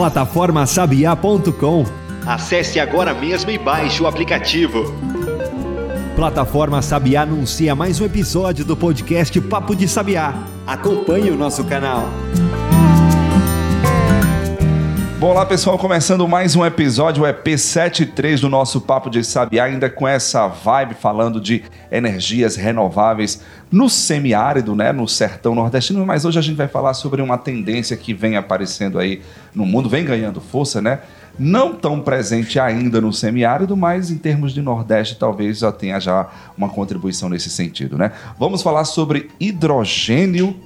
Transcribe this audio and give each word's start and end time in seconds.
Plataformasabiá.com 0.00 1.84
Acesse 2.26 2.80
agora 2.80 3.12
mesmo 3.12 3.50
e 3.50 3.58
baixe 3.58 4.02
o 4.02 4.06
aplicativo. 4.06 4.94
Plataforma 6.16 6.80
Sabiá 6.80 7.20
anuncia 7.20 7.74
mais 7.74 8.00
um 8.00 8.06
episódio 8.06 8.64
do 8.64 8.74
podcast 8.74 9.38
Papo 9.42 9.76
de 9.76 9.86
Sabiá. 9.86 10.32
Acompanhe 10.66 11.30
o 11.30 11.36
nosso 11.36 11.64
canal. 11.64 12.08
Bom, 15.18 15.34
lá 15.34 15.44
pessoal, 15.44 15.76
começando 15.76 16.26
mais 16.26 16.56
um 16.56 16.64
episódio, 16.64 17.24
o 17.24 17.26
EP 17.26 17.46
73 17.46 18.40
do 18.40 18.48
nosso 18.48 18.80
Papo 18.80 19.10
de 19.10 19.22
Sabiá, 19.22 19.64
ainda 19.64 19.90
com 19.90 20.08
essa 20.08 20.48
vibe 20.48 20.94
falando 20.94 21.38
de 21.38 21.62
energias 21.92 22.56
renováveis 22.56 23.42
no 23.70 23.88
semiárido, 23.88 24.74
né, 24.74 24.92
no 24.92 25.06
sertão 25.06 25.54
nordestino, 25.54 26.04
mas 26.04 26.24
hoje 26.24 26.38
a 26.38 26.42
gente 26.42 26.56
vai 26.56 26.68
falar 26.68 26.94
sobre 26.94 27.22
uma 27.22 27.38
tendência 27.38 27.96
que 27.96 28.12
vem 28.12 28.36
aparecendo 28.36 28.98
aí 28.98 29.22
no 29.54 29.64
mundo, 29.64 29.88
vem 29.88 30.04
ganhando 30.04 30.40
força, 30.40 30.82
né? 30.82 31.00
Não 31.38 31.74
tão 31.74 32.00
presente 32.00 32.58
ainda 32.58 33.00
no 33.00 33.12
semiárido, 33.12 33.76
mas 33.76 34.10
em 34.10 34.18
termos 34.18 34.52
de 34.52 34.60
Nordeste 34.60 35.16
talvez 35.16 35.58
já 35.58 35.70
tenha 35.70 36.00
já 36.00 36.28
uma 36.56 36.68
contribuição 36.68 37.28
nesse 37.28 37.48
sentido, 37.48 37.96
né? 37.96 38.12
Vamos 38.38 38.62
falar 38.62 38.84
sobre 38.84 39.30
hidrogênio 39.38 40.56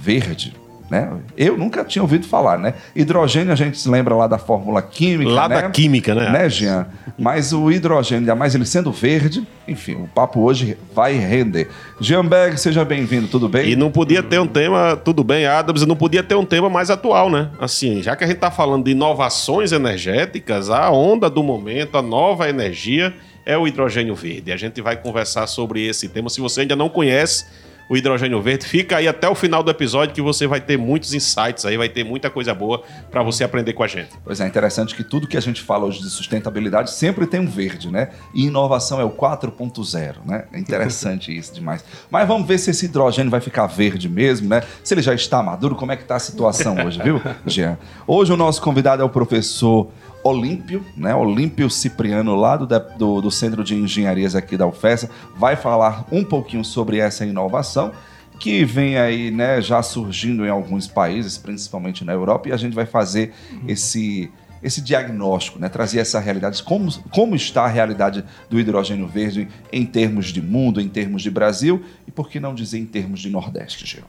verde. 0.00 0.54
Né? 0.90 1.10
Eu 1.36 1.56
nunca 1.58 1.84
tinha 1.84 2.02
ouvido 2.02 2.26
falar, 2.26 2.58
né? 2.58 2.72
Hidrogênio 2.96 3.52
a 3.52 3.56
gente 3.56 3.78
se 3.78 3.88
lembra 3.90 4.14
lá 4.14 4.26
da 4.26 4.38
fórmula 4.38 4.80
química, 4.80 5.30
Lá 5.30 5.46
né? 5.46 5.60
da 5.60 5.70
química, 5.70 6.14
né? 6.14 6.30
Né, 6.30 6.48
Jean? 6.48 6.86
Mas 7.18 7.52
o 7.52 7.70
hidrogênio, 7.70 8.20
ainda 8.22 8.34
mais 8.34 8.54
ele 8.54 8.64
sendo 8.64 8.90
verde, 8.90 9.46
enfim, 9.66 9.96
o 9.96 10.08
papo 10.08 10.40
hoje 10.40 10.78
vai 10.94 11.12
render. 11.14 11.68
Jean 12.00 12.24
Berg, 12.24 12.56
seja 12.56 12.86
bem-vindo, 12.86 13.28
tudo 13.28 13.48
bem? 13.50 13.70
E 13.70 13.76
não 13.76 13.90
podia 13.90 14.22
ter 14.22 14.38
um 14.40 14.46
tema, 14.46 14.96
tudo 14.96 15.22
bem, 15.22 15.46
Adams, 15.46 15.84
não 15.84 15.96
podia 15.96 16.22
ter 16.22 16.36
um 16.36 16.44
tema 16.44 16.70
mais 16.70 16.88
atual, 16.90 17.28
né? 17.28 17.50
Assim, 17.60 18.02
já 18.02 18.16
que 18.16 18.24
a 18.24 18.26
gente 18.26 18.38
tá 18.38 18.50
falando 18.50 18.84
de 18.84 18.92
inovações 18.92 19.72
energéticas, 19.72 20.70
a 20.70 20.90
onda 20.90 21.28
do 21.28 21.42
momento, 21.42 21.98
a 21.98 22.02
nova 22.02 22.48
energia 22.48 23.12
é 23.44 23.58
o 23.58 23.66
hidrogênio 23.66 24.14
verde. 24.14 24.52
A 24.52 24.56
gente 24.56 24.80
vai 24.80 24.96
conversar 24.96 25.46
sobre 25.46 25.86
esse 25.86 26.08
tema. 26.08 26.30
Se 26.30 26.40
você 26.40 26.62
ainda 26.62 26.76
não 26.76 26.88
conhece 26.88 27.46
o 27.88 27.96
hidrogênio 27.96 28.40
verde, 28.42 28.66
fica 28.66 28.98
aí 28.98 29.08
até 29.08 29.28
o 29.28 29.34
final 29.34 29.62
do 29.62 29.70
episódio 29.70 30.14
que 30.14 30.20
você 30.20 30.46
vai 30.46 30.60
ter 30.60 30.76
muitos 30.76 31.14
insights 31.14 31.64
aí, 31.64 31.76
vai 31.76 31.88
ter 31.88 32.04
muita 32.04 32.28
coisa 32.28 32.52
boa 32.52 32.82
para 33.10 33.22
você 33.22 33.44
aprender 33.44 33.72
com 33.72 33.82
a 33.82 33.86
gente. 33.86 34.10
Pois 34.22 34.40
é, 34.40 34.46
interessante 34.46 34.94
que 34.94 35.02
tudo 35.02 35.26
que 35.26 35.36
a 35.36 35.40
gente 35.40 35.62
fala 35.62 35.86
hoje 35.86 36.00
de 36.00 36.10
sustentabilidade 36.10 36.90
sempre 36.90 37.26
tem 37.26 37.40
um 37.40 37.46
verde, 37.46 37.90
né? 37.90 38.10
E 38.34 38.46
inovação 38.46 39.00
é 39.00 39.04
o 39.04 39.10
4.0, 39.10 40.16
né? 40.24 40.44
É 40.52 40.58
interessante 40.58 41.34
isso 41.36 41.54
demais. 41.54 41.84
Mas 42.10 42.28
vamos 42.28 42.46
ver 42.46 42.58
se 42.58 42.70
esse 42.70 42.84
hidrogênio 42.84 43.30
vai 43.30 43.40
ficar 43.40 43.66
verde 43.66 44.08
mesmo, 44.08 44.48
né? 44.48 44.62
Se 44.84 44.92
ele 44.92 45.02
já 45.02 45.14
está 45.14 45.42
maduro, 45.42 45.74
como 45.74 45.92
é 45.92 45.96
que 45.96 46.02
está 46.02 46.16
a 46.16 46.20
situação 46.20 46.76
hoje, 46.84 47.00
viu, 47.02 47.20
Jean? 47.46 47.78
Hoje 48.06 48.32
o 48.32 48.36
nosso 48.36 48.60
convidado 48.60 49.02
é 49.02 49.04
o 49.04 49.08
professor 49.08 49.88
Olímpio, 50.22 50.84
né? 50.96 51.14
Olímpio 51.14 51.70
Cipriano, 51.70 52.34
lá 52.34 52.56
do, 52.56 52.66
do, 52.96 53.20
do 53.20 53.30
Centro 53.30 53.62
de 53.62 53.74
Engenharias 53.74 54.34
aqui 54.34 54.56
da 54.56 54.66
UFES, 54.66 55.08
vai 55.36 55.56
falar 55.56 56.06
um 56.10 56.24
pouquinho 56.24 56.64
sobre 56.64 56.98
essa 56.98 57.24
inovação 57.24 57.92
que 58.38 58.64
vem 58.64 58.96
aí, 58.96 59.30
né, 59.30 59.60
já 59.60 59.82
surgindo 59.82 60.46
em 60.46 60.48
alguns 60.48 60.86
países, 60.86 61.36
principalmente 61.36 62.04
na 62.04 62.12
Europa, 62.12 62.48
e 62.48 62.52
a 62.52 62.56
gente 62.56 62.72
vai 62.72 62.86
fazer 62.86 63.34
esse 63.66 64.30
esse 64.60 64.80
diagnóstico, 64.80 65.56
né, 65.56 65.68
trazer 65.68 66.00
essa 66.00 66.18
realidade, 66.18 66.62
como, 66.64 66.92
como 67.10 67.36
está 67.36 67.62
a 67.62 67.68
realidade 67.68 68.24
do 68.50 68.58
hidrogênio 68.58 69.06
verde 69.06 69.46
em 69.72 69.86
termos 69.86 70.32
de 70.32 70.42
mundo, 70.42 70.80
em 70.80 70.88
termos 70.88 71.22
de 71.22 71.30
Brasil, 71.30 71.84
e 72.08 72.10
por 72.10 72.28
que 72.28 72.40
não 72.40 72.52
dizer 72.52 72.78
em 72.78 72.84
termos 72.84 73.20
de 73.20 73.30
Nordeste, 73.30 73.86
Gil? 73.86 74.02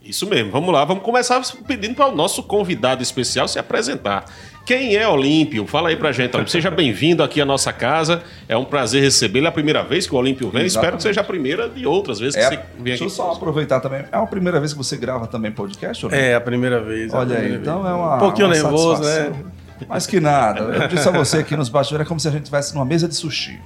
Isso 0.00 0.28
mesmo, 0.28 0.52
vamos 0.52 0.72
lá, 0.72 0.84
vamos 0.84 1.02
começar 1.02 1.42
pedindo 1.66 1.94
para 1.94 2.06
o 2.06 2.14
nosso 2.14 2.42
convidado 2.42 3.02
especial 3.02 3.48
se 3.48 3.58
apresentar. 3.58 4.26
Quem 4.64 4.96
é 4.96 5.06
Olímpio? 5.06 5.66
Fala 5.66 5.90
aí 5.90 5.96
pra 5.96 6.10
gente, 6.10 6.34
Olímpio. 6.34 6.50
Seja 6.50 6.70
bem-vindo 6.70 7.22
aqui 7.22 7.38
à 7.38 7.44
nossa 7.44 7.70
casa. 7.70 8.22
É 8.48 8.56
um 8.56 8.64
prazer 8.64 9.02
recebê-lo. 9.02 9.44
É 9.44 9.48
a 9.50 9.52
primeira 9.52 9.82
vez 9.82 10.06
que 10.06 10.14
o 10.14 10.16
Olímpio 10.16 10.48
vem. 10.48 10.64
Exatamente. 10.64 10.68
Espero 10.68 10.96
que 10.96 11.02
seja 11.02 11.20
a 11.20 11.24
primeira 11.24 11.68
de 11.68 11.86
outras 11.86 12.18
vezes 12.18 12.34
É, 12.36 12.48
que 12.48 12.56
você 12.56 12.62
vem 12.76 12.84
deixa 12.84 13.04
aqui. 13.04 13.12
eu 13.12 13.14
só 13.14 13.32
aproveitar 13.32 13.80
também. 13.80 14.00
É 14.10 14.16
a 14.16 14.24
primeira 14.26 14.58
vez 14.58 14.72
que 14.72 14.78
você 14.78 14.96
grava 14.96 15.26
também 15.26 15.52
podcast, 15.52 16.06
Olímpio? 16.06 16.24
É, 16.24 16.34
a 16.34 16.40
primeira 16.40 16.80
vez. 16.80 17.12
a 17.12 17.18
Olha 17.18 17.38
aí, 17.38 17.54
então 17.56 17.86
é 17.86 17.92
uma. 17.92 18.16
Um 18.16 18.18
pouquinho 18.20 18.46
uma 18.46 18.54
nervoso, 18.54 19.04
satisfação. 19.04 19.30
né? 19.32 19.44
Mas 19.88 20.06
que 20.06 20.20
nada. 20.20 20.60
Eu 20.60 20.88
disse 20.88 21.08
a 21.08 21.12
você 21.12 21.38
aqui 21.38 21.56
nos 21.56 21.68
bastidores, 21.68 22.06
é 22.06 22.08
como 22.08 22.20
se 22.20 22.28
a 22.28 22.30
gente 22.30 22.42
estivesse 22.42 22.74
numa 22.74 22.84
mesa 22.84 23.08
de 23.08 23.14
sushi. 23.14 23.60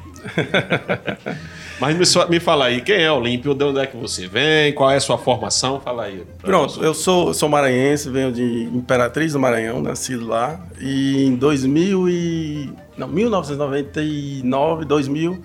Mas 1.81 1.97
me, 1.97 2.31
me 2.31 2.41
fala 2.41 2.67
aí, 2.67 2.81
quem 2.81 3.03
é 3.03 3.13
Olímpio? 3.13 3.55
De 3.55 3.65
onde 3.65 3.81
é 3.81 3.87
que 3.87 3.97
você 3.97 4.27
vem? 4.27 4.73
Qual 4.73 4.91
é 4.91 4.97
a 4.97 5.01
sua 5.01 5.19
formação? 5.19 5.81
Fala 5.81 6.05
aí. 6.05 6.25
Pronto, 6.43 6.77
nós. 6.77 6.85
eu 6.85 6.95
sou, 6.95 7.33
sou 7.33 7.49
maranhense, 7.49 8.11
venho 8.11 8.33
de 8.33 8.65
Imperatriz 8.65 9.33
do 9.33 9.39
Maranhão, 9.39 9.81
nascido 9.81 10.27
lá. 10.27 10.61
E 10.81 11.25
em 11.25 11.37
2000 11.37 12.09
e... 12.09 12.73
Não, 12.97 13.07
1999, 13.07 14.85
2000, 14.85 15.41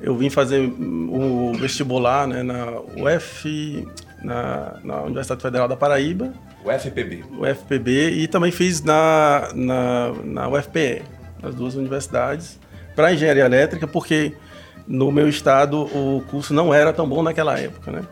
eu 0.00 0.16
vim 0.16 0.30
fazer 0.30 0.60
o 0.60 1.52
vestibular 1.58 2.26
né, 2.26 2.42
na 2.42 2.80
UF, 2.96 3.86
na, 4.22 4.78
na 4.82 5.02
Universidade 5.02 5.42
Federal 5.42 5.68
da 5.68 5.76
Paraíba, 5.76 6.32
O 6.64 6.70
FPB. 6.70 7.24
o 7.38 7.44
FPB, 7.44 8.10
e 8.10 8.26
também 8.26 8.50
fiz 8.50 8.82
na, 8.82 9.50
na, 9.54 10.12
na 10.24 10.48
UFPE, 10.48 11.02
nas 11.42 11.54
duas 11.54 11.74
universidades, 11.74 12.58
para 12.96 13.12
engenharia 13.12 13.44
elétrica, 13.44 13.86
porque 13.86 14.32
no 14.86 15.12
meu 15.12 15.28
estado 15.28 15.82
o 15.82 16.24
curso 16.30 16.54
não 16.54 16.72
era 16.72 16.92
tão 16.92 17.08
bom 17.08 17.22
naquela 17.22 17.58
época, 17.58 17.90
né? 17.90 18.02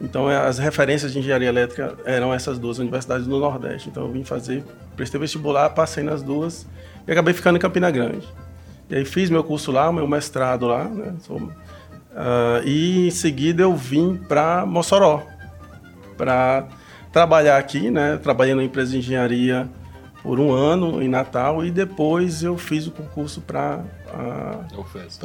Então 0.00 0.30
eh, 0.30 0.36
as 0.36 0.58
referências 0.58 1.12
de 1.12 1.18
engenharia 1.18 1.48
elétrica 1.48 1.94
eram 2.04 2.32
essas 2.32 2.58
duas 2.58 2.78
universidades 2.78 3.26
do 3.26 3.38
Nordeste. 3.38 3.88
Então 3.90 4.04
eu 4.04 4.12
vim 4.12 4.24
fazer, 4.24 4.64
prestei 4.96 5.20
vestibular, 5.20 5.70
passei 5.70 6.02
nas 6.02 6.22
duas 6.22 6.66
e 7.06 7.12
acabei 7.12 7.34
ficando 7.34 7.56
em 7.56 7.60
Campina 7.60 7.90
Grande. 7.90 8.26
E 8.88 8.96
aí 8.96 9.04
fiz 9.04 9.30
meu 9.30 9.44
curso 9.44 9.70
lá, 9.70 9.92
meu 9.92 10.06
mestrado 10.08 10.66
lá, 10.66 10.84
né? 10.84 11.14
Ah, 12.14 12.60
e 12.64 13.06
em 13.06 13.10
seguida 13.10 13.62
eu 13.62 13.74
vim 13.76 14.16
para 14.16 14.64
Mossoró, 14.66 15.22
para 16.16 16.66
trabalhar 17.12 17.58
aqui, 17.58 17.90
né? 17.90 18.16
Trabalhei 18.22 18.54
numa 18.54 18.64
empresa 18.64 18.92
de 18.92 18.98
engenharia 18.98 19.68
por 20.22 20.38
um 20.38 20.52
ano 20.52 21.02
em 21.02 21.08
Natal 21.08 21.64
e 21.64 21.70
depois 21.70 22.42
eu 22.42 22.56
fiz 22.58 22.86
o 22.86 22.90
concurso 22.90 23.40
para 23.40 23.82
a 24.12 24.64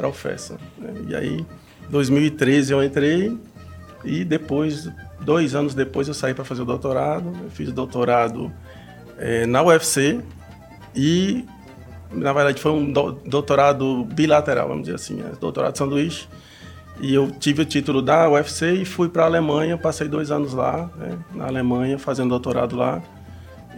UFESA. 0.08 0.56
né? 0.78 0.94
E 1.08 1.14
aí, 1.14 1.46
2013 1.90 2.72
eu 2.72 2.82
entrei 2.82 3.36
e 4.04 4.24
depois, 4.24 4.88
dois 5.20 5.54
anos 5.54 5.74
depois, 5.74 6.08
eu 6.08 6.14
saí 6.14 6.32
para 6.34 6.44
fazer 6.44 6.62
o 6.62 6.64
doutorado. 6.64 7.32
Eu 7.44 7.50
fiz 7.50 7.68
o 7.68 7.72
doutorado 7.72 8.50
eh, 9.18 9.44
na 9.46 9.62
UFC 9.62 10.20
e, 10.94 11.44
na 12.10 12.32
verdade, 12.32 12.60
foi 12.60 12.72
um 12.72 12.90
do- 12.92 13.12
doutorado 13.26 14.04
bilateral, 14.04 14.68
vamos 14.68 14.84
dizer 14.84 14.94
assim, 14.96 15.16
né? 15.16 15.32
doutorado 15.40 15.76
sanduíche. 15.76 16.26
E 17.00 17.14
eu 17.14 17.30
tive 17.30 17.62
o 17.62 17.64
título 17.64 18.00
da 18.00 18.28
UFC 18.28 18.72
e 18.72 18.84
fui 18.84 19.08
para 19.08 19.24
a 19.24 19.26
Alemanha, 19.26 19.76
passei 19.76 20.08
dois 20.08 20.30
anos 20.30 20.54
lá, 20.54 20.90
né, 20.96 21.18
na 21.34 21.46
Alemanha, 21.46 21.98
fazendo 21.98 22.30
doutorado 22.30 22.74
lá. 22.76 23.02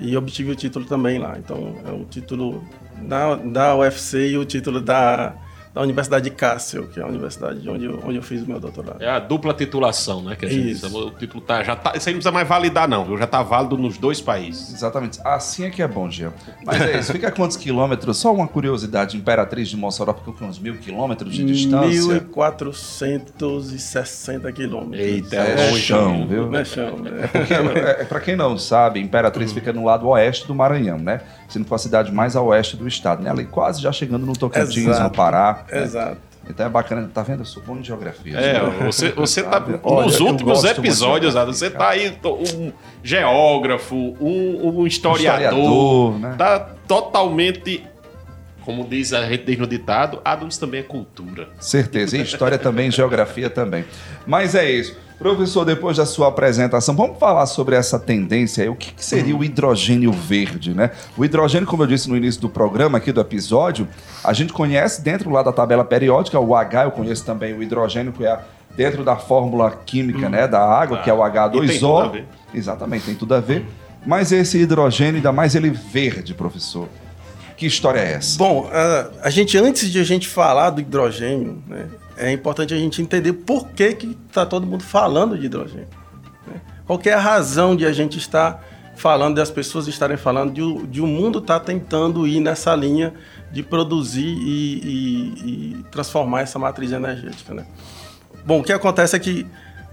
E 0.01 0.17
obtive 0.17 0.53
o 0.53 0.55
título 0.55 0.85
também 0.85 1.19
lá. 1.19 1.37
Então, 1.39 1.75
é 1.85 1.91
um 1.91 2.05
título 2.05 2.63
da, 3.03 3.35
da 3.35 3.77
UFC 3.77 4.31
e 4.31 4.39
o 4.39 4.45
título 4.45 4.81
da, 4.81 5.35
da 5.79 5.85
Universidade 5.85 6.25
de 6.25 6.31
Kassel, 6.35 6.89
que 6.89 6.99
é 6.99 7.03
a 7.05 7.07
universidade 7.07 7.69
onde 7.71 7.85
eu, 7.85 8.01
onde 8.05 8.17
eu 8.17 8.23
fiz 8.23 8.43
o 8.43 8.49
meu 8.49 8.59
doutorado. 8.59 9.01
É 9.01 9.09
a 9.09 9.21
dupla 9.21 9.55
titulação, 9.55 10.21
né? 10.23 10.35
Que 10.35 10.45
a 10.45 10.49
gente 10.49 10.73
Isso. 10.73 10.89
chama. 10.89 11.05
O 11.07 11.11
título 11.13 11.41
tá, 11.41 11.63
já 11.63 11.77
tá. 11.77 11.93
Isso 11.97 12.09
aí 12.09 12.15
não 12.15 12.19
precisa 12.19 12.33
mais 12.33 12.49
validar, 12.49 12.89
não. 12.89 13.05
viu? 13.05 13.17
Já 13.17 13.29
tá 13.29 13.45
válido 13.45 13.79
nos 13.79 13.97
dois 13.97 14.21
países. 14.21 14.75
Exatamente. 14.75 15.21
Assim 15.25 15.67
é 15.67 15.71
que 15.71 15.81
é 15.81 15.87
bom, 15.87 16.11
Jean. 16.11 16.33
Mas 16.67 16.81
é 16.81 16.99
isso. 16.99 17.13
Fica 17.13 17.29
a 17.29 17.31
quantos 17.31 17.57
quilômetros? 17.57 18.17
Só 18.17 18.35
uma 18.35 18.49
curiosidade. 18.49 19.17
Imperatriz 19.17 19.69
de 19.69 19.77
Mossoró 19.77 20.13
fica 20.15 20.33
com 20.33 20.47
uns 20.47 20.59
mil 20.59 20.77
quilômetros 20.79 21.33
de 21.33 21.45
distância. 21.45 22.21
1.460 22.23 24.53
quilômetros. 24.53 25.01
Eita, 25.01 25.37
É 25.37 25.71
longe, 25.71 25.81
chão, 25.83 26.27
viu? 26.27 26.53
é 26.57 26.65
chão, 26.65 26.97
né? 26.99 27.29
Porque, 27.31 27.55
é, 27.55 28.05
para 28.05 28.19
quem 28.21 28.35
não 28.35 28.59
sabe, 28.59 28.99
Imperatriz 29.01 29.53
fica 29.53 29.73
no 29.73 29.85
lado 29.85 30.09
oeste 30.09 30.45
do 30.47 30.55
Maranhão, 30.57 30.99
né? 30.99 31.21
Sendo 31.49 31.63
que 31.63 31.69
foi 31.69 31.77
a 31.77 31.79
cidade 31.79 32.13
mais 32.13 32.37
a 32.37 32.43
oeste 32.43 32.77
do 32.77 32.87
estado, 32.87 33.23
né? 33.23 33.31
Ali 33.31 33.47
quase 33.47 33.81
já 33.81 33.91
chegando 33.91 34.27
no 34.27 34.35
Tocantins, 34.35 34.87
Exato. 34.87 35.03
no 35.05 35.11
Pará. 35.11 35.65
né? 35.71 35.83
Exato. 35.83 36.29
Então 36.49 36.65
é 36.65 36.69
bacana, 36.69 37.11
tá 37.13 37.23
vendo? 37.23 37.41
Eu 37.41 37.45
sou 37.45 37.63
bom 37.63 37.77
em 37.77 37.85
geografia. 37.85 38.39
É, 38.39 38.55
né? 38.55 38.87
você, 38.87 39.11
você 39.13 39.43
tá. 39.43 39.63
Olha, 39.83 40.07
nos 40.07 40.21
últimos 40.21 40.63
de 40.63 40.69
episódios, 40.69 41.35
geografia, 41.35 41.41
Adam, 41.43 41.53
você 41.53 41.71
cara. 41.71 41.85
tá 41.85 41.91
aí, 41.91 42.19
um 42.57 42.73
geógrafo, 43.03 43.97
um, 44.21 44.81
um 44.81 44.87
historiador. 44.87 45.59
Historiador, 45.59 46.19
né? 46.19 46.35
Tá 46.39 46.61
totalmente. 46.87 47.85
Como 48.65 48.85
diz 48.85 49.15
a 49.15 49.27
gente 49.27 49.45
diz 49.45 49.59
no 49.59 49.67
ditado, 49.67 50.21
Adams 50.23 50.59
também 50.59 50.81
é 50.81 50.83
cultura. 50.83 51.49
Certeza. 51.59 52.17
E 52.17 52.23
história 52.23 52.59
também, 52.59 52.91
geografia 52.93 53.49
também. 53.49 53.85
Mas 54.27 54.55
é 54.55 54.71
isso. 54.71 54.97
Professor, 55.19 55.65
depois 55.65 55.97
da 55.97 56.07
sua 56.07 56.29
apresentação, 56.29 56.95
vamos 56.95 57.19
falar 57.19 57.45
sobre 57.47 57.75
essa 57.75 57.99
tendência 57.99 58.63
aí. 58.63 58.69
O 58.71 58.77
que, 58.77 58.93
que 58.93 59.05
seria 59.05 59.37
o 59.37 59.43
hidrogênio 59.43 60.13
verde, 60.13 60.73
né? 60.73 60.93
O 61.17 61.25
hidrogênio, 61.25 61.67
como 61.67 61.83
eu 61.83 61.89
disse 61.89 62.09
no 62.09 62.17
início 62.17 62.41
do 62.41 62.49
programa 62.49 62.99
aqui 62.99 63.11
do 63.11 63.21
episódio, 63.21 63.89
a 64.23 64.33
gente 64.33 64.53
conhece 64.53 65.03
dentro 65.03 65.29
lá 65.31 65.43
da 65.43 65.53
tabela 65.53 65.85
periódica, 65.85 66.39
o 66.39 66.55
H, 66.55 66.85
eu 66.85 66.91
conheço 66.93 67.25
também 67.25 67.53
o 67.53 67.61
hidrogênio, 67.61 68.13
que 68.13 68.25
é 68.25 68.39
dentro 68.77 69.03
da 69.03 69.17
fórmula 69.17 69.73
química, 69.85 70.29
né, 70.29 70.47
da 70.47 70.61
água, 70.65 70.99
Tá. 70.99 71.03
que 71.03 71.11
é 71.11 71.13
o 71.13 71.27
E 71.27 71.31
tem 71.67 71.79
tudo 71.81 71.99
a 71.99 72.05
H2O. 72.07 72.13
ver. 72.13 72.25
Exatamente, 72.55 73.05
tem 73.07 73.15
tudo 73.17 73.35
a 73.35 73.41
ver. 73.41 73.67
Mas 74.07 74.31
esse 74.31 74.57
hidrogênio, 74.59 75.17
ainda 75.17 75.33
mais 75.33 75.57
ele 75.57 75.71
verde, 75.71 76.33
professor. 76.33 76.87
Que 77.57 77.67
história 77.67 77.99
é 77.99 78.13
essa? 78.13 78.39
Bom, 78.39 78.71
a, 78.73 79.27
a 79.27 79.31
gente, 79.31 79.59
antes 79.59 79.91
de 79.91 79.99
a 79.99 80.05
gente 80.05 80.29
falar 80.29 80.71
do 80.71 80.81
hidrogênio, 80.81 81.61
né, 81.67 81.87
é 82.19 82.33
importante 82.33 82.75
a 82.75 82.77
gente 82.77 83.01
entender 83.01 83.33
por 83.33 83.69
que 83.69 83.97
está 84.29 84.45
todo 84.45 84.67
mundo 84.67 84.83
falando 84.83 85.39
de 85.39 85.47
hidrogênio. 85.47 85.89
Né? 86.47 86.61
Qual 86.87 87.01
é 87.05 87.13
a 87.13 87.21
razão 87.21 87.77
de 87.77 87.87
a 87.87 87.93
gente 87.93 88.19
estar 88.19 88.63
falando, 88.97 89.37
das 89.37 89.51
pessoas 89.51 89.87
estarem 89.87 90.17
falando, 90.17 90.53
de, 90.53 90.87
de 90.89 91.01
o 91.01 91.07
mundo 91.07 91.39
estar 91.39 91.61
tá 91.61 91.67
tentando 91.67 92.27
ir 92.27 92.41
nessa 92.41 92.75
linha 92.75 93.15
de 93.53 93.63
produzir 93.63 94.27
e, 94.27 94.81
e, 94.85 95.79
e, 95.81 95.83
transformar 95.91 96.41
essa 96.41 96.59
matriz 96.59 96.91
energética. 96.91 97.55
Né? 97.55 97.65
Bom, 98.45 98.61
o 98.61 98.65
que 98.65 98.73
acontece 98.73 99.15
é 99.15 99.19
que 99.19 99.47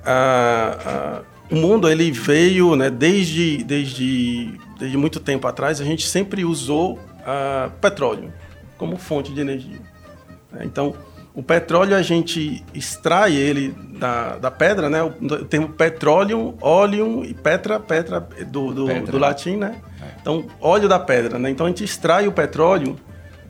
ah, 0.04 0.78
ah, 0.86 1.22
o 1.52 1.56
mundo 1.56 1.88
ele 1.88 2.12
veio, 2.12 2.76
né, 2.76 2.90
desde, 2.90 3.64
desde, 3.64 4.60
desde 4.80 4.98
muito 4.98 5.20
tempo 5.20 5.48
atrás, 5.48 5.80
a 5.80 5.86
gente 5.86 6.08
sempre 6.08 6.44
usou 6.44 7.00
ah, 7.26 7.70
petróleo 7.80 8.34
como 8.78 8.98
fonte 8.98 9.32
de 9.32 9.40
energia. 9.40 9.80
Né? 10.52 10.62
Então, 10.64 10.96
o 11.36 11.44
petróleo 11.44 11.96
a 11.96 12.02
gente 12.02 12.64
extrai 12.74 13.36
ele 13.36 13.76
da, 14.00 14.38
da 14.38 14.50
pedra, 14.50 14.90
né? 14.90 15.04
O, 15.04 15.12
termo 15.46 15.68
petróleo, 15.68 16.56
óleo 16.62 17.26
e 17.26 17.34
petra, 17.34 17.78
petra 17.78 18.22
do, 18.48 18.74
do, 18.74 18.86
pedra. 18.86 19.12
do 19.12 19.18
latim, 19.18 19.58
né? 19.58 19.82
É. 20.02 20.06
Então, 20.22 20.46
óleo 20.62 20.88
da 20.88 20.98
pedra, 20.98 21.38
né? 21.38 21.50
Então 21.50 21.66
a 21.66 21.70
gente 21.70 21.84
extrai 21.84 22.26
o 22.26 22.32
petróleo 22.32 22.98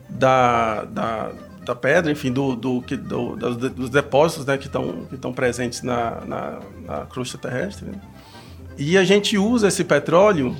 da, 0.08 0.84
da, 0.84 1.30
da 1.64 1.74
pedra, 1.76 2.10
enfim, 2.10 2.32
do, 2.32 2.56
do, 2.56 2.80
do, 2.80 3.70
dos 3.70 3.88
depósitos 3.88 4.44
né, 4.44 4.58
que 4.58 4.66
estão 4.66 5.06
que 5.08 5.32
presentes 5.32 5.82
na, 5.82 6.22
na, 6.26 6.58
na 6.84 7.06
crosta 7.06 7.38
terrestre. 7.38 7.86
Né? 7.86 8.00
E 8.76 8.98
a 8.98 9.04
gente 9.04 9.38
usa 9.38 9.68
esse 9.68 9.84
petróleo 9.84 10.56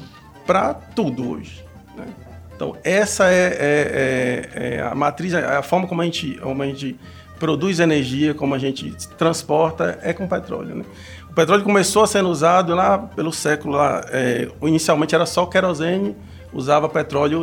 para 0.47 0.75
tudo 0.75 1.29
hoje. 1.31 1.65
Né? 1.97 2.07
Então, 2.55 2.77
essa 2.85 3.31
é, 3.31 3.47
é, 3.49 4.51
é, 4.55 4.75
é, 4.77 4.81
a 4.81 4.95
matriz, 4.95 5.35
a 5.35 5.63
forma 5.63 5.87
como 5.87 6.03
a 6.03 6.05
gente, 6.05 6.37
como 6.37 6.63
a 6.63 6.67
gente 6.67 6.99
produz 7.39 7.81
energia, 7.81 8.35
como 8.35 8.55
a 8.55 8.59
gente 8.59 8.91
transporta, 9.17 9.99
é 10.03 10.13
com 10.13 10.27
petróleo. 10.27 10.77
Né? 10.77 10.85
O 11.31 11.35
petróleo 11.35 11.63
começou 11.63 12.03
a 12.03 12.07
ser 12.07 12.25
usado 12.25 12.75
lá 12.75 12.99
pelo 12.99 13.33
século, 13.33 13.75
lá, 13.77 14.05
é, 14.09 14.49
inicialmente 14.63 15.15
era 15.15 15.27
só 15.27 15.47
querosene, 15.47 16.17
usava 16.53 16.89
petróleo 16.89 17.43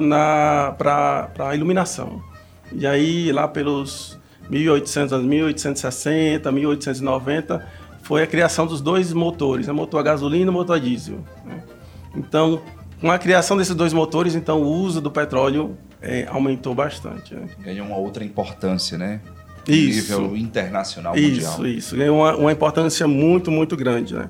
para 0.78 1.52
iluminação. 1.54 2.22
E 2.72 2.88
aí, 2.88 3.32
lá 3.32 3.48
pelos 3.48 4.20
1800, 4.50 5.22
1860, 5.22 6.52
1890, 6.52 7.68
foi 8.02 8.24
a 8.24 8.28
criação 8.28 8.66
dos 8.66 8.82
dois 8.82 9.14
motores, 9.14 9.68
né? 9.68 9.74
motor 9.74 10.00
a 10.00 10.04
gasolina 10.04 10.52
e 10.52 10.54
motor 10.54 10.76
a 10.76 10.80
diesel. 10.80 11.20
Né? 11.46 11.64
Então, 12.16 12.62
com 13.00 13.12
a 13.12 13.18
criação 13.18 13.58
desses 13.58 13.76
dois 13.76 13.94
motores, 13.94 14.36
então 14.36 14.62
o 14.62 14.68
uso 14.68 15.02
do 15.02 15.12
petróleo 15.12 15.78
é, 16.02 16.28
aumentou 16.30 16.74
bastante. 16.74 17.34
Né? 17.34 17.48
Ganhou 17.60 17.88
uma 17.88 17.98
outra 17.98 18.24
importância, 18.24 18.98
né? 18.98 19.22
Isso. 19.68 20.20
nível 20.20 20.38
internacional 20.38 21.16
isso, 21.16 21.30
mundial. 21.30 21.54
Isso, 21.54 21.68
isso. 21.68 21.96
Ganhou 21.96 22.18
uma, 22.18 22.36
uma, 22.36 22.52
importância 22.52 23.08
muito, 23.08 23.50
muito 23.50 23.78
grande, 23.78 24.14
né? 24.14 24.30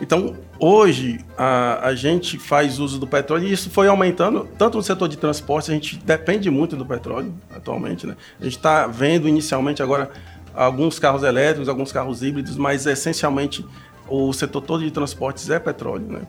Então, 0.00 0.36
hoje, 0.58 1.20
a, 1.38 1.88
a 1.88 1.94
gente 1.94 2.38
faz 2.38 2.78
uso 2.78 2.98
do 2.98 3.06
petróleo 3.06 3.46
e 3.46 3.52
isso 3.52 3.70
foi 3.70 3.86
aumentando, 3.86 4.48
tanto 4.58 4.76
no 4.76 4.82
setor 4.82 5.08
de 5.08 5.16
transporte, 5.16 5.70
a 5.70 5.74
gente 5.74 5.96
depende 5.96 6.50
muito 6.50 6.76
do 6.76 6.84
petróleo 6.84 7.32
atualmente, 7.54 8.06
né? 8.06 8.16
A 8.40 8.44
gente 8.44 8.56
está 8.56 8.86
vendo 8.86 9.28
inicialmente 9.28 9.82
agora 9.82 10.10
alguns 10.52 10.98
carros 10.98 11.22
elétricos, 11.22 11.68
alguns 11.68 11.92
carros 11.92 12.22
híbridos, 12.22 12.56
mas 12.56 12.86
essencialmente 12.86 13.64
o 14.08 14.32
setor 14.32 14.60
todo 14.60 14.84
de 14.84 14.90
transportes 14.90 15.48
é 15.48 15.58
petróleo, 15.58 16.06
né? 16.08 16.22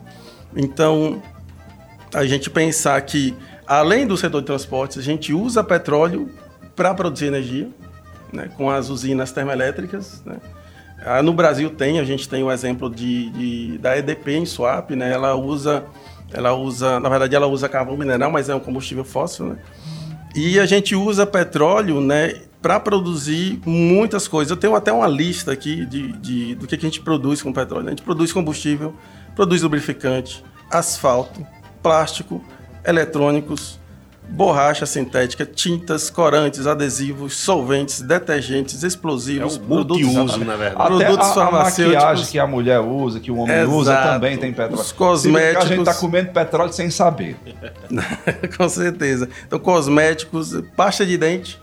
Então, 0.56 1.22
a 2.14 2.24
gente 2.24 2.48
pensar 2.48 3.00
que, 3.02 3.34
além 3.66 4.06
do 4.06 4.16
setor 4.16 4.40
de 4.40 4.46
transportes, 4.46 4.96
a 4.96 5.02
gente 5.02 5.32
usa 5.32 5.62
petróleo 5.62 6.30
para 6.74 6.94
produzir 6.94 7.26
energia, 7.26 7.68
né, 8.36 8.50
com 8.56 8.70
as 8.70 8.88
usinas 8.88 9.32
termoelétricas. 9.32 10.22
Né. 10.24 10.36
Ah, 11.04 11.22
no 11.22 11.32
Brasil 11.32 11.70
tem, 11.70 11.98
a 11.98 12.04
gente 12.04 12.28
tem 12.28 12.42
o 12.42 12.52
exemplo 12.52 12.88
de, 12.88 13.30
de, 13.30 13.78
da 13.78 13.96
EDP 13.96 14.32
em 14.32 14.46
Swap, 14.46 14.90
né, 14.90 15.12
ela 15.12 15.34
usa, 15.34 15.84
ela 16.32 16.54
usa, 16.54 17.00
na 17.00 17.08
verdade 17.08 17.34
ela 17.34 17.46
usa 17.46 17.68
carvão 17.68 17.96
mineral, 17.96 18.30
mas 18.30 18.48
é 18.48 18.54
um 18.54 18.60
combustível 18.60 19.04
fóssil, 19.04 19.46
né. 19.46 19.56
E 20.34 20.60
a 20.60 20.66
gente 20.66 20.94
usa 20.94 21.26
petróleo, 21.26 22.00
né, 22.00 22.42
para 22.60 22.80
produzir 22.80 23.60
muitas 23.64 24.26
coisas. 24.26 24.50
Eu 24.50 24.56
tenho 24.56 24.74
até 24.74 24.92
uma 24.92 25.06
lista 25.06 25.52
aqui 25.52 25.86
de, 25.86 26.12
de, 26.12 26.54
do 26.56 26.66
que 26.66 26.74
a 26.74 26.78
gente 26.78 27.00
produz 27.00 27.40
com 27.40 27.52
petróleo. 27.52 27.86
A 27.86 27.90
gente 27.90 28.02
produz 28.02 28.32
combustível, 28.32 28.92
produz 29.36 29.62
lubrificante, 29.62 30.44
asfalto, 30.70 31.46
plástico, 31.82 32.44
eletrônicos, 32.84 33.78
borracha 34.28 34.84
sintética, 34.86 35.46
tintas, 35.46 36.10
corantes, 36.10 36.66
adesivos, 36.66 37.36
solventes, 37.36 38.00
detergentes, 38.00 38.82
explosivos, 38.82 39.56
é 39.56 39.58
produtos, 39.60 40.06
uso, 40.06 40.44
na 40.44 40.56
verdade. 40.56 40.86
produtos 40.86 41.14
Até 41.14 41.24
a, 41.24 41.34
farmacêuticos. 41.34 42.02
A 42.02 42.06
maquiagem 42.06 42.26
que 42.26 42.38
a 42.38 42.46
mulher 42.46 42.80
usa, 42.80 43.20
que 43.20 43.30
o 43.30 43.36
homem 43.36 43.56
Exato. 43.56 43.76
usa, 43.76 43.96
também 43.96 44.36
tem 44.36 44.52
petróleo. 44.52 44.80
Os 44.80 44.92
cosméticos. 44.92 45.64
A 45.64 45.68
gente 45.68 45.78
está 45.78 45.94
comendo 45.94 46.32
petróleo 46.32 46.72
sem 46.72 46.90
saber. 46.90 47.36
Com 48.56 48.68
certeza. 48.68 49.28
Então, 49.46 49.58
cosméticos, 49.58 50.60
pasta 50.76 51.06
de 51.06 51.16
dente, 51.16 51.60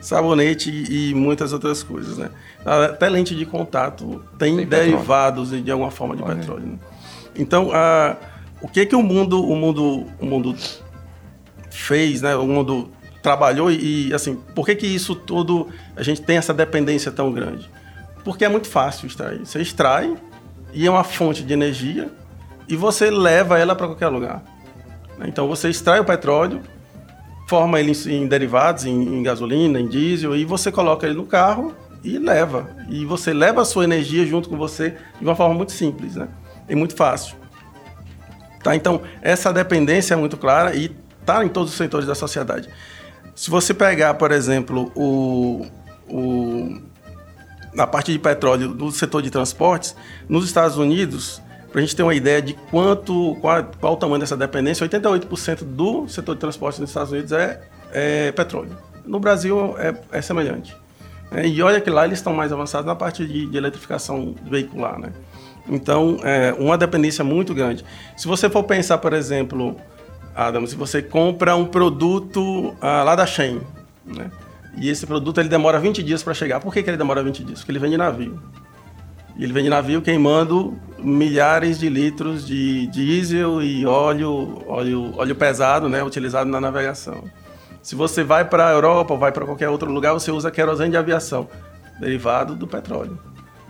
sabonete 0.00 0.70
e, 0.70 1.14
muitas 1.14 1.52
outras 1.52 1.82
coisas, 1.82 2.18
né? 2.18 2.30
Até 2.64 3.08
lente 3.08 3.34
de 3.34 3.46
contato 3.46 4.22
tem, 4.38 4.56
tem 4.56 4.66
derivados 4.66 5.50
de 5.50 5.70
alguma 5.70 5.90
forma 5.90 6.14
de 6.16 6.22
Olha. 6.22 6.36
petróleo. 6.36 6.66
Né? 6.66 6.78
Então, 7.38 7.70
a, 7.72 8.16
o 8.60 8.68
que 8.68 8.84
que 8.86 8.96
o 8.96 9.02
mundo, 9.02 9.42
o 9.42 9.56
mundo, 9.56 10.06
o 10.20 10.26
mundo 10.26 10.54
fez, 11.82 12.22
né? 12.22 12.34
O 12.36 12.46
mundo 12.46 12.90
trabalhou 13.22 13.70
e, 13.70 14.12
assim, 14.14 14.36
por 14.54 14.64
que 14.64 14.76
que 14.76 14.86
isso 14.86 15.14
tudo, 15.14 15.68
a 15.96 16.02
gente 16.02 16.22
tem 16.22 16.36
essa 16.36 16.54
dependência 16.54 17.10
tão 17.10 17.32
grande? 17.32 17.68
Porque 18.24 18.44
é 18.44 18.48
muito 18.48 18.68
fácil 18.68 19.06
extrair. 19.06 19.40
Você 19.44 19.60
extrai 19.60 20.16
e 20.72 20.86
é 20.86 20.90
uma 20.90 21.04
fonte 21.04 21.42
de 21.42 21.52
energia 21.52 22.10
e 22.68 22.76
você 22.76 23.10
leva 23.10 23.58
ela 23.58 23.74
para 23.74 23.86
qualquer 23.86 24.08
lugar. 24.08 24.42
Então 25.24 25.48
você 25.48 25.68
extrai 25.68 25.98
o 26.00 26.04
petróleo, 26.04 26.60
forma 27.48 27.80
ele 27.80 27.92
em, 28.06 28.26
derivados, 28.26 28.84
em, 28.84 29.18
em, 29.18 29.22
gasolina, 29.22 29.80
em 29.80 29.88
diesel, 29.88 30.36
e 30.36 30.44
você 30.44 30.70
coloca 30.70 31.06
ele 31.06 31.16
no 31.16 31.26
carro 31.26 31.74
e 32.04 32.18
leva. 32.18 32.68
E 32.88 33.04
você 33.04 33.32
leva 33.32 33.62
a 33.62 33.64
sua 33.64 33.84
energia 33.84 34.26
junto 34.26 34.48
com 34.48 34.56
você 34.56 34.96
de 35.18 35.24
uma 35.24 35.34
forma 35.34 35.54
muito 35.54 35.72
simples, 35.72 36.16
né? 36.16 36.28
E 36.68 36.74
muito 36.74 36.94
fácil. 36.94 37.36
Tá? 38.62 38.74
Então, 38.74 39.00
essa 39.22 39.52
dependência 39.52 40.14
é 40.14 40.16
muito 40.16 40.36
clara 40.36 40.74
e 40.74 40.90
está 41.26 41.44
em 41.44 41.48
todos 41.48 41.72
os 41.72 41.76
setores 41.76 42.06
da 42.06 42.14
sociedade. 42.14 42.68
Se 43.34 43.50
você 43.50 43.74
pegar, 43.74 44.14
por 44.14 44.30
exemplo, 44.30 44.92
o, 44.94 45.66
o, 46.08 46.80
parte 47.90 48.12
de 48.12 48.18
petróleo 48.18 48.72
do 48.72 48.92
setor 48.92 49.20
de 49.20 49.30
transportes, 49.30 49.96
nos 50.28 50.44
Estados 50.44 50.78
Unidos, 50.78 51.42
para 51.70 51.80
a 51.80 51.82
gente 51.82 51.96
ter 51.96 52.04
uma 52.04 52.14
ideia 52.14 52.40
de 52.40 52.54
quanto, 52.70 53.36
qual, 53.40 53.64
qual 53.78 53.92
o 53.94 53.96
tamanho 53.96 54.20
dessa 54.20 54.36
dependência, 54.36 54.88
88% 54.88 55.64
do 55.64 56.08
setor 56.08 56.36
de 56.36 56.40
transportes 56.40 56.78
nos 56.78 56.90
Estados 56.90 57.12
Unidos 57.12 57.32
é, 57.32 57.60
é 57.92 58.32
petróleo. 58.32 58.76
No 59.04 59.18
Brasil 59.18 59.74
é, 59.78 59.94
é 60.12 60.22
semelhante. 60.22 60.74
É, 61.32 61.46
e 61.46 61.60
olha 61.60 61.80
que 61.80 61.90
lá 61.90 62.04
eles 62.04 62.20
estão 62.20 62.32
mais 62.32 62.52
avançados 62.52 62.86
na 62.86 62.94
parte 62.94 63.26
de, 63.26 63.46
de 63.46 63.56
eletrificação 63.56 64.34
veicular, 64.48 64.98
né? 64.98 65.12
Então, 65.68 66.18
é 66.22 66.54
uma 66.56 66.78
dependência 66.78 67.24
muito 67.24 67.52
grande. 67.52 67.84
Se 68.16 68.28
você 68.28 68.48
for 68.48 68.62
pensar, 68.62 68.98
por 68.98 69.12
exemplo, 69.12 69.76
Adam, 70.36 70.66
se 70.66 70.76
você 70.76 71.00
compra 71.00 71.56
um 71.56 71.64
produto 71.64 72.74
ah, 72.80 73.02
lá 73.02 73.16
da 73.16 73.24
Shein, 73.24 73.62
né? 74.04 74.30
E 74.76 74.90
esse 74.90 75.06
produto 75.06 75.40
ele 75.40 75.48
demora 75.48 75.78
20 75.78 76.02
dias 76.02 76.22
para 76.22 76.34
chegar. 76.34 76.60
Por 76.60 76.72
que, 76.72 76.82
que 76.82 76.90
ele 76.90 76.98
demora 76.98 77.22
20 77.22 77.42
dias? 77.42 77.60
Porque 77.60 77.72
ele 77.72 77.78
vem 77.78 77.90
de 77.90 77.96
navio. 77.96 78.38
E 79.34 79.42
ele 79.42 79.52
vem 79.52 79.64
de 79.64 79.70
navio 79.70 80.02
queimando 80.02 80.78
milhares 80.98 81.78
de 81.78 81.88
litros 81.88 82.46
de 82.46 82.86
diesel 82.88 83.62
e 83.62 83.86
óleo, 83.86 84.62
óleo, 84.66 85.14
óleo 85.16 85.34
pesado, 85.34 85.88
né, 85.88 86.02
utilizado 86.02 86.50
na 86.50 86.60
navegação. 86.60 87.24
Se 87.82 87.94
você 87.94 88.22
vai 88.22 88.44
para 88.44 88.68
a 88.68 88.72
Europa 88.72 89.14
ou 89.14 89.18
vai 89.18 89.32
para 89.32 89.46
qualquer 89.46 89.70
outro 89.70 89.90
lugar, 89.90 90.12
você 90.12 90.30
usa 90.30 90.50
querosene 90.50 90.90
de 90.90 90.96
aviação, 90.98 91.48
derivado 91.98 92.54
do 92.54 92.66
petróleo. 92.66 93.18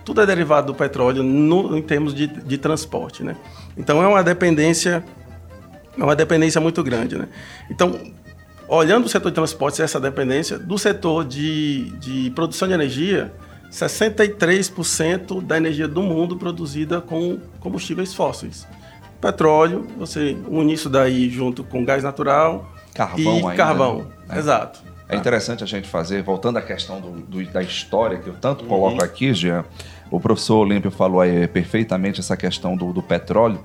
Tudo 0.03 0.21
é 0.21 0.25
derivado 0.25 0.67
do 0.67 0.75
petróleo 0.75 1.23
no, 1.23 1.77
em 1.77 1.81
termos 1.81 2.13
de, 2.13 2.27
de 2.27 2.57
transporte, 2.57 3.23
né? 3.23 3.35
Então 3.77 4.01
é 4.01 4.07
uma 4.07 4.23
dependência 4.23 5.03
é 5.97 6.03
uma 6.03 6.15
dependência 6.15 6.59
muito 6.61 6.83
grande. 6.83 7.17
Né? 7.17 7.27
Então, 7.69 7.99
olhando 8.67 9.05
o 9.05 9.09
setor 9.09 9.29
de 9.29 9.35
transportes, 9.35 9.79
essa 9.79 9.99
dependência, 9.99 10.57
do 10.59 10.77
setor 10.77 11.25
de, 11.25 11.91
de 11.99 12.31
produção 12.31 12.67
de 12.67 12.73
energia, 12.73 13.33
63% 13.71 15.41
da 15.41 15.57
energia 15.57 15.87
do 15.87 16.01
mundo 16.01 16.37
produzida 16.37 17.01
com 17.01 17.39
combustíveis 17.59 18.13
fósseis. 18.13 18.67
Petróleo, 19.19 19.87
você 19.97 20.37
une 20.47 20.73
isso 20.73 20.89
daí 20.89 21.29
junto 21.29 21.63
com 21.63 21.83
gás 21.83 22.03
natural 22.03 22.71
carvão 22.93 23.19
e 23.19 23.27
ainda, 23.37 23.55
carvão. 23.55 24.07
Né? 24.27 24.37
Exato. 24.37 24.79
É 25.09 25.15
interessante 25.15 25.63
a 25.63 25.67
gente 25.67 25.87
fazer, 25.87 26.21
voltando 26.21 26.57
à 26.57 26.61
questão 26.61 26.99
do, 26.99 27.11
do, 27.11 27.45
da 27.45 27.61
história, 27.61 28.17
que 28.17 28.27
eu 28.27 28.33
tanto 28.33 28.63
uhum. 28.63 28.69
coloco 28.69 29.03
aqui, 29.03 29.33
Jean, 29.33 29.63
o 30.11 30.19
professor 30.19 30.57
Olímpio 30.57 30.91
falou 30.91 31.21
aí 31.21 31.47
perfeitamente 31.47 32.19
essa 32.19 32.35
questão 32.35 32.75
do, 32.75 32.91
do 32.91 33.01
petróleo, 33.01 33.59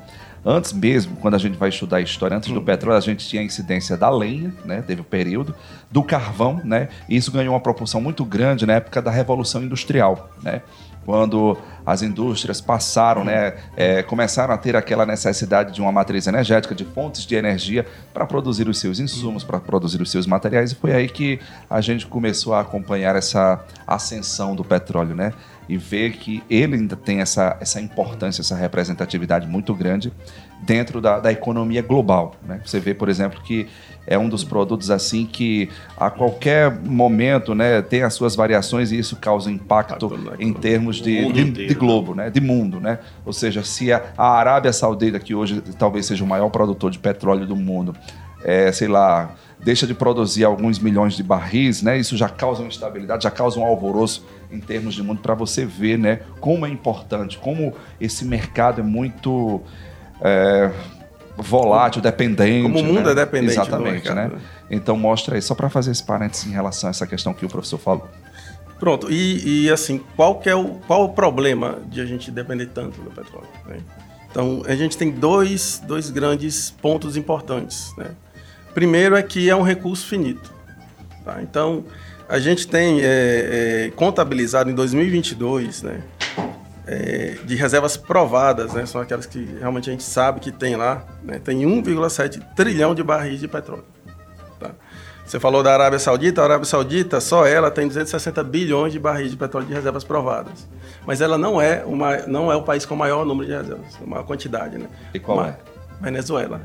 Antes 0.44 0.72
mesmo, 0.72 1.16
quando 1.16 1.34
a 1.34 1.38
gente 1.38 1.56
vai 1.56 1.68
estudar 1.68 1.98
a 1.98 2.00
história, 2.00 2.36
antes 2.36 2.50
do 2.50 2.58
Hum. 2.58 2.64
petróleo, 2.64 2.98
a 2.98 3.00
gente 3.00 3.26
tinha 3.28 3.40
a 3.40 3.44
incidência 3.44 3.96
da 3.96 4.10
lenha, 4.10 4.52
né? 4.64 4.82
Teve 4.84 5.00
o 5.00 5.04
período, 5.04 5.54
do 5.90 6.02
carvão, 6.02 6.60
né? 6.64 6.88
E 7.08 7.16
isso 7.16 7.30
ganhou 7.30 7.54
uma 7.54 7.60
proporção 7.60 8.00
muito 8.00 8.24
grande 8.24 8.66
na 8.66 8.74
época 8.74 9.00
da 9.00 9.10
Revolução 9.10 9.62
Industrial, 9.62 10.30
né? 10.42 10.62
Quando 11.04 11.58
as 11.84 12.00
indústrias 12.00 12.60
passaram, 12.60 13.24
né, 13.24 13.54
é, 13.76 14.04
começaram 14.04 14.54
a 14.54 14.56
ter 14.56 14.76
aquela 14.76 15.04
necessidade 15.04 15.72
de 15.72 15.80
uma 15.80 15.90
matriz 15.90 16.28
energética, 16.28 16.76
de 16.76 16.84
fontes 16.84 17.26
de 17.26 17.34
energia 17.34 17.84
para 18.14 18.24
produzir 18.24 18.68
os 18.68 18.78
seus 18.78 19.00
insumos, 19.00 19.42
para 19.42 19.58
produzir 19.58 20.00
os 20.00 20.12
seus 20.12 20.28
materiais, 20.28 20.70
e 20.70 20.74
foi 20.76 20.92
aí 20.92 21.08
que 21.08 21.40
a 21.68 21.80
gente 21.80 22.06
começou 22.06 22.54
a 22.54 22.60
acompanhar 22.60 23.16
essa 23.16 23.64
ascensão 23.84 24.54
do 24.54 24.62
petróleo, 24.62 25.16
né? 25.16 25.32
E 25.72 25.78
ver 25.78 26.12
que 26.12 26.42
ele 26.50 26.74
ainda 26.74 26.94
tem 26.94 27.20
essa, 27.20 27.56
essa 27.58 27.80
importância, 27.80 28.42
essa 28.42 28.54
representatividade 28.54 29.46
muito 29.48 29.74
grande 29.74 30.12
dentro 30.60 31.00
da, 31.00 31.18
da 31.18 31.32
economia 31.32 31.80
global. 31.80 32.36
Né? 32.46 32.60
Você 32.62 32.78
vê, 32.78 32.92
por 32.92 33.08
exemplo, 33.08 33.40
que 33.42 33.66
é 34.06 34.18
um 34.18 34.28
dos 34.28 34.44
produtos 34.44 34.90
assim 34.90 35.24
que 35.24 35.70
a 35.96 36.10
qualquer 36.10 36.70
momento 36.70 37.54
né, 37.54 37.80
tem 37.80 38.02
as 38.02 38.12
suas 38.12 38.36
variações 38.36 38.92
e 38.92 38.98
isso 38.98 39.16
causa 39.16 39.50
impacto 39.50 40.36
em 40.38 40.52
termos 40.52 41.00
de, 41.00 41.32
de, 41.32 41.66
de 41.68 41.74
globo, 41.74 42.14
né? 42.14 42.28
de 42.28 42.40
mundo. 42.40 42.78
Né? 42.78 42.98
Ou 43.24 43.32
seja, 43.32 43.64
se 43.64 43.92
a, 43.92 44.02
a 44.16 44.38
Arábia 44.38 44.72
Saudita, 44.72 45.18
que 45.18 45.34
hoje 45.34 45.62
talvez 45.78 46.04
seja 46.04 46.22
o 46.22 46.26
maior 46.26 46.50
produtor 46.50 46.90
de 46.90 46.98
petróleo 46.98 47.46
do 47.46 47.56
mundo, 47.56 47.96
é, 48.44 48.70
sei 48.72 48.88
lá, 48.88 49.34
deixa 49.62 49.86
de 49.86 49.94
produzir 49.94 50.44
alguns 50.44 50.78
milhões 50.78 51.14
de 51.14 51.22
barris, 51.22 51.82
né? 51.82 51.98
Isso 51.98 52.16
já 52.16 52.28
causa 52.28 52.62
uma 52.62 52.68
instabilidade, 52.68 53.24
já 53.24 53.30
causa 53.30 53.60
um 53.60 53.64
alvoroço 53.64 54.26
em 54.50 54.58
termos 54.58 54.94
de 54.94 55.02
mundo 55.02 55.20
para 55.20 55.34
você 55.34 55.64
ver, 55.64 55.98
né? 55.98 56.20
Como 56.40 56.66
é 56.66 56.68
importante, 56.68 57.38
como 57.38 57.72
esse 58.00 58.24
mercado 58.24 58.80
é 58.80 58.84
muito 58.84 59.62
é, 60.20 60.70
volátil, 61.36 62.02
dependente. 62.02 62.62
Como 62.62 62.78
o 62.78 62.84
mundo 62.84 63.04
né? 63.04 63.12
é 63.12 63.14
dependente 63.14 63.52
Exatamente, 63.52 64.08
né? 64.12 64.28
né? 64.28 64.40
Então 64.70 64.96
mostra 64.96 65.36
aí, 65.36 65.42
só 65.42 65.54
para 65.54 65.70
fazer 65.70 65.92
esse 65.92 66.02
parênteses 66.02 66.46
em 66.46 66.52
relação 66.52 66.88
a 66.88 66.90
essa 66.90 67.06
questão 67.06 67.32
que 67.32 67.46
o 67.46 67.48
professor 67.48 67.78
falou. 67.78 68.08
Pronto, 68.80 69.12
e, 69.12 69.66
e, 69.66 69.70
assim, 69.70 70.00
qual 70.16 70.40
que 70.40 70.50
é 70.50 70.56
o, 70.56 70.70
qual 70.88 71.04
o 71.04 71.08
problema 71.10 71.78
de 71.86 72.00
a 72.00 72.04
gente 72.04 72.32
depender 72.32 72.66
tanto 72.66 73.00
do 73.00 73.10
petróleo? 73.10 73.46
né? 73.64 73.78
Então, 74.28 74.62
a 74.66 74.74
gente 74.74 74.96
tem 74.96 75.08
dois, 75.08 75.80
dois 75.86 76.10
grandes 76.10 76.70
pontos 76.82 77.16
importantes. 77.16 77.94
Né? 77.96 78.06
Primeiro 78.74 79.16
é 79.16 79.22
que 79.22 79.48
é 79.50 79.56
um 79.56 79.62
recurso 79.62 80.06
finito. 80.06 80.52
tá? 81.24 81.40
Então, 81.42 81.84
a 82.28 82.38
gente 82.38 82.66
tem 82.66 83.00
é, 83.02 83.86
é, 83.88 83.92
contabilizado 83.94 84.70
em 84.70 84.74
2022, 84.74 85.82
né, 85.82 86.00
é, 86.86 87.36
de 87.44 87.54
reservas 87.54 87.96
provadas, 87.96 88.72
né, 88.72 88.86
são 88.86 89.00
aquelas 89.00 89.26
que 89.26 89.44
realmente 89.60 89.88
a 89.90 89.92
gente 89.92 90.02
sabe 90.02 90.40
que 90.40 90.50
tem 90.50 90.74
lá, 90.74 91.04
né, 91.22 91.38
tem 91.38 91.60
1,7 91.60 92.40
trilhão 92.56 92.94
de 92.94 93.02
barris 93.02 93.38
de 93.40 93.46
petróleo. 93.48 93.84
tá? 94.58 94.70
Você 95.24 95.38
falou 95.38 95.62
da 95.62 95.72
Arábia 95.72 95.98
Saudita, 95.98 96.40
a 96.40 96.44
Arábia 96.44 96.64
Saudita, 96.64 97.20
só 97.20 97.46
ela 97.46 97.70
tem 97.70 97.86
260 97.86 98.42
bilhões 98.42 98.92
de 98.92 98.98
barris 98.98 99.30
de 99.30 99.36
petróleo 99.36 99.66
de 99.66 99.72
reservas 99.72 100.02
provadas. 100.02 100.66
Mas 101.06 101.20
ela 101.20 101.38
não 101.38 101.60
é, 101.60 101.84
uma, 101.86 102.16
não 102.26 102.50
é 102.50 102.56
o 102.56 102.62
país 102.62 102.84
com 102.84 102.94
o 102.94 102.98
maior 102.98 103.24
número 103.24 103.46
de 103.48 103.56
reservas, 103.56 103.96
a 104.02 104.06
maior 104.06 104.24
quantidade. 104.24 104.76
Né? 104.78 104.88
E 105.14 105.18
qual 105.20 105.36
Mas- 105.38 105.54
é? 105.54 105.58
Venezuela. 106.00 106.60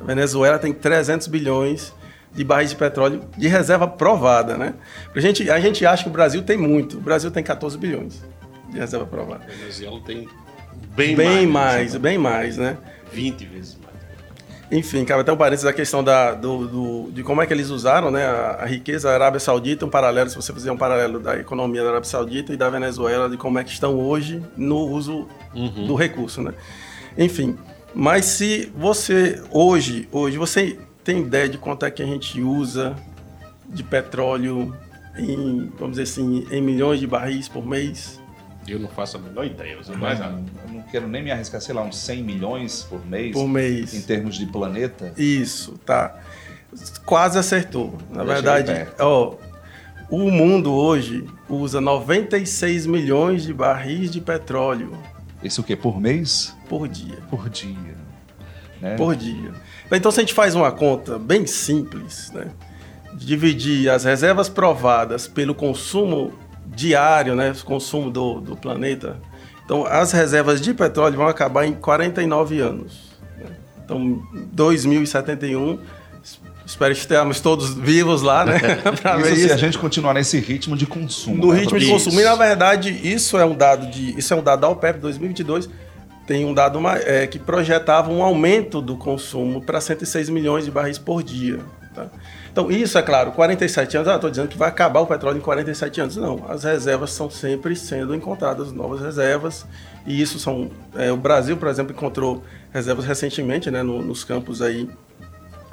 A 0.00 0.04
Venezuela 0.04 0.58
tem 0.58 0.72
300 0.72 1.26
bilhões 1.26 1.92
de 2.32 2.44
barris 2.44 2.70
de 2.70 2.76
petróleo 2.76 3.24
de 3.36 3.48
reserva 3.48 3.86
provada, 3.86 4.56
né? 4.56 4.74
A 5.14 5.20
gente, 5.20 5.50
a 5.50 5.60
gente 5.60 5.84
acha 5.84 6.04
que 6.04 6.08
o 6.08 6.12
Brasil 6.12 6.42
tem 6.42 6.56
muito. 6.56 6.96
O 6.98 7.00
Brasil 7.00 7.30
tem 7.30 7.42
14 7.42 7.76
bilhões 7.76 8.22
de 8.70 8.78
reserva 8.78 9.04
provada. 9.06 9.44
A 9.44 9.50
Venezuela 9.56 10.00
tem 10.06 10.28
bem, 10.94 11.16
Bem, 11.16 11.46
mais, 11.46 11.92
mais, 11.92 11.96
bem 11.96 12.18
mais, 12.18 12.56
né? 12.56 12.76
20 13.12 13.44
vezes 13.46 13.74
mais. 13.82 13.90
Enfim, 14.72 15.04
cabe 15.04 15.22
até 15.22 15.32
um 15.32 15.36
parênteses 15.36 15.64
da 15.64 15.72
questão 15.72 16.02
da, 16.04 16.32
do, 16.32 16.66
do- 16.68 17.10
de 17.12 17.24
como 17.24 17.42
é 17.42 17.46
que 17.46 17.52
eles 17.52 17.70
usaram 17.70 18.08
né, 18.08 18.24
a, 18.24 18.58
a 18.62 18.66
riqueza 18.66 19.08
da 19.08 19.14
Arábia 19.14 19.40
Saudita, 19.40 19.84
um 19.84 19.90
paralelo, 19.90 20.30
se 20.30 20.36
você 20.36 20.52
fizer 20.52 20.70
um 20.70 20.76
paralelo 20.76 21.18
da 21.18 21.36
economia 21.36 21.82
da 21.82 21.88
Arábia 21.90 22.08
Saudita 22.08 22.52
e 22.52 22.56
da 22.56 22.70
Venezuela, 22.70 23.28
de 23.28 23.36
como 23.36 23.58
é 23.58 23.64
que 23.64 23.70
estão 23.72 23.98
hoje 23.98 24.40
no 24.56 24.76
uso 24.78 25.26
do 25.88 25.96
recurso, 25.96 26.40
né? 26.40 26.54
Enfim, 27.18 27.58
mas 27.94 28.24
se 28.26 28.72
você, 28.76 29.42
hoje, 29.50 30.08
hoje, 30.12 30.38
você 30.38 30.78
tem 31.04 31.20
ideia 31.20 31.48
de 31.48 31.58
quanto 31.58 31.84
é 31.84 31.90
que 31.90 32.02
a 32.02 32.06
gente 32.06 32.40
usa 32.40 32.94
de 33.68 33.82
petróleo 33.82 34.74
em, 35.16 35.70
vamos 35.78 35.96
dizer 35.96 36.02
assim, 36.02 36.46
em 36.50 36.62
milhões 36.62 37.00
de 37.00 37.06
barris 37.06 37.48
por 37.48 37.66
mês? 37.66 38.20
Eu 38.68 38.78
não 38.78 38.88
faço 38.88 39.16
a 39.16 39.20
menor 39.20 39.44
ideia, 39.44 39.76
eu 39.86 39.98
mais. 39.98 40.20
Eu 40.20 40.26
não 40.72 40.82
quero 40.90 41.08
nem 41.08 41.22
me 41.22 41.30
arriscar, 41.30 41.60
sei 41.60 41.74
lá, 41.74 41.82
uns 41.82 41.96
100 41.96 42.22
milhões 42.22 42.82
por 42.82 43.04
mês, 43.04 43.32
Por 43.32 43.48
mês. 43.48 43.94
em 43.94 44.02
termos 44.02 44.36
de 44.36 44.46
planeta. 44.46 45.12
Isso, 45.16 45.72
tá. 45.84 46.20
Quase 47.04 47.38
acertou. 47.38 47.98
Na 48.10 48.24
Já 48.24 48.34
verdade, 48.34 48.86
ó, 49.00 49.34
o 50.08 50.30
mundo 50.30 50.72
hoje 50.72 51.24
usa 51.48 51.80
96 51.80 52.86
milhões 52.86 53.42
de 53.42 53.52
barris 53.52 54.10
de 54.10 54.20
petróleo 54.20 54.96
Isso 55.42 55.62
o 55.62 55.64
quê? 55.64 55.74
Por 55.74 56.00
mês? 56.00 56.54
Por 56.70 56.86
dia. 56.88 57.18
Por 57.28 57.48
dia. 57.50 57.96
Né? 58.80 58.94
Por 58.96 59.16
dia. 59.16 59.52
Então, 59.90 60.10
se 60.12 60.20
a 60.20 60.22
gente 60.22 60.32
faz 60.32 60.54
uma 60.54 60.70
conta 60.70 61.18
bem 61.18 61.44
simples, 61.46 62.30
né? 62.32 62.46
Dividir 63.14 63.90
as 63.90 64.04
reservas 64.04 64.48
provadas 64.48 65.26
pelo 65.26 65.52
consumo 65.52 66.32
diário, 66.64 67.34
né? 67.34 67.50
O 67.50 67.64
consumo 67.64 68.08
do, 68.08 68.40
do 68.40 68.56
planeta. 68.56 69.16
Então, 69.64 69.84
as 69.84 70.12
reservas 70.12 70.60
de 70.60 70.72
petróleo 70.72 71.16
vão 71.16 71.26
acabar 71.26 71.66
em 71.66 71.72
49 71.72 72.60
anos. 72.60 73.10
né? 73.36 73.50
Então, 73.84 74.22
2071, 74.52 75.78
es- 76.22 76.40
espero 76.64 76.94
que 76.94 77.00
estejamos 77.00 77.40
todos 77.40 77.74
vivos 77.74 78.22
lá, 78.22 78.44
né? 78.46 78.58
Ver 79.20 79.26
Isso 79.32 79.34
se 79.34 79.44
isso. 79.46 79.54
a 79.54 79.56
gente 79.56 79.76
continuar 79.78 80.14
nesse 80.14 80.38
ritmo 80.38 80.76
de 80.76 80.86
consumo. 80.86 81.36
No 81.48 81.52
né, 81.52 81.60
ritmo 81.60 81.78
de 81.80 81.88
consumo. 81.88 82.20
E 82.20 82.24
na 82.24 82.36
verdade, 82.36 82.90
isso 83.02 83.36
é 83.36 83.44
um 83.44 83.54
dado 83.56 83.90
de. 83.90 84.16
Isso 84.16 84.32
é 84.32 84.36
um 84.36 84.42
dado 84.42 84.60
da 84.60 84.68
OPEP 84.68 85.00
2022. 85.00 85.68
Tem 86.30 86.44
um 86.44 86.54
dado 86.54 86.78
é, 87.06 87.26
que 87.26 87.40
projetava 87.40 88.08
um 88.12 88.22
aumento 88.22 88.80
do 88.80 88.96
consumo 88.96 89.60
para 89.60 89.80
106 89.80 90.28
milhões 90.28 90.64
de 90.64 90.70
barris 90.70 90.96
por 90.96 91.24
dia. 91.24 91.58
tá? 91.92 92.06
Então, 92.52 92.70
isso 92.70 92.96
é 92.96 93.02
claro, 93.02 93.32
47 93.32 93.96
anos, 93.96 94.08
ah, 94.08 94.14
estou 94.14 94.30
dizendo 94.30 94.46
que 94.46 94.56
vai 94.56 94.68
acabar 94.68 95.00
o 95.00 95.08
petróleo 95.08 95.38
em 95.38 95.40
47 95.40 96.00
anos. 96.02 96.16
Não, 96.16 96.44
as 96.48 96.62
reservas 96.62 97.10
estão 97.10 97.28
sempre 97.28 97.74
sendo 97.74 98.14
encontradas, 98.14 98.70
novas 98.70 99.00
reservas. 99.00 99.66
E 100.06 100.22
isso 100.22 100.38
são. 100.38 100.70
é, 100.94 101.10
o 101.10 101.16
Brasil, 101.16 101.56
por 101.56 101.66
exemplo, 101.66 101.92
encontrou 101.92 102.44
reservas 102.72 103.04
recentemente 103.06 103.68
né, 103.68 103.82
no- 103.82 104.00
nos 104.00 104.22
campos 104.22 104.62
aí 104.62 104.88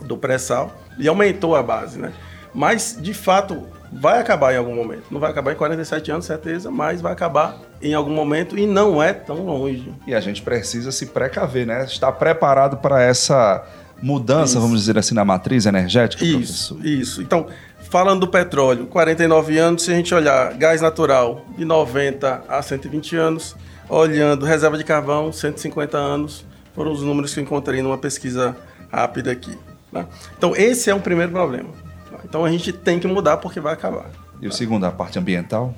do 0.05 0.17
pré-sal 0.17 0.75
e 0.97 1.07
aumentou 1.07 1.55
a 1.55 1.61
base, 1.61 1.99
né? 1.99 2.11
Mas, 2.51 2.97
de 2.99 3.13
fato, 3.13 3.61
vai 3.91 4.19
acabar 4.19 4.53
em 4.53 4.57
algum 4.57 4.75
momento. 4.75 5.03
Não 5.11 5.19
vai 5.19 5.31
acabar 5.31 5.51
em 5.53 5.55
47 5.55 6.11
anos, 6.11 6.25
certeza, 6.25 6.69
mas 6.71 7.01
vai 7.01 7.11
acabar 7.13 7.57
em 7.81 7.93
algum 7.93 8.13
momento 8.13 8.57
e 8.57 8.65
não 8.67 9.01
é 9.01 9.13
tão 9.13 9.45
longe. 9.45 9.93
E 10.05 10.13
a 10.13 10.19
gente 10.19 10.41
precisa 10.41 10.91
se 10.91 11.07
precaver, 11.07 11.65
né? 11.65 11.83
Estar 11.85 12.11
preparado 12.13 12.77
para 12.77 13.01
essa 13.01 13.63
mudança, 14.01 14.53
Isso. 14.53 14.61
vamos 14.61 14.79
dizer 14.81 14.97
assim, 14.97 15.15
na 15.15 15.25
matriz 15.25 15.65
energética, 15.65 16.23
Isso, 16.23 16.75
professor? 16.75 16.85
isso. 16.85 17.21
Então, 17.21 17.47
falando 17.89 18.21
do 18.21 18.27
petróleo, 18.27 18.85
49 18.87 19.57
anos, 19.57 19.83
se 19.83 19.91
a 19.91 19.95
gente 19.95 20.13
olhar 20.13 20.53
gás 20.53 20.81
natural, 20.81 21.45
de 21.57 21.65
90 21.65 22.43
a 22.47 22.61
120 22.61 23.15
anos, 23.15 23.55
olhando 23.89 24.45
reserva 24.45 24.77
de 24.77 24.83
carvão, 24.83 25.31
150 25.31 25.97
anos, 25.97 26.45
foram 26.75 26.91
os 26.91 27.01
números 27.01 27.33
que 27.33 27.39
eu 27.39 27.43
encontrei 27.43 27.81
numa 27.81 27.97
pesquisa 27.97 28.55
rápida 28.91 29.31
aqui. 29.31 29.57
tá? 29.91 30.05
Então, 30.37 30.53
esse 30.55 30.89
é 30.91 30.95
um 30.95 30.99
primeiro 30.99 31.31
problema. 31.31 31.69
Tá? 32.27 32.29
Então, 32.29 32.45
a 32.45 32.51
gente 32.51 32.71
tem 32.71 32.99
que 32.99 33.07
mudar 33.07 33.37
porque 33.37 33.59
vai 33.59 33.73
acabar. 33.73 34.09
E 34.41 34.47
o 34.47 34.51
segundo, 34.51 34.85
a 34.85 34.91
parte 34.91 35.17
ambiental? 35.17 35.73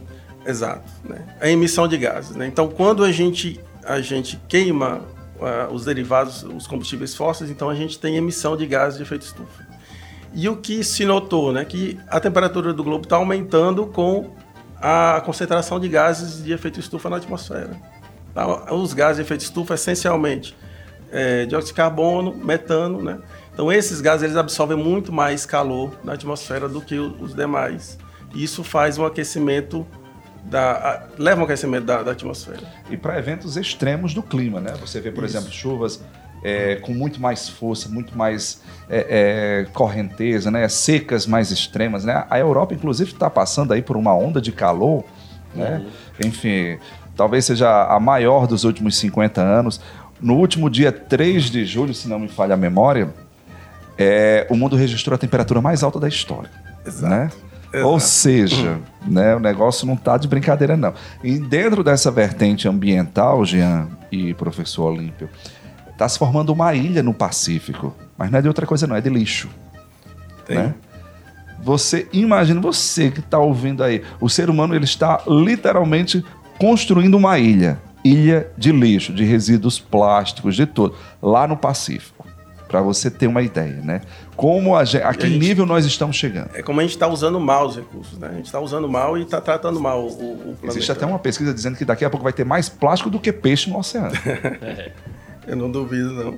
Exato. 0.46 0.90
Né? 1.04 1.24
A 1.40 1.50
emissão 1.50 1.88
de 1.88 1.98
gases. 1.98 2.36
Né? 2.36 2.48
Então, 2.48 2.68
quando 2.68 3.04
a 3.04 3.12
gente, 3.12 3.60
a 3.86 4.02
gente 4.02 4.40
queima 4.48 5.02
ah, 5.42 5.70
os 5.72 5.86
derivados, 5.86 6.44
os 6.44 6.68
combustíveis 6.68 7.16
fósseis, 7.16 7.50
então 7.50 7.70
a 7.70 7.76
gente 7.76 7.98
tem 8.00 8.18
emissão 8.18 8.58
de 8.58 8.66
gases 8.66 8.98
de 8.98 9.04
efeito 9.04 9.24
estufa. 9.24 9.68
E 10.34 10.48
o 10.48 10.58
que 10.58 10.84
se 10.84 11.06
notou, 11.06 11.52
né, 11.52 11.66
que 11.66 12.00
a 12.08 12.20
temperatura 12.20 12.74
do 12.74 12.84
globo 12.84 13.04
está 13.04 13.16
aumentando 13.16 13.88
com 13.88 14.36
a 14.82 15.22
concentração 15.26 15.80
de 15.80 15.90
gases 15.90 16.44
de 16.44 16.54
efeito 16.54 16.80
estufa 16.80 17.10
na 17.10 17.18
atmosfera. 17.18 17.72
Tá? 18.34 18.74
Os 18.74 18.94
gases 18.94 19.18
de 19.18 19.22
efeito 19.24 19.42
estufa, 19.42 19.74
essencialmente, 19.74 20.56
é, 21.12 21.46
dióxido 21.46 21.70
de 21.70 21.74
carbono, 21.74 22.36
metano, 22.36 23.02
né? 23.02 23.20
Então, 23.60 23.70
esses 23.74 24.00
gases 24.00 24.24
eles 24.24 24.38
absorvem 24.38 24.78
muito 24.78 25.12
mais 25.12 25.46
calor 25.46 25.92
na 26.02 26.14
atmosfera 26.14 26.70
do 26.70 26.80
que 26.80 26.98
os 26.98 27.36
demais. 27.36 27.98
E 28.34 28.42
isso 28.42 28.64
faz 28.64 28.98
um 28.98 29.06
aquecimento 29.06 29.86
da, 30.46 30.72
a- 30.72 31.04
leva 31.18 31.42
um 31.42 31.44
aquecimento 31.44 31.84
da, 31.84 32.02
da 32.02 32.14
atmosfera. 32.14 32.62
E 32.90 32.96
para 32.96 33.20
eventos 33.20 33.58
extremos 33.58 34.14
do 34.14 34.24
clima, 34.24 34.62
né? 34.62 34.72
Você 34.80 35.02
vê, 35.02 35.12
por 35.12 35.26
Isso. 35.26 35.36
exemplo, 35.36 35.52
chuvas 35.54 36.02
é, 36.42 36.78
com 36.78 36.94
muito 36.94 37.20
mais 37.22 37.50
força, 37.50 37.90
muito 37.90 38.18
mais 38.18 38.62
é, 38.90 39.66
é, 39.68 39.72
correnteza, 39.74 40.50
né? 40.50 40.70
Secas 40.70 41.28
mais 41.28 41.52
extremas, 41.52 42.06
né? 42.06 42.26
A 42.30 42.40
Europa, 42.40 42.74
inclusive, 42.74 43.12
está 43.12 43.30
passando 43.30 43.74
aí 43.74 43.82
por 43.82 43.98
uma 43.98 44.16
onda 44.16 44.40
de 44.40 44.54
calor, 44.54 45.04
né? 45.54 45.86
Enfim, 46.26 46.78
talvez 47.14 47.44
seja 47.44 47.94
a 47.94 48.00
maior 48.00 48.48
dos 48.48 48.64
últimos 48.64 48.96
50 48.96 49.42
anos. 49.42 49.82
no 50.22 50.36
último 50.38 50.70
dia 50.70 50.94
3 50.94 51.50
de 51.52 51.66
julho, 51.66 51.94
se 51.94 52.08
não 52.08 52.20
me 52.20 52.30
falha 52.30 52.54
a 52.54 52.58
memória, 52.58 53.14
é, 54.00 54.48
o 54.50 54.56
mundo 54.56 54.78
registrou 54.78 55.14
a 55.14 55.18
temperatura 55.18 55.62
mais 55.62 55.84
alta 55.84 56.00
da 56.00 56.08
história. 56.08 56.50
Exato. 56.86 57.14
Né? 57.14 57.30
Ou 57.84 58.00
seja, 58.00 58.80
né, 59.06 59.36
o 59.36 59.40
negócio 59.40 59.86
não 59.86 59.94
está 59.94 60.18
de 60.18 60.28
brincadeira, 60.28 60.76
não. 60.76 60.94
E 61.24 61.38
dentro 61.38 61.84
dessa 61.84 62.10
vertente 62.10 62.68
ambiental, 62.68 63.46
Jean 63.46 63.88
e 64.12 64.34
professor 64.34 64.92
Olímpio, 64.92 65.30
está 65.92 66.08
se 66.08 66.18
formando 66.18 66.52
uma 66.52 66.74
ilha 66.74 67.04
no 67.04 67.14
Pacífico. 67.14 67.94
Mas 68.18 68.32
não 68.32 68.40
é 68.40 68.42
de 68.42 68.48
outra 68.48 68.66
coisa, 68.66 68.88
não, 68.88 68.96
é 68.96 69.02
de 69.02 69.10
lixo. 69.10 69.50
Tem. 70.48 70.58
Né? 70.58 70.74
Você 71.62 72.08
imagina, 72.14 72.60
você 72.62 73.12
que 73.12 73.20
está 73.20 73.38
ouvindo 73.38 73.84
aí, 73.84 74.02
o 74.20 74.30
ser 74.30 74.50
humano 74.50 74.74
ele 74.74 74.86
está 74.86 75.22
literalmente 75.28 76.26
construindo 76.58 77.16
uma 77.16 77.38
ilha. 77.38 77.80
Ilha 78.04 78.50
de 78.58 78.72
lixo, 78.72 79.14
de 79.14 79.26
resíduos 79.26 79.78
plásticos, 79.78 80.56
de 80.56 80.66
tudo, 80.66 80.96
lá 81.22 81.46
no 81.46 81.58
Pacífico. 81.58 82.29
Para 82.70 82.82
você 82.82 83.10
ter 83.12 83.28
uma 83.28 83.42
ideia, 83.42 83.82
né? 83.84 84.00
Como 84.36 84.76
a, 84.76 84.86
gente- 84.86 85.04
a 85.04 85.12
que 85.14 85.26
a 85.26 85.30
gente- 85.30 85.40
nível 85.40 85.66
nós 85.66 85.86
estamos 85.86 86.16
chegando. 86.16 86.52
É 86.54 86.62
como 86.64 86.80
a 86.80 86.84
gente 86.84 86.92
está 86.94 87.08
usando 87.08 87.40
mal 87.40 87.68
os 87.68 87.76
recursos, 87.76 88.18
né? 88.18 88.30
A 88.32 88.34
gente 88.36 88.46
está 88.46 88.60
usando 88.62 88.88
mal 88.88 89.18
e 89.18 89.24
está 89.24 89.42
tratando 89.42 89.80
mal 89.80 90.04
o, 90.04 90.08
o 90.08 90.36
planeta. 90.56 90.68
Existe 90.68 90.92
até 90.92 91.06
uma 91.06 91.20
pesquisa 91.20 91.54
dizendo 91.54 91.76
que 91.76 91.84
daqui 91.84 92.06
a 92.06 92.10
pouco 92.10 92.24
vai 92.24 92.32
ter 92.32 92.46
mais 92.46 92.70
plástico 92.70 93.10
do 93.10 93.20
que 93.20 93.34
peixe 93.34 93.70
no 93.70 93.78
oceano. 93.80 94.12
Eu 95.48 95.56
não 95.56 95.70
duvido, 95.72 96.14
não. 96.14 96.38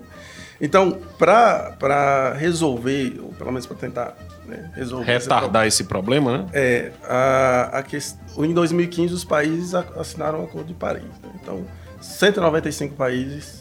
Então, 0.61 0.97
para 1.17 2.33
resolver, 2.38 3.19
ou 3.21 3.29
pelo 3.33 3.51
menos 3.51 3.65
para 3.65 3.75
tentar 3.77 4.15
né, 4.47 4.71
resolver 4.75 5.11
esse 5.11 5.27
Retardar 5.27 5.65
esse 5.67 5.83
problema, 5.83 6.38
né? 6.38 6.45
É, 6.53 6.91
a, 7.03 7.79
a 7.79 7.83
quest... 7.83 8.15
em 8.38 8.53
2015 8.53 9.13
os 9.13 9.25
países 9.25 9.73
assinaram 9.75 10.41
o 10.41 10.43
Acordo 10.45 10.67
de 10.67 10.73
Paris. 10.75 11.03
né? 11.03 11.29
Então, 11.41 11.65
195 12.00 12.95
países 12.95 13.61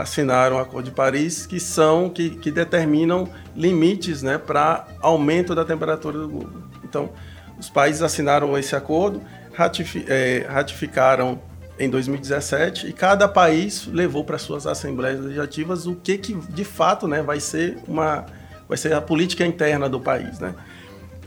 assinaram 0.00 0.56
o 0.56 0.58
Acordo 0.58 0.86
de 0.86 0.90
Paris, 0.94 1.44
que 1.46 1.58
são 1.58 2.08
que, 2.08 2.30
que 2.30 2.50
determinam 2.50 3.28
limites, 3.54 4.22
né, 4.22 4.38
para 4.38 4.86
aumento 5.00 5.54
da 5.54 5.64
temperatura 5.64 6.18
do 6.18 6.28
globo. 6.28 6.62
Então, 6.84 7.10
os 7.58 7.68
países 7.68 8.02
assinaram 8.02 8.56
esse 8.56 8.76
acordo, 8.76 9.20
ratifi- 9.52 10.04
é, 10.08 10.46
ratificaram 10.48 11.40
em 11.78 11.90
2017 11.90 12.88
e 12.88 12.92
cada 12.92 13.26
país 13.28 13.86
levou 13.92 14.24
para 14.24 14.38
suas 14.38 14.66
assembleias 14.66 15.20
legislativas 15.20 15.86
o 15.86 15.94
que, 15.94 16.16
que 16.18 16.34
de 16.34 16.64
fato, 16.64 17.06
né, 17.08 17.22
vai 17.22 17.40
ser 17.40 17.78
uma 17.86 18.24
vai 18.68 18.76
ser 18.76 18.92
a 18.92 19.00
política 19.00 19.46
interna 19.46 19.88
do 19.88 19.98
país, 19.98 20.38
né? 20.38 20.54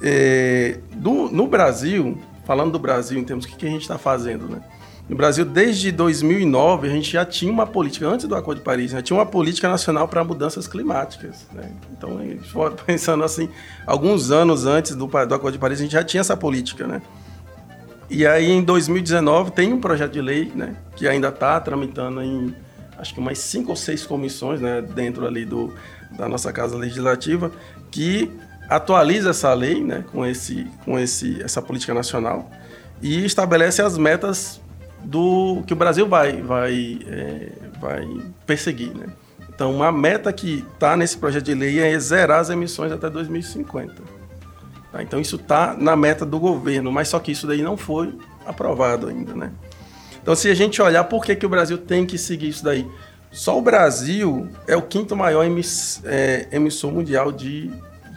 É, 0.01 0.78
do- 0.94 1.30
no 1.32 1.48
Brasil, 1.48 2.22
falando 2.46 2.72
do 2.72 2.80
Brasil 2.80 3.20
em 3.20 3.24
termos 3.24 3.46
do 3.46 3.50
que, 3.51 3.56
que 3.58 3.66
a 3.66 3.70
gente 3.70 3.82
está 3.82 3.98
fazendo, 3.98 4.48
né? 4.48 4.62
No 5.10 5.15
Brasil, 5.15 5.43
desde 5.43 5.91
2009, 5.91 6.88
a 6.88 6.91
gente 6.91 7.12
já 7.12 7.25
tinha 7.25 7.51
uma 7.51 7.67
política, 7.67 8.08
antes 8.08 8.27
do 8.27 8.36
Acordo 8.36 8.60
de 8.60 8.63
Paris, 8.63 8.91
já 8.91 9.01
tinha 9.01 9.17
uma 9.17 9.25
política 9.25 9.67
nacional 9.67 10.08
para 10.08 10.24
mudanças 10.24 10.67
climáticas. 10.67 11.46
Né? 11.51 11.70
Então, 11.91 12.20
pensando 12.86 13.24
assim, 13.24 13.50
alguns 13.86 14.31
anos 14.31 14.65
antes 14.65 14.96
do, 14.96 15.05
do 15.08 15.36
Acordo 15.36 15.51
de 15.51 15.60
Paris, 15.60 15.79
a 15.79 15.84
gente 15.84 15.91
já 15.91 16.03
tinha 16.03 16.22
essa 16.22 16.38
política, 16.38 16.88
né? 16.88 17.01
E 18.10 18.27
aí, 18.27 18.51
em 18.51 18.62
2019, 18.62 19.51
tem 19.51 19.72
um 19.72 19.79
projeto 19.79 20.12
de 20.12 20.22
lei, 20.22 20.51
né? 20.53 20.75
Que 20.96 21.08
ainda 21.08 21.29
está 21.29 21.60
tramitando 21.60 22.22
em, 22.22 22.53
acho 22.98 23.13
que 23.13 23.20
umas 23.22 23.39
cinco 23.39 23.70
ou 23.70 23.75
seis 23.75 24.05
comissões, 24.05 24.60
né? 24.60 24.81
Dentro 24.81 25.25
ali 25.25 25.46
do, 25.46 25.74
da 26.12 26.27
nossa 26.27 26.51
Casa 26.51 26.77
Legislativa, 26.77 27.51
que 27.89 28.29
atualiza 28.70 29.29
essa 29.29 29.53
lei, 29.53 29.81
né? 29.81 30.03
Com, 30.12 30.25
esse, 30.25 30.67
com 30.84 31.00
esse, 31.00 31.41
essa 31.41 31.62
política 31.62 31.93
nacional 31.93 32.50
e 33.01 33.25
estabelece 33.25 33.81
as 33.81 33.98
metas 33.98 34.61
do 35.03 35.63
que 35.65 35.74
o 35.74 35.75
Brasil 35.75 36.08
vai, 36.08 36.41
vai, 36.41 37.00
é, 37.08 37.50
vai 37.79 38.08
perseguir, 38.46 38.96
né? 38.96 39.08
Então, 39.50 39.75
uma 39.75 39.91
meta 39.91 40.31
que 40.34 40.65
está 40.74 40.96
nesse 40.98 41.17
projeto 41.17 41.46
de 41.46 41.53
lei 41.53 41.79
é 41.79 42.00
zerar 42.00 42.39
as 42.39 42.50
emissões 42.50 42.91
até 42.91 43.10
2050. 43.10 44.22
Tá? 44.92 45.01
Então 45.01 45.20
isso 45.20 45.37
está 45.37 45.74
na 45.77 45.96
meta 45.96 46.25
do 46.25 46.40
governo, 46.40 46.92
mas 46.92 47.07
só 47.07 47.20
que 47.20 47.31
isso 47.31 47.48
daí 47.48 47.61
não 47.61 47.77
foi 47.77 48.14
aprovado 48.46 49.07
ainda, 49.07 49.33
né? 49.33 49.51
Então 50.22 50.35
se 50.35 50.50
a 50.50 50.53
gente 50.53 50.81
olhar 50.81 51.03
por 51.05 51.24
que, 51.24 51.35
que 51.35 51.46
o 51.46 51.50
Brasil 51.50 51.77
tem 51.77 52.05
que 52.05 52.18
seguir 52.18 52.50
isso 52.50 52.64
daí, 52.64 52.85
só 53.31 53.57
o 53.57 53.61
Brasil 53.61 54.50
é 54.68 54.75
o 54.75 54.81
quinto 54.81 55.16
maior 55.16 55.46
emiss, 55.46 56.01
é, 56.03 56.48
emissor 56.51 56.92
mundial 56.92 57.31
de, 57.31 57.72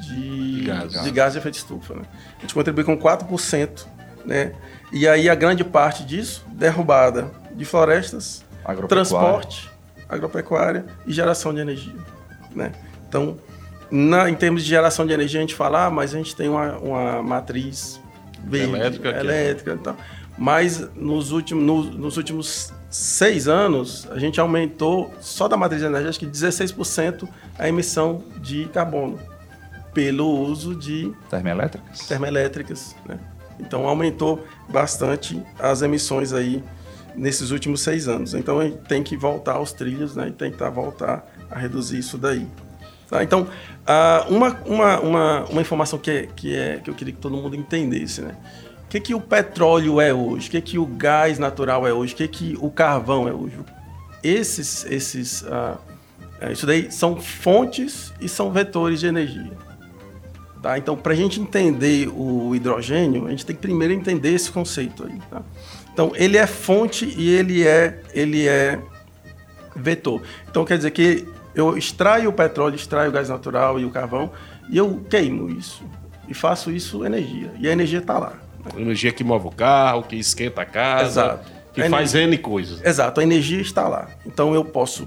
de, 0.08 0.64
Gás. 0.66 1.02
de 1.02 1.10
gás 1.12 1.32
de 1.32 1.38
efeito 1.38 1.54
estufa. 1.54 1.94
Né? 1.94 2.02
A 2.38 2.40
gente 2.40 2.52
contribui 2.52 2.82
com 2.82 2.98
4%, 2.98 3.86
né? 4.24 4.52
E 4.94 5.08
aí 5.08 5.28
a 5.28 5.34
grande 5.34 5.64
parte 5.64 6.04
disso, 6.04 6.44
derrubada 6.52 7.30
de 7.52 7.64
florestas, 7.64 8.44
Agropecuária. 8.64 8.88
transporte, 8.88 9.70
agropecuária 10.08 10.84
e 11.06 11.12
geração 11.12 11.52
de 11.52 11.60
energia. 11.60 11.92
Né? 12.54 12.70
Então, 13.08 13.36
na- 13.90 14.30
em 14.30 14.34
termos 14.34 14.62
de 14.62 14.68
geração 14.68 15.04
de 15.04 15.12
energia, 15.12 15.40
a 15.40 15.42
gente 15.42 15.54
fala, 15.54 15.86
ah, 15.86 15.90
mas 15.90 16.14
a 16.14 16.18
gente 16.18 16.36
tem 16.36 16.48
uma, 16.48 16.76
uma 16.78 17.22
matriz 17.22 18.00
verde, 18.44 18.72
Elétrica 18.74 19.08
é- 19.08 19.20
elétrica 19.20 19.72
e 19.74 19.78
tal. 19.78 19.96
Mas 20.38 20.88
nos 20.94 21.32
últimos, 21.32 21.64
no- 21.64 21.82
nos 21.84 22.16
últimos 22.16 22.72
seis 22.88 23.48
anos, 23.48 24.06
a 24.12 24.18
gente 24.20 24.38
aumentou, 24.40 25.12
só 25.20 25.48
da 25.48 25.56
matriz 25.56 25.82
energética, 25.82 26.24
16% 26.26 27.28
a 27.58 27.68
emissão 27.68 28.22
de 28.40 28.66
carbono 28.66 29.18
pelo 29.92 30.28
uso 30.28 30.74
de 30.74 31.12
Termoelétricas? 31.30 31.98
termoelétricas, 32.06 32.96
né? 33.06 33.18
Então 33.58 33.86
aumentou 33.86 34.44
bastante 34.68 35.40
as 35.58 35.82
emissões 35.82 36.32
aí 36.32 36.62
nesses 37.14 37.50
últimos 37.50 37.80
seis 37.80 38.08
anos. 38.08 38.34
Então 38.34 38.60
a 38.60 38.64
gente 38.64 38.78
tem 38.78 39.02
que 39.02 39.16
voltar 39.16 39.54
aos 39.54 39.72
trilhos, 39.72 40.16
né? 40.16 40.28
E 40.28 40.32
tentar 40.32 40.70
voltar 40.70 41.24
a 41.50 41.58
reduzir 41.58 41.98
isso 41.98 42.18
daí. 42.18 42.46
Tá? 43.08 43.22
Então 43.22 43.46
ah, 43.86 44.24
uma, 44.28 44.58
uma, 44.64 45.00
uma, 45.00 45.44
uma 45.44 45.60
informação 45.60 45.98
que, 45.98 46.10
é, 46.10 46.28
que, 46.34 46.56
é, 46.56 46.78
que 46.78 46.88
eu 46.88 46.94
queria 46.94 47.12
que 47.12 47.20
todo 47.20 47.36
mundo 47.36 47.54
entendesse, 47.54 48.22
né? 48.22 48.34
O 48.84 48.88
que, 48.94 49.00
que 49.00 49.14
o 49.14 49.20
petróleo 49.20 50.00
é 50.00 50.14
hoje? 50.14 50.48
O 50.48 50.50
que, 50.52 50.60
que 50.60 50.78
o 50.78 50.86
gás 50.86 51.38
natural 51.38 51.86
é 51.86 51.92
hoje? 51.92 52.14
O 52.14 52.16
que, 52.16 52.28
que 52.28 52.58
o 52.60 52.70
carvão 52.70 53.28
é 53.28 53.32
hoje? 53.32 53.58
Esses, 54.22 54.86
esses, 54.86 55.44
é, 56.40 56.52
isso 56.52 56.64
daí 56.64 56.90
são 56.90 57.20
fontes 57.20 58.12
e 58.20 58.28
são 58.28 58.50
vetores 58.50 59.00
de 59.00 59.06
energia. 59.06 59.52
Tá? 60.64 60.78
Então, 60.78 60.96
para 60.96 61.12
a 61.12 61.14
gente 61.14 61.38
entender 61.38 62.08
o 62.08 62.54
hidrogênio, 62.54 63.26
a 63.26 63.30
gente 63.30 63.44
tem 63.44 63.54
que 63.54 63.60
primeiro 63.60 63.92
entender 63.92 64.30
esse 64.32 64.50
conceito 64.50 65.04
aí. 65.06 65.18
tá? 65.30 65.42
Então, 65.92 66.12
ele 66.14 66.38
é 66.38 66.46
fonte 66.46 67.04
e 67.04 67.28
ele 67.28 67.66
é, 67.66 68.00
ele 68.14 68.48
é 68.48 68.80
vetor. 69.76 70.22
Então, 70.48 70.64
quer 70.64 70.78
dizer 70.78 70.90
que 70.92 71.28
eu 71.54 71.76
extraio 71.76 72.30
o 72.30 72.32
petróleo, 72.32 72.76
extraio 72.76 73.10
o 73.10 73.12
gás 73.12 73.28
natural 73.28 73.78
e 73.78 73.84
o 73.84 73.90
carvão 73.90 74.30
e 74.70 74.78
eu 74.78 75.04
queimo 75.10 75.50
isso. 75.50 75.84
E 76.26 76.32
faço 76.32 76.70
isso 76.70 77.04
energia. 77.04 77.52
E 77.60 77.68
a 77.68 77.72
energia 77.72 77.98
está 77.98 78.18
lá. 78.18 78.32
Energia 78.74 79.12
que 79.12 79.22
move 79.22 79.48
o 79.48 79.50
carro, 79.50 80.04
que 80.04 80.16
esquenta 80.16 80.62
a 80.62 80.64
casa, 80.64 81.04
Exato. 81.04 81.52
que 81.74 81.82
A 81.82 81.90
faz 81.90 82.14
N 82.14 82.38
coisas. 82.38 82.82
Exato, 82.82 83.20
a 83.20 83.22
energia 83.22 83.60
está 83.60 83.86
lá. 83.86 84.08
Então, 84.24 84.54
eu 84.54 84.64
posso 84.64 85.06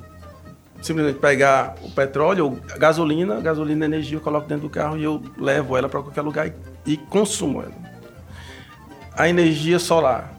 simplesmente 0.81 1.19
pegar 1.19 1.75
o 1.81 1.91
petróleo 1.91 2.61
a 2.73 2.77
gasolina, 2.77 3.41
gasolina 3.41 3.85
energia, 3.85 4.17
eu 4.17 4.21
coloco 4.21 4.47
dentro 4.47 4.67
do 4.67 4.69
carro 4.69 4.97
e 4.97 5.03
eu 5.03 5.21
levo 5.37 5.75
ela 5.75 5.89
para 5.89 6.01
qualquer 6.01 6.21
lugar 6.21 6.47
e, 6.47 6.53
e 6.93 6.97
consumo 6.97 7.61
ela. 7.61 7.73
A 9.15 9.27
energia 9.27 9.79
solar. 9.79 10.33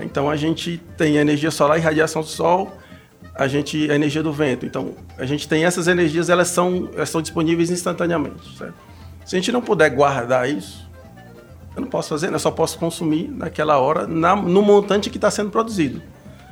Então 0.00 0.30
a 0.30 0.36
gente 0.36 0.78
tem 0.96 1.18
a 1.18 1.20
energia 1.20 1.50
solar 1.50 1.78
e 1.78 1.80
radiação 1.80 2.22
do 2.22 2.28
sol, 2.28 2.72
a 3.34 3.46
gente 3.46 3.90
a 3.90 3.94
energia 3.94 4.22
do 4.22 4.32
vento. 4.32 4.64
Então 4.64 4.94
a 5.16 5.26
gente 5.26 5.46
tem 5.48 5.64
essas 5.64 5.88
energias, 5.88 6.28
elas 6.30 6.48
são, 6.48 6.88
elas 6.94 7.10
são 7.10 7.20
disponíveis 7.20 7.70
instantaneamente. 7.70 8.56
certo? 8.56 8.74
Se 9.24 9.36
a 9.36 9.38
gente 9.38 9.52
não 9.52 9.60
puder 9.60 9.90
guardar 9.90 10.48
isso, 10.48 10.88
eu 11.76 11.82
não 11.82 11.88
posso 11.88 12.08
fazer, 12.08 12.32
eu 12.32 12.38
só 12.38 12.50
posso 12.50 12.78
consumir 12.78 13.28
naquela 13.28 13.78
hora 13.78 14.06
na- 14.06 14.34
no 14.34 14.62
montante 14.62 15.10
que 15.10 15.18
está 15.18 15.30
sendo 15.30 15.50
produzido. 15.50 16.00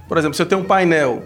Por 0.07 0.19
exemplo, 0.19 0.37
se 0.37 0.43
eu 0.43 0.47
tenho 0.47 0.61
um 0.61 0.65
painel 0.65 1.25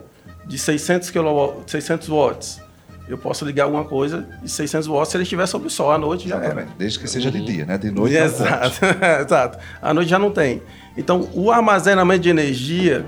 de 0.50 0.58
600, 0.58 1.10
kW, 1.10 1.62
600 1.64 2.08
watts, 2.08 2.60
eu 3.08 3.16
posso 3.16 3.44
ligar 3.44 3.64
alguma 3.64 3.84
coisa 3.84 4.26
de 4.42 4.50
600 4.50 4.88
watts 4.88 5.10
se 5.10 5.16
ele 5.16 5.22
estiver 5.22 5.46
sob 5.46 5.68
o 5.68 5.70
sol. 5.70 5.92
À 5.92 5.98
noite 5.98 6.28
já 6.28 6.36
era. 6.36 6.46
Exatamente. 6.46 6.72
Desde 6.76 6.98
que 6.98 7.08
seja 7.08 7.30
de 7.30 7.40
dia, 7.40 7.64
né? 7.64 7.78
De 7.78 7.88
noite 7.90 8.14
não. 8.14 8.24
Exato, 8.24 8.80
exato. 9.24 9.58
À 9.80 9.94
noite 9.94 10.10
já 10.10 10.18
não 10.18 10.32
tem. 10.32 10.60
Então, 10.96 11.30
o 11.34 11.52
armazenamento 11.52 12.22
de 12.22 12.30
energia, 12.30 13.06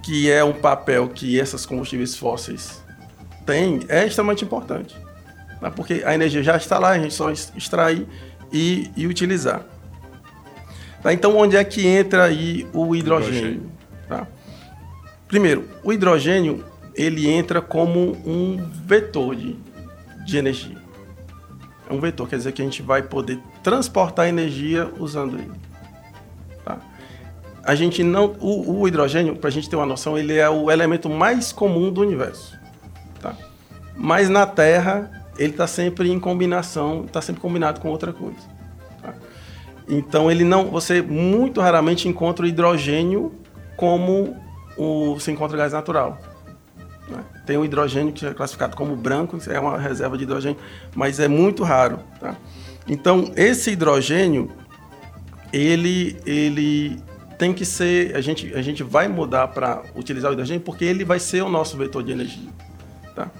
que 0.00 0.30
é 0.30 0.44
um 0.44 0.52
papel 0.52 1.08
que 1.08 1.36
esses 1.36 1.66
combustíveis 1.66 2.16
fósseis 2.16 2.80
têm, 3.44 3.80
é 3.88 4.06
extremamente 4.06 4.44
importante. 4.44 4.96
tá? 5.60 5.72
Porque 5.72 6.04
a 6.06 6.14
energia 6.14 6.42
já 6.44 6.56
está 6.56 6.78
lá, 6.78 6.90
a 6.90 6.98
gente 7.00 7.14
só 7.14 7.32
extrair 7.32 8.06
e, 8.52 8.92
e 8.96 9.08
utilizar. 9.08 9.62
Tá? 11.02 11.12
Então, 11.12 11.36
onde 11.36 11.56
é 11.56 11.64
que 11.64 11.84
entra 11.84 12.24
aí 12.24 12.64
o 12.72 12.94
hidrogênio? 12.94 13.38
Hidrogênio. 13.38 13.72
Tá? 14.08 14.26
Primeiro, 15.26 15.68
o 15.82 15.92
hidrogênio 15.92 16.64
ele 16.96 17.28
entra 17.28 17.60
como 17.60 18.16
um 18.26 18.68
vetor 18.84 19.36
de, 19.36 19.56
de 20.24 20.36
energia. 20.36 20.76
É 21.88 21.92
um 21.92 22.00
vetor, 22.00 22.28
quer 22.28 22.36
dizer 22.36 22.52
que 22.52 22.62
a 22.62 22.64
gente 22.64 22.82
vai 22.82 23.02
poder 23.02 23.38
transportar 23.62 24.26
energia 24.26 24.90
usando 24.98 25.38
ele. 25.38 25.52
Tá? 26.64 26.80
a 27.66 27.74
gente 27.74 28.02
não. 28.04 28.36
O, 28.40 28.80
o 28.80 28.88
hidrogênio, 28.88 29.34
para 29.36 29.48
a 29.48 29.50
gente 29.50 29.68
ter 29.68 29.74
uma 29.74 29.84
noção, 29.84 30.16
ele 30.16 30.36
é 30.36 30.48
o 30.48 30.70
elemento 30.70 31.10
mais 31.10 31.52
comum 31.52 31.92
do 31.92 32.00
universo. 32.00 32.56
Tá? 33.20 33.34
Mas 33.96 34.28
na 34.28 34.46
Terra, 34.46 35.10
ele 35.36 35.50
está 35.50 35.66
sempre 35.66 36.10
em 36.10 36.20
combinação, 36.20 37.04
está 37.04 37.20
sempre 37.20 37.42
combinado 37.42 37.80
com 37.80 37.88
outra 37.88 38.12
coisa. 38.12 38.38
Tá? 39.02 39.14
Então 39.88 40.30
ele 40.30 40.44
não. 40.44 40.66
Você 40.70 41.02
muito 41.02 41.60
raramente 41.60 42.08
encontra 42.08 42.44
o 42.46 42.48
hidrogênio 42.48 43.34
como 43.76 44.36
o, 44.76 45.14
você 45.14 45.32
encontra 45.32 45.58
gás 45.58 45.72
natural. 45.72 46.18
Né? 47.08 47.24
Tem 47.44 47.56
o 47.56 47.64
hidrogênio 47.64 48.12
que 48.12 48.26
é 48.26 48.34
classificado 48.34 48.76
como 48.76 48.96
branco, 48.96 49.38
é 49.48 49.60
uma 49.60 49.78
reserva 49.78 50.16
de 50.16 50.24
hidrogênio, 50.24 50.58
mas 50.94 51.20
é 51.20 51.28
muito 51.28 51.62
raro. 51.62 52.00
Tá? 52.20 52.36
Então, 52.88 53.32
esse 53.36 53.70
hidrogênio, 53.70 54.50
ele, 55.52 56.16
ele 56.26 57.00
tem 57.38 57.52
que 57.52 57.64
ser. 57.64 58.16
A 58.16 58.20
gente, 58.20 58.52
a 58.54 58.62
gente 58.62 58.82
vai 58.82 59.08
mudar 59.08 59.48
para 59.48 59.82
utilizar 59.94 60.30
o 60.30 60.34
hidrogênio 60.34 60.60
porque 60.60 60.84
ele 60.84 61.04
vai 61.04 61.20
ser 61.20 61.42
o 61.42 61.48
nosso 61.48 61.76
vetor 61.76 62.02
de 62.02 62.12
energia. 62.12 62.50
Tá? 63.14 63.30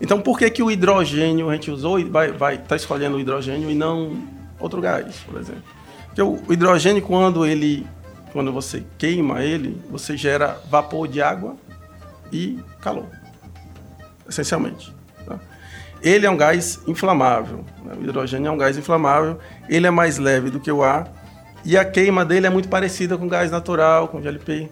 Então, 0.00 0.20
por 0.20 0.38
que, 0.38 0.48
que 0.50 0.62
o 0.62 0.70
hidrogênio 0.70 1.50
a 1.50 1.54
gente 1.54 1.70
usou 1.70 1.98
e 1.98 2.04
vai 2.04 2.26
estar 2.26 2.38
vai, 2.38 2.58
tá 2.58 2.76
escolhendo 2.76 3.16
o 3.16 3.20
hidrogênio 3.20 3.70
e 3.70 3.74
não 3.74 4.16
outro 4.58 4.80
gás, 4.80 5.16
por 5.26 5.38
exemplo? 5.38 5.62
Porque 6.06 6.22
o 6.22 6.40
hidrogênio, 6.50 7.02
quando 7.02 7.44
ele. 7.44 7.86
Quando 8.32 8.52
você 8.52 8.84
queima 8.96 9.42
ele, 9.42 9.82
você 9.90 10.16
gera 10.16 10.56
vapor 10.70 11.08
de 11.08 11.20
água 11.20 11.56
e 12.32 12.58
calor, 12.80 13.06
essencialmente. 14.28 14.94
Tá? 15.26 15.38
Ele 16.02 16.26
é 16.26 16.30
um 16.30 16.36
gás 16.36 16.80
inflamável. 16.86 17.64
Né? 17.84 17.94
O 17.98 18.02
hidrogênio 18.02 18.48
é 18.48 18.50
um 18.50 18.58
gás 18.58 18.76
inflamável. 18.76 19.38
Ele 19.68 19.86
é 19.86 19.90
mais 19.90 20.18
leve 20.18 20.50
do 20.50 20.58
que 20.60 20.70
o 20.70 20.82
ar 20.82 21.10
e 21.64 21.76
a 21.76 21.84
queima 21.84 22.24
dele 22.24 22.46
é 22.46 22.50
muito 22.50 22.68
parecida 22.68 23.16
com 23.18 23.28
gás 23.28 23.50
natural, 23.50 24.08
com 24.08 24.20
GLP. 24.20 24.70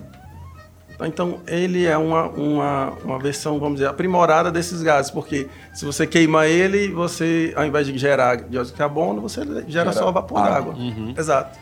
Então, 1.01 1.41
ele 1.47 1.87
é 1.87 1.97
uma, 1.97 2.25
uma, 2.29 2.91
uma 3.05 3.19
versão, 3.21 3.61
vamos 3.61 3.77
dizer, 3.77 3.89
aprimorada 3.89 4.51
desses 4.51 4.83
gases, 4.83 5.13
porque 5.13 5.49
se 5.73 5.85
você 5.85 6.07
queima 6.07 6.47
ele, 6.47 6.89
você, 6.89 7.53
ao 7.55 7.65
invés 7.65 7.87
de 7.87 7.97
gerar 7.97 8.37
dióxido 8.37 8.75
de 8.75 8.79
carbono, 8.79 9.21
você 9.21 9.45
gera, 9.45 9.65
gera 9.69 9.93
só 9.93 10.11
vapor 10.11 10.43
d'água. 10.43 10.75
Uhum. 10.75 11.15
Exato. 11.17 11.57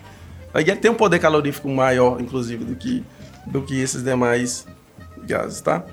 Aí 0.55 0.63
ele 0.63 0.77
tem 0.77 0.91
um 0.91 0.95
poder 0.95 1.19
calorífico 1.19 1.69
maior, 1.69 2.19
inclusive, 2.19 2.65
do 2.65 2.75
que, 2.77 3.05
do 3.45 3.61
que 3.61 3.79
esses 3.79 4.03
demais 4.03 4.67
gases, 5.27 5.61
tá? 5.61 5.85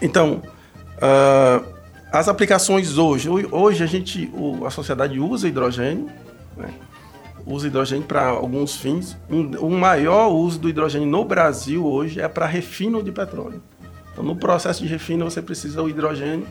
Então, 0.00 0.42
uh, 0.96 1.64
as 2.12 2.28
aplicações 2.28 2.98
hoje, 2.98 3.28
hoje 3.28 3.84
a 3.84 3.86
gente, 3.86 4.32
a 4.66 4.70
sociedade 4.70 5.20
usa 5.20 5.46
hidrogênio, 5.46 6.10
né? 6.56 6.72
usa 7.46 7.68
hidrogênio 7.68 8.04
para 8.04 8.26
alguns 8.26 8.76
fins. 8.76 9.16
Um, 9.30 9.56
o 9.58 9.70
maior 9.70 10.28
uso 10.28 10.58
do 10.58 10.68
hidrogênio 10.68 11.08
no 11.08 11.24
Brasil 11.24 11.86
hoje 11.86 12.20
é 12.20 12.28
para 12.28 12.46
refino 12.46 13.02
de 13.02 13.12
petróleo. 13.12 13.62
Então, 14.12 14.24
no 14.24 14.34
processo 14.34 14.82
de 14.82 14.88
refino, 14.88 15.24
você 15.24 15.40
precisa 15.40 15.80
do 15.82 15.88
hidrogênio. 15.88 16.46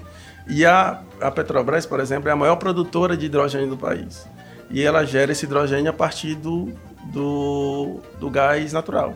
E 0.48 0.66
a, 0.66 1.02
a 1.22 1.30
Petrobras, 1.30 1.86
por 1.86 2.00
exemplo, 2.00 2.30
é 2.30 2.32
a 2.32 2.36
maior 2.36 2.56
produtora 2.56 3.16
de 3.16 3.26
hidrogênio 3.26 3.70
do 3.70 3.78
país. 3.78 4.26
E 4.70 4.82
ela 4.82 5.06
gera 5.06 5.32
esse 5.32 5.46
hidrogênio 5.46 5.90
a 5.90 5.94
partir 5.94 6.36
do, 6.36 6.72
do, 7.12 8.00
do 8.20 8.30
gás 8.30 8.72
natural. 8.72 9.14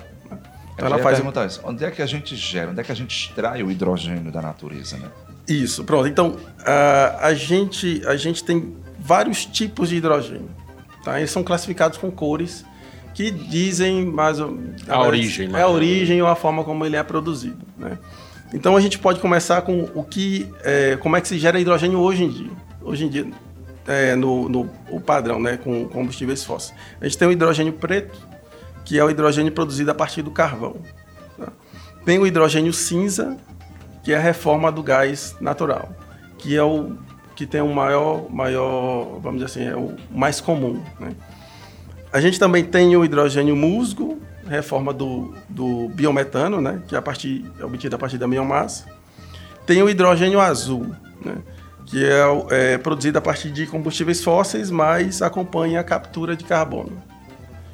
Então, 0.74 0.88
ela 0.88 1.00
faz 1.00 1.18
perguntar 1.18 1.46
isso. 1.46 1.62
Onde 1.64 1.84
é 1.84 1.92
que 1.92 2.02
a 2.02 2.06
gente 2.06 2.36
gera? 2.36 2.72
Onde 2.72 2.82
é 2.82 2.84
que 2.84 2.92
a 2.92 2.96
gente 2.96 3.16
extrai 3.16 3.62
o 3.64 3.70
hidrogênio 3.70 4.32
da 4.32 4.42
natureza, 4.42 4.98
né? 4.98 5.10
Isso, 5.48 5.84
pronto. 5.84 6.08
Então, 6.08 6.38
a, 6.66 7.28
a, 7.28 7.34
gente, 7.34 8.02
a 8.06 8.16
gente 8.16 8.44
tem 8.44 8.76
vários 9.00 9.46
tipos 9.46 9.90
de 9.90 9.98
hidrogênio. 9.98 10.50
Tá? 11.04 11.20
Eles 11.20 11.32
são 11.32 11.44
classificados 11.44 11.98
com 11.98 12.10
cores 12.10 12.66
que 13.14 13.30
dizem 13.30 14.06
mais 14.06 14.40
a, 14.40 14.48
a 14.88 15.02
origem, 15.02 15.48
né? 15.48 15.62
A 15.62 15.68
origem 15.68 16.22
ou 16.22 16.28
a 16.28 16.36
forma 16.36 16.64
como 16.64 16.86
ele 16.86 16.96
é 16.96 17.04
produzido, 17.04 17.64
né? 17.78 17.98
Então 18.54 18.76
a 18.76 18.82
gente 18.82 19.00
pode 19.00 19.20
começar 19.20 19.62
com 19.64 19.90
o 19.96 20.04
que, 20.04 20.48
é, 20.64 20.96
como 20.98 21.16
é 21.16 21.22
que 21.22 21.28
se 21.28 21.40
gera 21.40 21.60
hidrogênio 21.60 22.00
hoje 22.00 22.24
em 22.24 22.30
dia. 22.30 22.52
Hoje 22.82 23.06
em 23.06 23.10
dia, 23.10 23.28
é, 23.88 24.16
no, 24.16 24.48
no 24.48 24.70
o 24.90 25.00
padrão, 25.00 25.40
né, 25.40 25.58
com 25.58 25.88
combustíveis 25.88 26.44
fósseis. 26.44 26.78
A 27.02 27.06
gente 27.06 27.18
tem 27.18 27.28
o 27.28 27.32
hidrogênio 27.32 27.74
preto, 27.74 28.18
que 28.86 29.00
é 29.00 29.04
o 29.04 29.10
hidrogênio 29.10 29.52
produzido 29.52 29.92
a 29.92 29.96
partir 29.96 30.22
do 30.22 30.32
carvão. 30.32 30.76
Tá? 31.38 31.48
Tem 32.06 32.20
o 32.20 32.28
hidrogênio 32.28 32.74
cinza, 32.74 33.38
que 34.04 34.12
é 34.12 34.18
a 34.18 34.20
reforma 34.20 34.72
do 34.72 34.84
gás 34.84 35.36
natural, 35.40 35.90
que 36.38 36.56
é 36.56 36.64
o 36.64 36.98
que 37.36 37.48
tem 37.48 37.62
o 37.62 37.74
maior, 37.74 38.30
maior, 38.30 39.20
vamos 39.20 39.42
dizer 39.42 39.46
assim, 39.46 39.72
é 39.72 39.76
o 39.76 39.96
mais 40.12 40.40
comum. 40.40 40.84
Né? 41.00 41.14
A 42.12 42.22
gente 42.22 42.38
também 42.38 42.64
tem 42.64 42.96
o 42.96 43.04
hidrogênio 43.04 43.56
musgo, 43.56 44.20
reforma 44.48 44.94
do, 44.94 45.34
do 45.50 45.90
biometano, 45.90 46.62
né? 46.62 46.82
que 46.88 46.96
é, 46.96 46.98
a 46.98 47.02
partir, 47.02 47.50
é 47.60 47.66
obtido 47.66 47.96
a 47.96 48.00
partir 48.00 48.18
da 48.18 48.28
biomassa. 48.28 48.86
Tem 49.66 49.82
o 49.82 49.90
hidrogênio 49.90 50.40
azul, 50.40 50.94
né? 51.24 51.38
que 51.86 52.06
é, 52.06 52.74
é 52.74 52.78
produzido 52.78 53.18
a 53.18 53.22
partir 53.22 53.50
de 53.50 53.66
combustíveis 53.66 54.24
fósseis, 54.24 54.70
mas 54.70 55.22
acompanha 55.22 55.80
a 55.80 55.84
captura 55.84 56.36
de 56.36 56.44
carbono. 56.44 57.02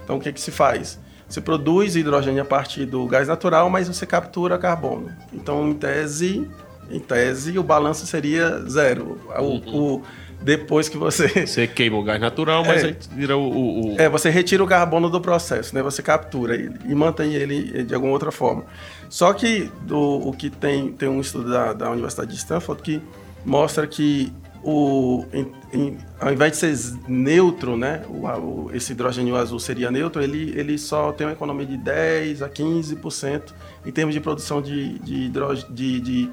Então, 0.10 0.18
o 0.18 0.20
que, 0.20 0.34
que 0.34 0.42
se 0.42 0.50
faz? 0.50 1.00
Você 1.28 1.40
produz 1.40 1.96
hidrogênio 1.96 2.42
a 2.42 2.46
partir 2.46 2.88
do 2.88 3.06
gás 3.06 3.28
natural, 3.28 3.70
mas 3.70 3.88
você 3.88 4.08
captura 4.08 4.58
carbono. 4.58 5.12
Então, 5.32 5.70
em 5.70 5.76
tese, 5.76 6.50
em 6.90 7.00
tese, 7.00 7.60
o 7.60 7.62
balanço 7.62 8.08
seria 8.08 8.60
zero. 8.68 9.22
O, 9.38 9.44
uhum. 9.44 9.76
o 9.76 10.04
depois 10.42 10.90
que 10.90 10.98
você. 10.98 11.28
Você 11.46 11.68
queima 11.68 11.98
o 11.98 12.04
gás 12.04 12.20
natural, 12.20 12.64
mas 12.66 12.84
é, 12.84 12.96
vira 13.12 13.38
o, 13.38 13.92
o, 13.94 14.02
É, 14.02 14.08
você 14.08 14.30
retira 14.30 14.64
o 14.64 14.68
carbono 14.68 15.10
do 15.10 15.20
processo, 15.20 15.76
né? 15.76 15.84
Você 15.84 16.02
captura 16.02 16.56
ele 16.56 16.80
e 16.86 16.96
mantém 16.96 17.34
ele 17.34 17.84
de 17.84 17.94
alguma 17.94 18.14
outra 18.14 18.32
forma. 18.32 18.64
Só 19.10 19.34
que 19.34 19.70
do, 19.82 20.00
o 20.00 20.32
que 20.32 20.50
tem, 20.50 20.94
tem 20.94 21.10
um 21.10 21.20
estudo 21.20 21.52
da, 21.52 21.74
da 21.74 21.92
Universidade 21.92 22.32
de 22.32 22.38
Stanford 22.38 22.82
que 22.82 23.02
mostra 23.46 23.86
que 23.86 24.32
o, 24.64 25.26
em, 25.34 25.52
em, 25.74 25.98
ao 26.20 26.34
invés 26.34 26.52
de 26.52 26.58
ser 26.58 27.00
neutro, 27.08 27.78
né, 27.78 28.04
o, 28.10 28.28
o, 28.28 28.72
esse 28.74 28.92
hidrogênio 28.92 29.36
azul 29.38 29.60
seria 29.60 29.90
neutro, 29.90 30.22
ele, 30.22 30.54
ele 30.58 30.78
só 30.78 31.14
tem 31.14 31.26
uma 31.26 31.34
economia 31.34 31.66
de 31.66 31.78
10 31.78 32.42
a 32.42 32.50
15% 32.50 33.54
em 33.86 33.92
termos 33.92 34.14
de 34.14 34.20
produção 34.20 34.62
de, 34.62 35.00
de, 35.00 35.30
de, 35.30 36.02
de, 36.02 36.30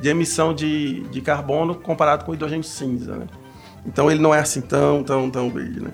de 0.00 0.08
emissão 0.08 0.54
de, 0.54 1.00
de 1.10 1.20
carbono 1.20 1.74
comparado 1.74 2.24
com 2.24 2.32
o 2.32 2.34
hidrogênio 2.34 2.64
cinza. 2.64 3.16
Né? 3.16 3.26
Então 3.84 4.10
ele 4.10 4.20
não 4.20 4.34
é 4.34 4.38
assim 4.38 4.62
tão, 4.62 5.04
tão, 5.04 5.30
tão 5.30 5.50
verde. 5.50 5.80
Né? 5.80 5.90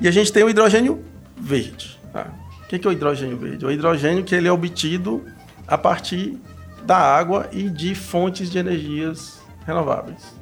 E 0.00 0.08
a 0.08 0.10
gente 0.10 0.32
tem 0.32 0.42
o 0.42 0.48
hidrogênio 0.48 1.04
verde. 1.36 2.00
Tá? 2.10 2.26
O 2.64 2.68
que 2.68 2.86
é 2.86 2.90
o 2.90 2.92
hidrogênio 2.92 3.36
verde? 3.36 3.66
O 3.66 3.70
hidrogênio 3.70 4.24
que 4.24 4.34
ele 4.34 4.48
é 4.48 4.52
obtido 4.52 5.22
a 5.68 5.76
partir 5.76 6.38
da 6.84 6.96
água 6.96 7.48
e 7.52 7.68
de 7.68 7.94
fontes 7.94 8.50
de 8.50 8.58
energias 8.58 9.42
renováveis. 9.66 10.41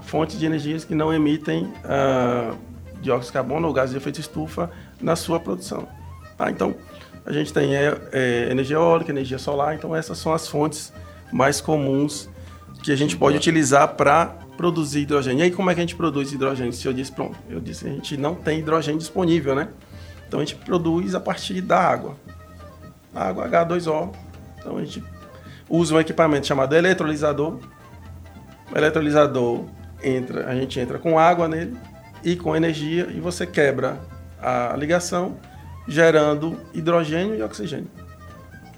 Fontes 0.00 0.38
de 0.38 0.46
energias 0.46 0.84
que 0.84 0.94
não 0.94 1.12
emitem 1.12 1.64
uh, 1.64 2.56
dióxido 3.00 3.26
de 3.26 3.32
carbono 3.32 3.68
ou 3.68 3.74
gases 3.74 3.90
de 3.90 3.96
efeito 3.96 4.20
estufa 4.20 4.70
na 5.00 5.16
sua 5.16 5.38
produção. 5.40 5.88
Tá? 6.36 6.50
Então, 6.50 6.74
a 7.24 7.32
gente 7.32 7.52
tem 7.52 7.74
é, 7.74 7.96
é, 8.12 8.48
energia 8.50 8.76
eólica, 8.76 9.10
energia 9.10 9.38
solar, 9.38 9.74
então 9.74 9.94
essas 9.94 10.18
são 10.18 10.32
as 10.32 10.48
fontes 10.48 10.92
mais 11.32 11.60
comuns 11.60 12.28
que 12.82 12.90
a 12.90 12.96
gente 12.96 13.16
pode 13.16 13.36
utilizar 13.36 13.94
para 13.94 14.26
produzir 14.56 15.00
hidrogênio. 15.00 15.40
E 15.40 15.42
aí, 15.44 15.50
como 15.50 15.70
é 15.70 15.74
que 15.74 15.80
a 15.80 15.82
gente 15.82 15.94
produz 15.94 16.32
hidrogênio? 16.32 16.72
Se 16.72 16.86
eu 16.86 16.92
disse, 16.92 17.12
pronto, 17.12 17.36
eu 17.48 17.60
disse, 17.60 17.86
a 17.86 17.90
gente 17.90 18.16
não 18.16 18.34
tem 18.34 18.58
hidrogênio 18.58 18.98
disponível, 18.98 19.54
né? 19.54 19.68
Então 20.26 20.40
a 20.40 20.44
gente 20.44 20.56
produz 20.56 21.14
a 21.14 21.20
partir 21.20 21.60
da 21.60 21.78
água. 21.78 22.16
A 23.14 23.28
água 23.28 23.48
H2O. 23.48 24.14
Então 24.58 24.78
a 24.78 24.84
gente 24.84 25.04
usa 25.68 25.94
um 25.94 26.00
equipamento 26.00 26.46
chamado 26.46 26.74
eletrolisador, 26.74 27.58
o 28.72 28.76
eletrolisador 28.78 29.64
entra, 30.02 30.46
a 30.46 30.54
gente 30.54 30.78
entra 30.78 30.98
com 30.98 31.18
água 31.18 31.48
nele 31.48 31.76
e 32.24 32.36
com 32.36 32.54
energia 32.54 33.08
e 33.10 33.20
você 33.20 33.46
quebra 33.46 34.00
a 34.40 34.74
ligação, 34.76 35.36
gerando 35.86 36.58
hidrogênio 36.74 37.34
e 37.36 37.42
oxigênio. 37.42 37.90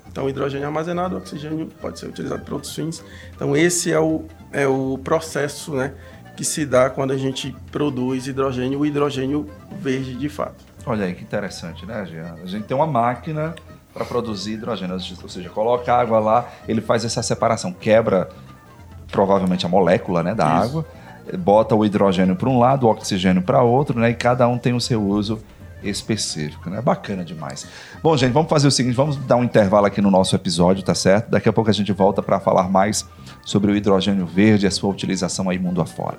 Então, 0.07 0.29
hidrogênio 0.29 0.67
armazenado, 0.67 1.17
oxigênio 1.17 1.69
pode 1.81 1.99
ser 1.99 2.07
utilizado 2.07 2.43
para 2.43 2.55
outros 2.55 2.75
fins. 2.75 3.03
Então, 3.35 3.57
esse 3.57 3.93
é 3.93 3.99
o, 3.99 4.25
é 4.53 4.67
o 4.67 4.97
processo 5.03 5.75
né, 5.75 5.93
que 6.37 6.45
se 6.45 6.65
dá 6.65 6.89
quando 6.89 7.13
a 7.13 7.17
gente 7.17 7.55
produz 7.73 8.29
hidrogênio, 8.29 8.79
o 8.79 8.87
hidrogênio 8.87 9.51
verde 9.81 10.15
de 10.15 10.29
fato. 10.29 10.65
Olha 10.87 11.07
aí 11.07 11.15
que 11.15 11.23
interessante, 11.23 11.85
né, 11.85 12.07
Jean? 12.07 12.37
A 12.43 12.47
gente 12.47 12.65
tem 12.65 12.77
uma 12.77 12.87
máquina 12.87 13.55
para 13.93 14.05
produzir 14.05 14.53
hidrogênio, 14.53 14.95
ou 14.95 15.29
seja, 15.29 15.49
coloca 15.49 15.93
água 15.93 16.19
lá, 16.21 16.49
ele 16.69 16.81
faz 16.81 17.05
essa 17.05 17.23
separação, 17.23 17.73
quebra 17.73 18.29
provavelmente 19.11 19.65
a 19.67 19.69
molécula 19.69 20.23
né, 20.23 20.35
da 20.35 20.45
Isso. 20.45 20.55
água, 20.65 20.87
bota 21.39 21.75
o 21.75 21.85
hidrogênio 21.85 22.37
para 22.37 22.49
um 22.49 22.59
lado, 22.59 22.87
o 22.87 22.91
oxigênio 22.91 23.43
para 23.43 23.63
outro, 23.63 23.99
né, 23.99 24.11
e 24.11 24.15
cada 24.15 24.47
um 24.49 24.59
tem 24.59 24.75
o 24.75 24.81
seu 24.81 25.03
uso 25.03 25.39
específico, 25.83 26.71
né? 26.71 26.81
Bacana 26.81 27.25
demais. 27.25 27.67
Bom, 28.03 28.17
gente, 28.17 28.33
vamos 28.33 28.49
fazer 28.49 28.67
o 28.67 28.71
seguinte, 28.71 28.95
vamos 28.95 29.17
dar 29.17 29.37
um 29.37 29.45
intervalo 29.45 29.87
aqui 29.87 30.01
no 30.01 30.11
nosso 30.11 30.35
episódio, 30.35 30.83
tá 30.83 30.95
certo? 30.95 31.31
Daqui 31.31 31.49
a 31.49 31.53
pouco 31.53 31.69
a 31.69 31.75
gente 31.75 31.93
volta 31.93 32.23
para 32.23 32.41
falar 32.41 32.69
mais 32.69 33.07
sobre 33.45 33.71
o 33.71 33.77
hidrogênio 33.77 34.27
verde 34.27 34.65
e 34.65 34.69
a 34.69 34.71
sua 34.71 34.91
utilização 34.91 35.51
aí 35.51 35.59
mundo 35.59 35.81
afora. 35.81 36.19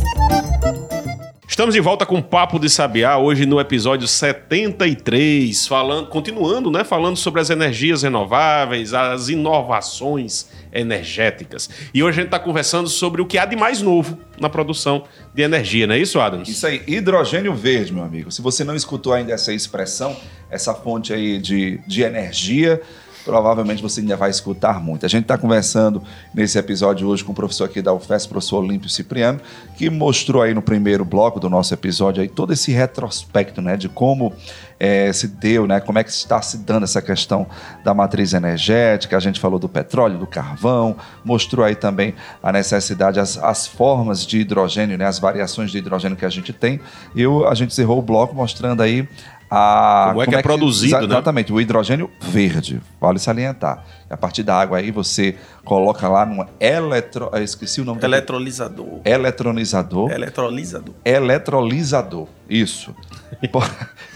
Estamos 1.61 1.75
de 1.75 1.79
volta 1.79 2.07
com 2.07 2.17
o 2.17 2.23
Papo 2.23 2.57
de 2.57 2.67
Sabiá, 2.67 3.19
hoje 3.19 3.45
no 3.45 3.59
episódio 3.59 4.07
73, 4.07 5.67
falando, 5.67 6.07
continuando, 6.07 6.71
né, 6.71 6.83
falando 6.83 7.17
sobre 7.17 7.39
as 7.39 7.51
energias 7.51 8.01
renováveis, 8.01 8.95
as 8.95 9.29
inovações 9.29 10.49
energéticas. 10.73 11.69
E 11.93 12.01
hoje 12.01 12.17
a 12.17 12.21
gente 12.23 12.29
está 12.29 12.39
conversando 12.39 12.89
sobre 12.89 13.21
o 13.21 13.27
que 13.27 13.37
há 13.37 13.45
de 13.45 13.55
mais 13.55 13.79
novo 13.79 14.17
na 14.39 14.49
produção 14.49 15.03
de 15.35 15.43
energia, 15.43 15.85
não 15.85 15.93
é 15.93 15.99
isso, 15.99 16.19
Adams? 16.19 16.49
Isso 16.49 16.65
aí, 16.65 16.81
hidrogênio 16.87 17.53
verde, 17.53 17.93
meu 17.93 18.03
amigo. 18.03 18.31
Se 18.31 18.41
você 18.41 18.63
não 18.63 18.75
escutou 18.75 19.13
ainda 19.13 19.31
essa 19.31 19.53
expressão, 19.53 20.17
essa 20.49 20.73
fonte 20.73 21.13
aí 21.13 21.37
de, 21.37 21.79
de 21.85 22.01
energia, 22.01 22.81
provavelmente 23.23 23.81
você 23.81 24.01
ainda 24.01 24.15
vai 24.15 24.29
escutar 24.29 24.81
muito. 24.81 25.05
A 25.05 25.09
gente 25.09 25.23
está 25.23 25.37
conversando 25.37 26.01
nesse 26.33 26.57
episódio 26.57 27.07
hoje 27.07 27.23
com 27.23 27.31
o 27.31 27.35
professor 27.35 27.65
aqui 27.65 27.81
da 27.81 27.93
UFES, 27.93 28.25
professor 28.25 28.63
Olímpio 28.63 28.89
Cipriano, 28.89 29.39
que 29.75 29.89
mostrou 29.89 30.41
aí 30.41 30.53
no 30.53 30.61
primeiro 30.61 31.05
bloco 31.05 31.39
do 31.39 31.49
nosso 31.49 31.73
episódio 31.73 32.21
aí 32.21 32.29
todo 32.29 32.53
esse 32.53 32.71
retrospecto, 32.71 33.61
né, 33.61 33.77
de 33.77 33.89
como 33.89 34.33
eh, 34.79 35.11
se 35.13 35.27
deu, 35.27 35.67
né, 35.67 35.79
como 35.79 35.99
é 35.99 36.03
que 36.03 36.09
está 36.09 36.41
se 36.41 36.57
dando 36.57 36.83
essa 36.83 37.01
questão 37.01 37.47
da 37.83 37.93
matriz 37.93 38.33
energética. 38.33 39.15
A 39.17 39.19
gente 39.19 39.39
falou 39.39 39.59
do 39.59 39.69
petróleo, 39.69 40.17
do 40.17 40.27
carvão, 40.27 40.95
mostrou 41.23 41.65
aí 41.65 41.75
também 41.75 42.15
a 42.41 42.51
necessidade, 42.51 43.19
as, 43.19 43.37
as 43.37 43.67
formas 43.67 44.25
de 44.25 44.39
hidrogênio, 44.39 44.97
né, 44.97 45.05
as 45.05 45.19
variações 45.19 45.71
de 45.71 45.77
hidrogênio 45.77 46.17
que 46.17 46.25
a 46.25 46.29
gente 46.29 46.51
tem. 46.51 46.79
E 47.15 47.23
a 47.47 47.53
gente 47.53 47.71
encerrou 47.71 47.99
o 47.99 48.01
bloco 48.01 48.35
mostrando 48.35 48.81
aí 48.81 49.07
a, 49.51 50.07
Como 50.11 50.23
é 50.23 50.27
que 50.27 50.35
é 50.35 50.41
produzido, 50.41 50.95
exa- 50.95 51.01
né? 51.07 51.13
Exatamente, 51.13 51.51
o 51.51 51.59
hidrogênio 51.59 52.09
verde, 52.21 52.81
vale 53.01 53.19
salientar. 53.19 53.83
A 54.11 54.17
partir 54.17 54.43
da 54.43 54.55
água 54.59 54.77
aí 54.77 54.91
você 54.91 55.35
coloca 55.63 56.07
lá 56.09 56.25
num 56.25 56.45
eletro... 56.59 57.29
eu 57.33 57.43
esqueci 57.43 57.81
o 57.81 57.85
nome 57.85 57.99
do 57.99 58.05
Eletrolisador. 58.05 58.99
eletronizador. 59.05 60.11
Eletrolisador. 60.11 60.93
Eletrolisador, 61.05 62.27
isso. 62.49 62.93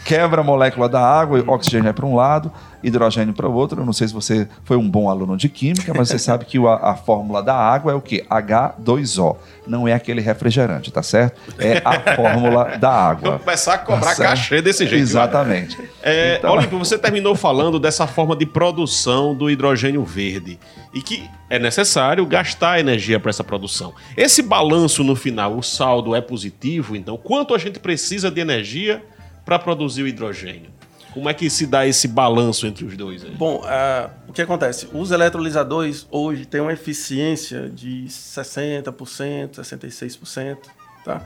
Quebra 0.04 0.40
a 0.40 0.44
molécula 0.44 0.88
da 0.88 1.00
água, 1.00 1.42
oxigênio 1.48 1.88
é 1.88 1.92
para 1.92 2.06
um 2.06 2.14
lado, 2.14 2.52
hidrogênio 2.82 3.34
para 3.34 3.48
o 3.48 3.52
outro. 3.52 3.80
Eu 3.80 3.86
não 3.86 3.92
sei 3.92 4.06
se 4.06 4.14
você 4.14 4.46
foi 4.64 4.76
um 4.76 4.88
bom 4.88 5.08
aluno 5.10 5.36
de 5.36 5.48
química, 5.48 5.92
mas 5.92 6.08
você 6.08 6.18
sabe 6.18 6.44
que 6.44 6.58
a, 6.64 6.74
a 6.90 6.94
fórmula 6.94 7.42
da 7.42 7.54
água 7.54 7.90
é 7.90 7.94
o 7.94 8.00
quê? 8.00 8.24
H2O. 8.30 9.36
Não 9.66 9.88
é 9.88 9.92
aquele 9.94 10.20
refrigerante, 10.20 10.92
tá 10.92 11.02
certo? 11.02 11.40
É 11.58 11.82
a 11.84 12.14
fórmula 12.14 12.76
da 12.78 12.90
água. 12.90 13.30
Vamos 13.30 13.44
começar 13.44 13.74
a 13.74 13.78
cobrar 13.78 14.14
Tá 14.14 14.22
cachê 14.22 14.62
desse 14.62 14.86
jeito. 14.86 15.02
Exatamente. 15.02 15.76
É, 16.02 16.36
Então- 16.36 16.52
Olímpio, 16.52 16.78
você 16.78 16.96
terminou 16.96 17.34
falando 17.34 17.80
dessa 17.80 18.06
forma 18.06 18.36
de 18.36 18.46
produção 18.46 19.34
do 19.34 19.50
hidrogênio 19.50 19.76
verde 20.04 20.58
e 20.92 21.00
que 21.00 21.28
é 21.48 21.58
necessário 21.58 22.24
gastar 22.26 22.80
energia 22.80 23.20
para 23.20 23.30
essa 23.30 23.44
produção. 23.44 23.94
Esse 24.16 24.42
balanço 24.42 25.04
no 25.04 25.14
final, 25.14 25.56
o 25.56 25.62
saldo 25.62 26.14
é 26.14 26.20
positivo, 26.20 26.96
então 26.96 27.16
quanto 27.16 27.54
a 27.54 27.58
gente 27.58 27.78
precisa 27.78 28.30
de 28.30 28.40
energia 28.40 29.04
para 29.44 29.58
produzir 29.58 30.02
o 30.02 30.08
hidrogênio? 30.08 30.76
Como 31.16 31.30
é 31.30 31.32
que 31.32 31.48
se 31.48 31.66
dá 31.66 31.86
esse 31.86 32.06
balanço 32.06 32.66
entre 32.66 32.84
os 32.84 32.94
dois? 32.94 33.24
aí? 33.24 33.30
Bom, 33.30 33.62
ah, 33.64 34.10
o 34.28 34.34
que 34.34 34.42
acontece? 34.42 34.86
Os 34.92 35.10
eletrolisadores 35.10 36.06
hoje 36.10 36.44
têm 36.44 36.60
uma 36.60 36.74
eficiência 36.74 37.70
de 37.70 38.04
60%, 38.06 39.52
66%. 39.52 40.58
Tá? 41.02 41.22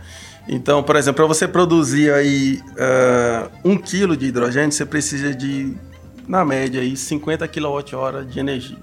Então, 0.46 0.80
por 0.80 0.94
exemplo, 0.94 1.16
para 1.16 1.26
você 1.26 1.48
produzir 1.48 2.12
aí 2.12 2.60
ah, 2.78 3.50
um 3.64 3.76
quilo 3.76 4.16
de 4.16 4.26
hidrogênio, 4.26 4.70
você 4.70 4.86
precisa 4.86 5.34
de, 5.34 5.74
na 6.30 6.44
média, 6.44 6.80
aí, 6.80 6.96
50 6.96 7.46
kWh 7.48 8.24
de 8.30 8.38
energia. 8.38 8.76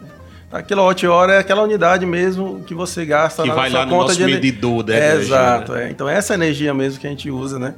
Tá? 0.49 0.61
Quilowatt-hora 0.61 1.33
é 1.33 1.37
aquela 1.39 1.61
unidade 1.63 2.05
mesmo 2.05 2.61
que 2.63 2.73
você 2.75 3.05
gasta 3.05 3.41
Que 3.43 3.49
na 3.49 3.55
vai 3.55 3.69
sua 3.69 3.79
lá 3.79 3.85
no 3.85 3.91
conta 3.91 4.03
nosso 4.05 4.17
de 4.17 4.23
ener- 4.23 4.35
medidor 4.35 4.83
da 4.83 4.93
É, 4.93 4.97
energia, 4.97 5.21
Exato. 5.35 5.71
né? 5.73 5.85
é. 5.87 5.89
Então, 5.89 6.07
essa 6.09 6.33
energia 6.33 6.73
mesmo 6.73 6.99
que 6.99 7.07
a 7.07 7.09
gente 7.09 7.29
usa 7.31 7.57
né, 7.57 7.73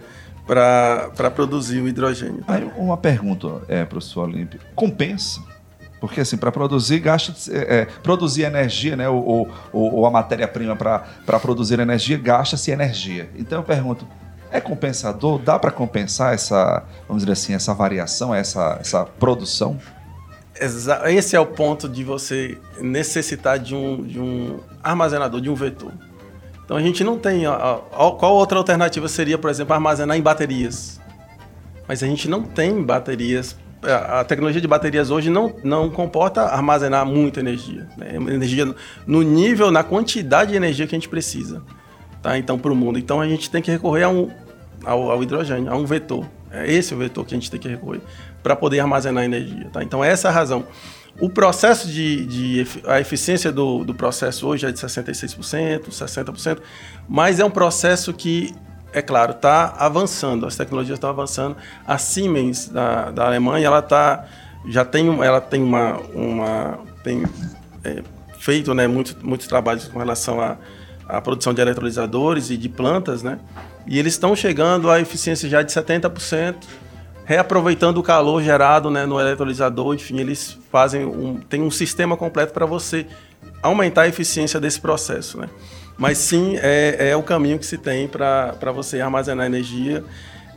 para 0.45 1.32
produzir 1.34 1.79
o 1.82 1.88
hidrogênio. 1.88 2.43
tá? 2.45 2.55
Aí 2.55 2.69
uma 2.77 2.97
pergunta, 2.97 3.62
é, 3.67 3.86
professor 3.86 4.27
Olímpio. 4.27 4.60
Compensa? 4.75 5.41
Porque 5.99 6.21
assim, 6.21 6.38
para 6.38 6.51
produzir, 6.51 6.99
gasta 6.99 7.34
é, 7.51 7.79
é, 7.82 7.86
produzir 8.01 8.43
energia, 8.43 8.95
né? 8.95 9.10
Ou, 9.10 9.49
ou- 9.73 9.95
ou 9.95 10.05
a 10.05 10.10
matéria-prima 10.12 10.73
para 10.75 11.39
produzir 11.41 11.77
energia, 11.79 12.17
gasta-se 12.17 12.71
energia. 12.71 13.29
Então 13.36 13.60
eu 13.60 13.63
pergunto, 13.63 14.08
é 14.51 14.59
compensador? 14.59 15.39
Dá 15.39 15.57
para 15.59 15.71
compensar 15.71 16.33
essa, 16.33 16.83
vamos 17.07 17.23
dizer 17.23 17.33
assim, 17.33 17.53
essa 17.53 17.73
variação, 17.73 18.33
essa, 18.33 18.77
essa 18.79 19.05
produção? 19.05 19.79
Esse 21.05 21.35
é 21.35 21.39
o 21.39 21.45
ponto 21.45 21.88
de 21.88 22.03
você 22.03 22.57
necessitar 22.81 23.57
de 23.57 23.73
um, 23.73 24.03
de 24.03 24.19
um 24.19 24.59
armazenador, 24.83 25.39
de 25.39 25.49
um 25.49 25.55
vetor. 25.55 25.91
Então 26.65 26.75
a 26.75 26.81
gente 26.81 27.03
não 27.03 27.17
tem. 27.17 27.43
Qual 28.19 28.35
outra 28.35 28.57
alternativa 28.57 29.07
seria, 29.07 29.38
por 29.38 29.49
exemplo, 29.49 29.73
armazenar 29.73 30.17
em 30.17 30.21
baterias? 30.21 30.99
Mas 31.88 32.03
a 32.03 32.05
gente 32.05 32.29
não 32.29 32.43
tem 32.43 32.83
baterias. 32.83 33.55
A 33.81 34.23
tecnologia 34.25 34.59
de 34.62 34.67
baterias 34.67 35.09
hoje 35.09 35.29
não, 35.29 35.55
não 35.63 35.89
comporta 35.89 36.43
armazenar 36.43 37.05
muita 37.05 37.39
energia. 37.39 37.88
né? 37.97 38.15
Energia 38.15 38.71
no 39.07 39.21
nível, 39.21 39.71
na 39.71 39.83
quantidade 39.83 40.51
de 40.51 40.57
energia 40.57 40.85
que 40.85 40.93
a 40.93 40.99
gente 40.99 41.09
precisa. 41.09 41.63
Tá? 42.21 42.38
Então, 42.38 42.58
para 42.58 42.71
o 42.71 42.75
mundo. 42.75 42.99
Então 42.99 43.21
a 43.21 43.27
gente 43.27 43.49
tem 43.49 43.62
que 43.62 43.71
recorrer 43.71 44.03
a 44.03 44.10
um, 44.10 44.29
ao, 44.84 45.12
ao 45.12 45.23
hidrogênio, 45.23 45.71
a 45.71 45.75
um 45.75 45.86
vetor. 45.86 46.25
É 46.51 46.71
esse 46.71 46.93
o 46.93 46.97
vetor 46.97 47.25
que 47.25 47.34
a 47.34 47.38
gente 47.38 47.49
tem 47.49 47.60
que 47.60 47.67
recorrer 47.67 48.01
para 48.41 48.55
poder 48.55 48.79
armazenar 48.79 49.23
energia. 49.23 49.69
Tá? 49.71 49.84
Então, 49.84 50.03
essa 50.03 50.27
é 50.27 50.32
a 50.32 50.34
razão. 50.34 50.65
O 51.19 51.29
processo 51.29 51.88
de, 51.88 52.25
de 52.25 52.67
a 52.88 52.99
eficiência 52.99 53.51
do, 53.51 53.84
do 53.84 53.93
processo 53.93 54.47
hoje 54.47 54.65
é 54.65 54.71
de 54.71 54.79
66%, 54.79 55.89
60%, 55.89 56.60
mas 57.08 57.39
é 57.39 57.45
um 57.45 57.51
processo 57.51 58.13
que, 58.13 58.53
é 58.93 59.01
claro, 59.01 59.32
está 59.32 59.75
avançando, 59.77 60.45
as 60.45 60.55
tecnologias 60.55 60.95
estão 60.95 61.10
avançando. 61.10 61.58
A 61.86 61.97
Siemens 61.97 62.69
da, 62.69 63.12
da 63.12 63.25
Alemanha, 63.25 63.67
ela 63.67 63.82
tá, 63.82 64.25
já 64.67 64.86
tem, 64.86 65.08
ela 65.21 65.41
tem 65.41 65.62
uma, 65.62 65.97
uma 66.13 66.79
tem, 67.03 67.23
é, 67.84 68.01
feito 68.38 68.73
né, 68.73 68.88
muitos 68.88 69.15
muitos 69.21 69.45
trabalhos 69.45 69.89
com 69.89 69.99
relação 69.99 70.39
à 70.39 70.58
à 71.09 71.19
produção 71.19 71.53
de 71.53 71.59
eletrolisadores 71.59 72.51
e 72.51 72.57
de 72.57 72.69
plantas, 72.69 73.23
né? 73.23 73.39
E 73.87 73.97
eles 73.97 74.13
estão 74.13 74.35
chegando 74.35 74.91
à 74.91 74.99
eficiência 75.01 75.49
já 75.49 75.63
de 75.63 75.71
70%, 75.71 76.55
reaproveitando 77.25 77.97
o 77.97 78.03
calor 78.03 78.43
gerado 78.43 78.91
né, 78.91 79.05
no 79.05 79.19
eletrolisador. 79.19 79.95
Enfim, 79.95 80.19
eles 80.19 80.57
fazem 80.71 81.03
um, 81.03 81.37
tem 81.37 81.61
um 81.61 81.71
sistema 81.71 82.15
completo 82.15 82.53
para 82.53 82.67
você 82.67 83.07
aumentar 83.63 84.03
a 84.03 84.07
eficiência 84.07 84.59
desse 84.59 84.79
processo, 84.79 85.39
né? 85.39 85.49
Mas 85.97 86.17
sim, 86.19 86.55
é, 86.61 87.09
é 87.09 87.15
o 87.15 87.23
caminho 87.23 87.59
que 87.59 87.65
se 87.65 87.77
tem 87.77 88.07
para 88.07 88.71
você 88.73 89.01
armazenar 89.01 89.45
energia. 89.45 90.03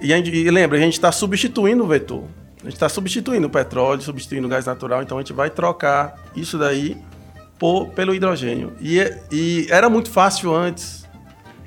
E, 0.01 0.13
a 0.13 0.19
e 0.19 0.51
lembra, 0.51 0.79
a 0.79 0.81
gente 0.81 0.93
está 0.93 1.11
substituindo 1.11 1.83
o 1.83 1.87
vetor. 1.87 2.25
A 2.61 2.65
gente 2.67 2.75
está 2.75 2.89
substituindo 2.89 3.49
o 3.49 3.51
petróleo, 3.51 4.01
substituindo 4.03 4.47
o 4.47 4.51
gás 4.51 4.67
natural, 4.67 5.03
então 5.03 5.19
a 5.19 5.21
gente 5.21 5.33
vai 5.33 5.51
trocar 5.51 6.15
isso 6.37 6.57
daí 6.57 6.97
por- 7.63 7.91
pelo 7.91 8.13
hidrogênio. 8.13 8.73
E, 8.81 8.99
e 9.31 9.69
era 9.71 9.89
muito 9.89 10.11
fácil 10.11 10.53
antes. 10.53 11.07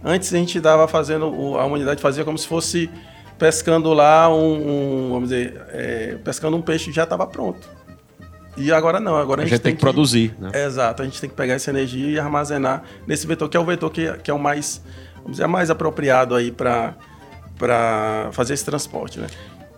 Antes 0.03 0.33
a 0.33 0.37
gente 0.37 0.57
estava 0.57 0.89
fazendo, 0.89 1.27
o- 1.33 1.57
a 1.57 1.63
humanidade 1.63 2.01
fazia 2.01 2.25
como 2.25 2.37
se 2.37 2.45
fosse 2.45 2.89
pescando 3.39 3.93
lá 3.93 4.27
um, 4.29 5.05
um, 5.05 5.09
vamos 5.13 5.29
dizer, 5.29 5.61
é, 5.69 6.17
pescando 6.21 6.57
um 6.57 6.61
peixe 6.61 6.85
que 6.89 6.91
já 6.95 7.03
estava 7.03 7.25
pronto. 7.25 7.69
E 8.57 8.71
agora 8.73 8.99
não, 8.99 9.15
agora 9.15 9.43
A 9.43 9.45
gente 9.45 9.59
tem 9.59 9.73
que 9.73 9.79
produzir, 9.81 10.35
né? 10.37 10.51
Exato, 10.65 11.01
a 11.01 11.05
gente 11.05 11.19
tem 11.21 11.29
que 11.29 11.35
pegar 11.35 11.53
essa 11.53 11.69
energia 11.69 12.07
e 12.09 12.19
armazenar 12.19 12.83
nesse 13.07 13.25
vetor, 13.25 13.47
que 13.47 13.55
é 13.55 13.59
o 13.59 13.65
vetor 13.65 13.89
que, 13.89 14.11
que 14.17 14.29
é 14.29 14.33
o 14.33 14.39
mais, 14.39 14.81
vamos 15.17 15.31
dizer, 15.31 15.47
mais 15.47 15.69
apropriado 15.69 16.35
aí 16.35 16.51
para 16.51 16.93
fazer 18.33 18.53
esse 18.53 18.65
transporte, 18.65 19.17
né? 19.19 19.27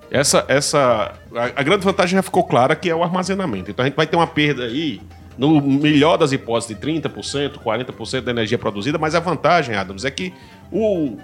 Essa, 0.10 0.46
essa, 0.48 1.14
a, 1.36 1.44
a 1.60 1.64
grande 1.64 1.84
vantagem 1.86 2.16
já 2.16 2.24
ficou 2.24 2.44
clara 2.44 2.76
que 2.76 2.90
é 2.90 2.96
o 2.96 3.04
armazenamento. 3.04 3.70
Então 3.70 3.84
a 3.84 3.88
gente 3.88 3.96
vai 3.98 4.08
ter 4.08 4.16
uma 4.16 4.28
perda 4.28 4.64
aí, 4.64 5.02
no 5.38 5.62
melhor 5.62 6.18
das 6.18 6.32
hipóteses, 6.32 6.76
de 6.76 6.82
30%, 6.86 7.60
40% 7.64 8.22
da 8.22 8.32
energia 8.32 8.58
produzida, 8.58 8.98
mas 8.98 9.14
a 9.16 9.20
vantagem, 9.20 9.76
Adams, 9.76 10.04
é 10.06 10.12
que 10.12 10.34
o, 10.72 11.18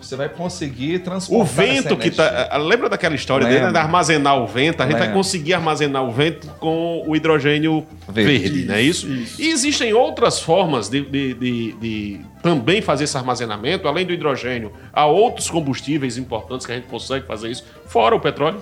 Você 0.00 0.16
vai 0.16 0.28
conseguir 0.28 0.98
transportar 1.00 1.42
o 1.42 1.44
vento 1.48 1.86
essa 1.86 1.96
que 1.96 2.10
tá. 2.10 2.56
Lembra 2.58 2.88
daquela 2.88 3.14
história 3.14 3.46
dele, 3.46 3.66
né, 3.66 3.70
de 3.72 3.78
armazenar 3.78 4.36
o 4.42 4.46
vento? 4.46 4.80
A 4.82 4.84
gente 4.84 4.92
vai 4.94 5.02
Lembro. 5.02 5.16
conseguir 5.16 5.54
armazenar 5.54 6.04
o 6.04 6.10
vento 6.12 6.46
com 6.60 7.02
o 7.06 7.14
hidrogênio 7.16 7.86
verde, 8.08 8.38
Verde. 8.38 8.64
não 8.66 8.74
é 8.74 8.82
isso? 8.82 9.10
Isso. 9.10 9.40
E 9.40 9.48
existem 9.48 9.92
outras 9.94 10.40
formas 10.40 10.88
de, 10.88 11.00
de- 11.02 11.34
de- 11.34 11.72
de 11.74 12.20
também 12.42 12.82
fazer 12.82 13.04
esse 13.04 13.16
armazenamento, 13.16 13.88
além 13.88 14.04
do 14.04 14.12
hidrogênio. 14.12 14.72
Há 14.92 15.06
outros 15.06 15.48
combustíveis 15.48 16.18
importantes 16.18 16.66
que 16.66 16.72
a 16.72 16.74
gente 16.74 16.88
consegue 16.88 17.26
fazer 17.26 17.50
isso, 17.50 17.64
fora 17.86 18.14
o 18.14 18.20
petróleo. 18.20 18.60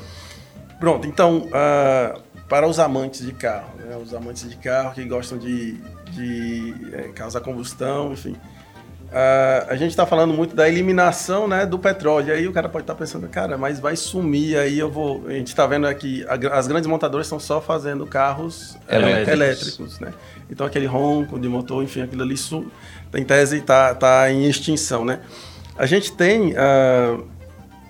Pronto, 0.79 1.07
então, 1.07 1.49
ah, 1.53 2.20
para 2.48 2.66
os 2.68 2.78
amantes 2.78 3.24
de 3.24 3.33
carro, 3.33 3.70
né, 3.78 3.96
os 3.96 4.12
amantes 4.14 4.48
de 4.48 4.57
carro 4.57 4.92
que 4.94 5.04
gostam 5.04 5.38
de, 5.38 5.74
de 6.11 6.74
eh, 6.92 7.11
causar 7.14 7.40
combustão, 7.40 8.12
enfim. 8.12 8.37
ah, 9.12 9.66
a 9.68 9.76
gente 9.76 9.90
está 9.90 10.04
falando 10.04 10.35
muito 10.35 10.54
da 10.54 10.68
eliminação 10.68 11.48
né, 11.48 11.64
do 11.64 11.78
petróleo. 11.78 12.28
E 12.28 12.33
aí 12.33 12.46
o 12.48 12.52
cara 12.52 12.68
pode 12.68 12.83
estar 12.85 12.94
pensando, 12.94 13.26
cara, 13.28 13.57
mas 13.57 13.80
vai 13.80 13.96
sumir, 13.96 14.57
aí 14.59 14.78
eu 14.78 14.90
vou. 14.90 15.26
A 15.26 15.33
gente 15.33 15.48
está 15.48 15.66
vendo 15.66 15.87
aqui, 15.87 16.24
a 16.28 16.37
gra- 16.37 16.54
as 16.59 16.66
grandes 16.66 16.87
montadoras 16.87 17.26
estão 17.26 17.40
só 17.40 17.61
fazendo 17.61 18.07
carros 18.07 18.76
eh, 18.88 18.96
Elétricos. 18.96 19.33
elétricos, 19.33 20.00
né? 20.00 20.12
Então 20.50 20.66
aquele 20.66 20.87
ronco 20.87 21.38
de 21.38 21.48
motor, 21.48 21.83
enfim, 21.83 22.02
aquilo 22.02 22.22
ali 22.22 22.37
su- 22.37 22.70
em 23.14 23.24
tese 23.24 23.59
está 23.59 23.94
tá 23.94 24.30
em 24.30 24.44
extinção, 24.44 25.04
né? 25.04 25.20
A 25.78 25.87
gente 25.87 26.12
tem 26.12 26.54
ah, 26.57 27.18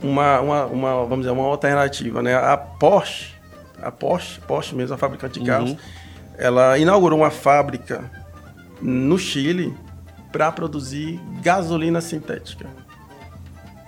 uma, 0.03 0.41
uma, 0.41 0.65
uma, 0.67 0.95
vamos 1.07 1.19
dizer, 1.21 1.31
uma 1.31 1.45
alternativa, 1.47 2.23
né? 2.23 2.35
A 2.37 2.57
Porsche, 2.57 3.34
a 3.85 3.91
Porsche, 3.91 4.41
Porsche 4.41 4.75
mesmo, 4.75 4.95
a 4.95 4.99
fabricante 4.99 5.39
de 5.39 5.47
carros, 5.47 5.77
ela 6.37 6.79
inaugurou 6.79 7.21
uma 7.21 7.31
fábrica 7.31 8.11
no 8.81 9.19
Chile 9.19 9.75
para 10.33 10.51
produzir 10.51 11.21
gasolina 11.43 12.01
sintética. 12.01 12.67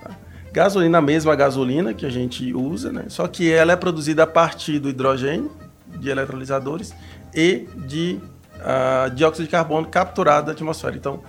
Tá? 0.01 0.11
Gasolina, 0.53 0.99
a 0.99 1.01
mesma 1.01 1.35
gasolina 1.35 1.93
que 1.93 2.05
a 2.05 2.09
gente 2.09 2.53
usa, 2.53 2.91
né? 2.91 3.05
Só 3.09 3.27
que 3.27 3.51
ela 3.51 3.73
é 3.73 3.75
produzida 3.75 4.23
a 4.23 4.27
partir 4.27 4.79
do 4.79 4.89
hidrogênio, 4.89 5.51
de 5.99 6.09
eletrolisadores 6.09 6.93
e 7.33 7.67
de 7.75 8.19
ah, 8.61 9.09
dióxido 9.13 9.45
de 9.45 9.51
carbono 9.51 9.87
capturado 9.87 10.47
da 10.47 10.51
atmosfera. 10.53 10.95
Então, 10.95 11.21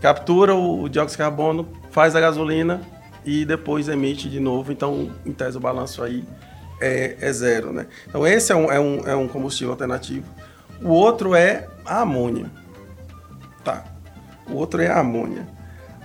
captura 0.00 0.54
o, 0.54 0.82
o 0.82 0.88
dióxido 0.88 1.12
de 1.12 1.18
carbono, 1.18 1.68
faz 1.90 2.14
a 2.14 2.20
gasolina 2.20 2.80
e 3.24 3.44
depois 3.44 3.88
emite 3.88 4.28
de 4.28 4.40
novo. 4.40 4.72
Então, 4.72 5.10
em 5.24 5.32
tese, 5.32 5.56
o 5.56 5.60
balanço 5.60 6.02
aí 6.02 6.24
é, 6.80 7.16
é 7.20 7.32
zero, 7.32 7.72
né? 7.72 7.86
Então, 8.06 8.26
esse 8.26 8.52
é 8.52 8.56
um, 8.56 8.70
é, 8.70 8.78
um, 8.80 9.08
é 9.08 9.16
um 9.16 9.26
combustível 9.28 9.72
alternativo. 9.72 10.24
O 10.82 10.90
outro 10.90 11.34
é 11.34 11.66
a 11.84 12.00
amônia. 12.02 12.50
Tá. 13.64 13.84
O 14.48 14.54
outro 14.54 14.80
é 14.80 14.88
a 14.88 15.00
amônia. 15.00 15.46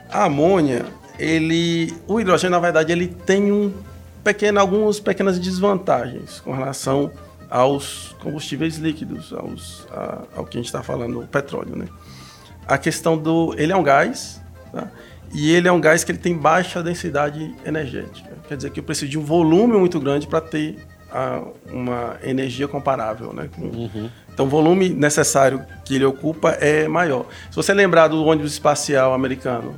A 0.09 0.25
amônia, 0.25 0.85
ele, 1.19 1.93
o 2.07 2.19
hidrogênio, 2.19 2.51
na 2.51 2.59
verdade, 2.59 2.91
ele 2.91 3.07
tem 3.07 3.51
um 3.51 3.73
pequeno, 4.23 4.59
algumas 4.59 4.99
pequenas 4.99 5.39
desvantagens 5.39 6.39
com 6.39 6.51
relação 6.53 7.11
aos 7.49 8.15
combustíveis 8.21 8.77
líquidos, 8.77 9.31
aos, 9.33 9.87
a- 9.91 10.23
ao 10.35 10.45
que 10.45 10.57
a 10.57 10.59
gente 10.59 10.67
está 10.67 10.81
falando, 10.81 11.19
o 11.21 11.27
petróleo, 11.27 11.75
né? 11.75 11.87
A 12.65 12.77
questão 12.77 13.17
do, 13.17 13.53
ele 13.57 13.71
é 13.71 13.75
um 13.75 13.83
gás, 13.83 14.41
tá? 14.71 14.87
E 15.33 15.51
ele 15.51 15.67
é 15.67 15.71
um 15.71 15.79
gás 15.81 16.03
que 16.03 16.11
ele 16.11 16.19
tem 16.19 16.35
baixa 16.35 16.81
densidade 16.81 17.53
energética. 17.65 18.31
Quer 18.47 18.57
dizer 18.57 18.69
que 18.71 18.79
eu 18.79 18.83
preciso 18.83 19.09
de 19.09 19.17
um 19.17 19.23
volume 19.23 19.77
muito 19.77 19.99
grande 19.99 20.27
para 20.27 20.41
ter 20.41 20.77
ah, 21.11 21.43
uma 21.71 22.17
energia 22.23 22.67
comparável, 22.67 23.31
né? 23.33 23.49
com- 23.55 23.69
Então, 24.33 24.47
o 24.47 24.49
volume 24.49 24.89
necessário 24.89 25.63
que 25.85 25.95
ele 25.95 26.05
ocupa 26.05 26.49
é 26.59 26.87
maior. 26.87 27.25
Se 27.51 27.55
você 27.55 27.71
lembrar 27.73 28.07
do 28.07 28.23
ônibus 28.25 28.53
espacial 28.53 29.13
americano, 29.13 29.75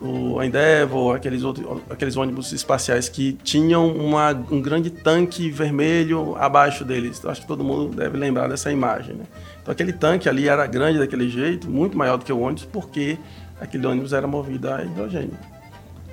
o 0.00 0.42
Endeavour, 0.42 1.14
aqueles, 1.14 1.44
outros, 1.44 1.66
aqueles 1.90 2.16
ônibus 2.16 2.52
espaciais 2.52 3.08
que 3.08 3.34
tinham 3.44 3.86
uma- 3.88 4.32
um 4.50 4.60
grande 4.60 4.88
tanque 4.90 5.50
vermelho 5.50 6.34
abaixo 6.36 6.84
deles. 6.84 7.22
Eu 7.22 7.30
acho 7.30 7.42
que 7.42 7.46
todo 7.46 7.62
mundo 7.62 7.94
deve 7.94 8.16
lembrar 8.16 8.48
dessa 8.48 8.72
imagem. 8.72 9.14
Né? 9.14 9.24
Então, 9.62 9.70
aquele 9.72 9.92
tanque 9.92 10.28
ali 10.28 10.48
era 10.48 10.66
grande 10.66 10.98
daquele 10.98 11.28
jeito, 11.28 11.70
muito 11.70 11.96
maior 11.98 12.16
do 12.16 12.24
que 12.24 12.32
o 12.32 12.40
ônibus, 12.40 12.64
porque 12.64 13.18
aquele 13.60 13.86
ônibus 13.86 14.12
era 14.14 14.26
movido 14.26 14.68
a 14.72 14.82
hidrogênio. 14.82 15.36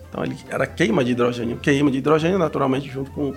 Então, 0.10 0.24
ele 0.24 0.38
era 0.50 0.66
queima 0.66 1.04
de 1.04 1.12
hidrogênio. 1.12 1.58
Queima 1.58 1.92
de 1.92 1.98
hidrogênio, 1.98 2.40
naturalmente, 2.40 2.90
junto 2.90 3.12
com 3.12 3.34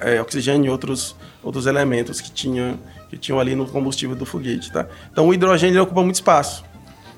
é, 0.00 0.20
oxigênio 0.20 0.66
e 0.66 0.70
outros, 0.70 1.16
outros 1.42 1.66
elementos 1.66 2.20
que, 2.20 2.30
tinha, 2.30 2.78
que 3.08 3.16
tinham 3.16 3.38
ali 3.38 3.54
no 3.54 3.66
combustível 3.66 4.16
do 4.16 4.26
foguete. 4.26 4.72
Tá? 4.72 4.86
Então, 5.10 5.28
o 5.28 5.34
hidrogênio 5.34 5.82
ocupa 5.82 6.02
muito 6.02 6.16
espaço. 6.16 6.64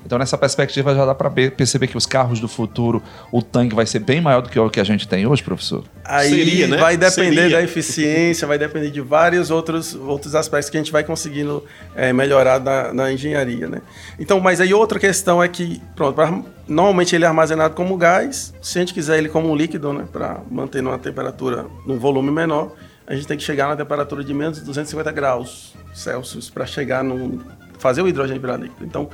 Então, 0.05 0.17
nessa 0.17 0.37
perspectiva, 0.37 0.95
já 0.95 1.05
dá 1.05 1.13
para 1.13 1.29
perceber 1.29 1.87
que 1.87 1.95
os 1.95 2.05
carros 2.05 2.39
do 2.39 2.47
futuro, 2.47 3.01
o 3.31 3.41
tanque 3.41 3.75
vai 3.75 3.85
ser 3.85 3.99
bem 3.99 4.19
maior 4.19 4.41
do 4.41 4.49
que 4.49 4.59
o 4.59 4.69
que 4.69 4.79
a 4.79 4.83
gente 4.83 5.07
tem 5.07 5.25
hoje, 5.27 5.43
professor? 5.43 5.83
Aí 6.03 6.29
Seria, 6.29 6.67
né? 6.67 6.77
vai 6.77 6.97
depender 6.97 7.41
Seria. 7.43 7.57
da 7.57 7.63
eficiência, 7.63 8.47
vai 8.47 8.57
depender 8.57 8.89
de 8.89 8.99
vários 8.99 9.51
outros, 9.51 9.93
outros 9.95 10.33
aspectos 10.35 10.69
que 10.69 10.77
a 10.77 10.79
gente 10.79 10.91
vai 10.91 11.03
conseguindo 11.03 11.63
é, 11.95 12.11
melhorar 12.11 12.59
na, 12.59 12.93
na 12.93 13.11
engenharia, 13.13 13.67
né? 13.67 13.81
Então, 14.19 14.39
mas 14.39 14.59
aí 14.59 14.73
outra 14.73 14.99
questão 14.99 15.41
é 15.41 15.47
que, 15.47 15.81
pronto, 15.95 16.15
pra- 16.15 16.41
normalmente 16.67 17.15
ele 17.15 17.23
é 17.23 17.27
armazenado 17.27 17.73
como 17.75 17.95
gás, 17.95 18.53
se 18.61 18.77
a 18.77 18.81
gente 18.81 18.93
quiser 18.93 19.17
ele 19.17 19.29
como 19.29 19.49
um 19.51 19.55
líquido, 19.55 19.93
né, 19.93 20.05
para 20.11 20.39
manter 20.49 20.81
numa 20.81 20.97
temperatura, 20.97 21.65
num 21.85 21.97
volume 21.99 22.31
menor, 22.31 22.73
a 23.05 23.13
gente 23.13 23.27
tem 23.27 23.37
que 23.37 23.43
chegar 23.43 23.67
na 23.67 23.75
temperatura 23.75 24.23
de 24.23 24.33
menos 24.33 24.57
de 24.59 24.65
250 24.65 25.11
graus 25.11 25.73
Celsius 25.93 26.49
para 26.49 26.65
chegar 26.65 27.03
no 27.03 27.43
fazer 27.77 28.01
o 28.03 28.07
hidrogênio 28.07 28.39
virar 28.39 28.57
líquido. 28.57 28.85
Então, 28.85 29.09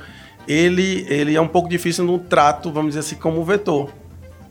ele, 0.48 1.06
ele 1.08 1.36
é 1.36 1.40
um 1.40 1.46
pouco 1.46 1.68
difícil 1.68 2.04
no 2.04 2.18
trato, 2.18 2.72
vamos 2.72 2.90
dizer 2.90 3.00
assim, 3.00 3.16
como 3.16 3.44
vetor. 3.44 3.92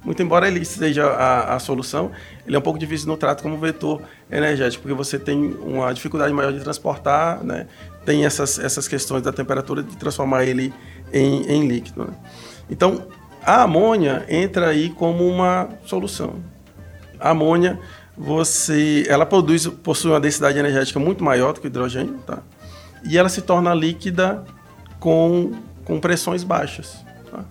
Muito 0.06 0.22
embora 0.22 0.48
ele 0.48 0.64
seja 0.64 1.06
a, 1.06 1.56
a 1.56 1.60
solução, 1.60 2.12
ele 2.46 2.56
é 2.56 2.60
um 2.60 2.62
pouco 2.62 2.80
difícil 2.80 3.08
no 3.08 3.18
trato 3.18 3.44
como 3.44 3.58
vetor 3.58 4.02
energético, 4.32 4.84
porque 4.84 4.96
você 4.96 5.20
tem 5.20 5.56
uma 5.62 5.92
dificuldade 5.94 6.32
maior 6.32 6.54
de 6.54 6.60
transportar, 6.60 7.44
né? 7.44 7.68
tem 8.06 8.26
essas, 8.26 8.58
essas 8.58 8.88
questões 8.88 9.22
da 9.22 9.34
temperatura 9.34 9.84
de 9.84 9.98
transformar 9.98 10.46
ele 10.46 10.74
em, 11.12 11.42
em 11.52 11.68
líquido. 11.68 12.06
né? 12.06 12.14
Então, 12.70 13.06
a 13.44 13.64
amônia 13.64 14.26
entra 14.30 14.68
aí 14.68 14.90
como 14.92 15.28
uma 15.28 15.68
solução. 15.86 16.36
A 17.20 17.32
amônia, 17.32 17.78
você, 18.18 19.06
ela 19.10 19.26
produz, 19.26 19.68
possui 19.68 20.12
uma 20.12 20.22
densidade 20.22 20.58
energética 20.58 21.00
muito 21.00 21.22
maior 21.22 21.52
do 21.52 21.60
que 21.60 21.68
o 21.68 21.70
hidrogênio, 21.70 22.18
tá? 22.26 22.40
E 23.04 23.18
ela 23.18 23.28
se 23.28 23.42
torna 23.42 23.74
líquida 23.74 24.46
com, 25.00 25.52
com 25.88 26.00
pressões 26.02 26.44
baixas. 26.44 26.98
tá? 27.32 27.46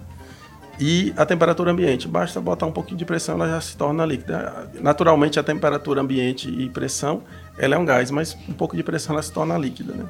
E 0.78 1.12
a 1.16 1.24
temperatura 1.24 1.70
ambiente, 1.72 2.06
basta 2.06 2.38
botar 2.38 2.66
um 2.66 2.72
pouquinho 2.72 2.98
de 2.98 3.04
pressão, 3.06 3.36
ela 3.36 3.48
já 3.48 3.60
se 3.62 3.74
torna 3.76 4.04
líquida. 4.04 4.70
Naturalmente, 4.80 5.40
a 5.40 5.42
temperatura 5.42 6.02
ambiente 6.02 6.50
e 6.50 6.68
pressão, 6.68 7.22
ela 7.58 7.74
é 7.74 7.78
um 7.78 7.84
gás, 7.84 8.10
mas 8.10 8.36
um 8.46 8.52
pouco 8.52 8.76
de 8.76 8.82
pressão 8.82 9.14
ela 9.14 9.22
se 9.22 9.32
torna 9.32 9.56
líquida. 9.56 9.94
Né? 9.94 10.04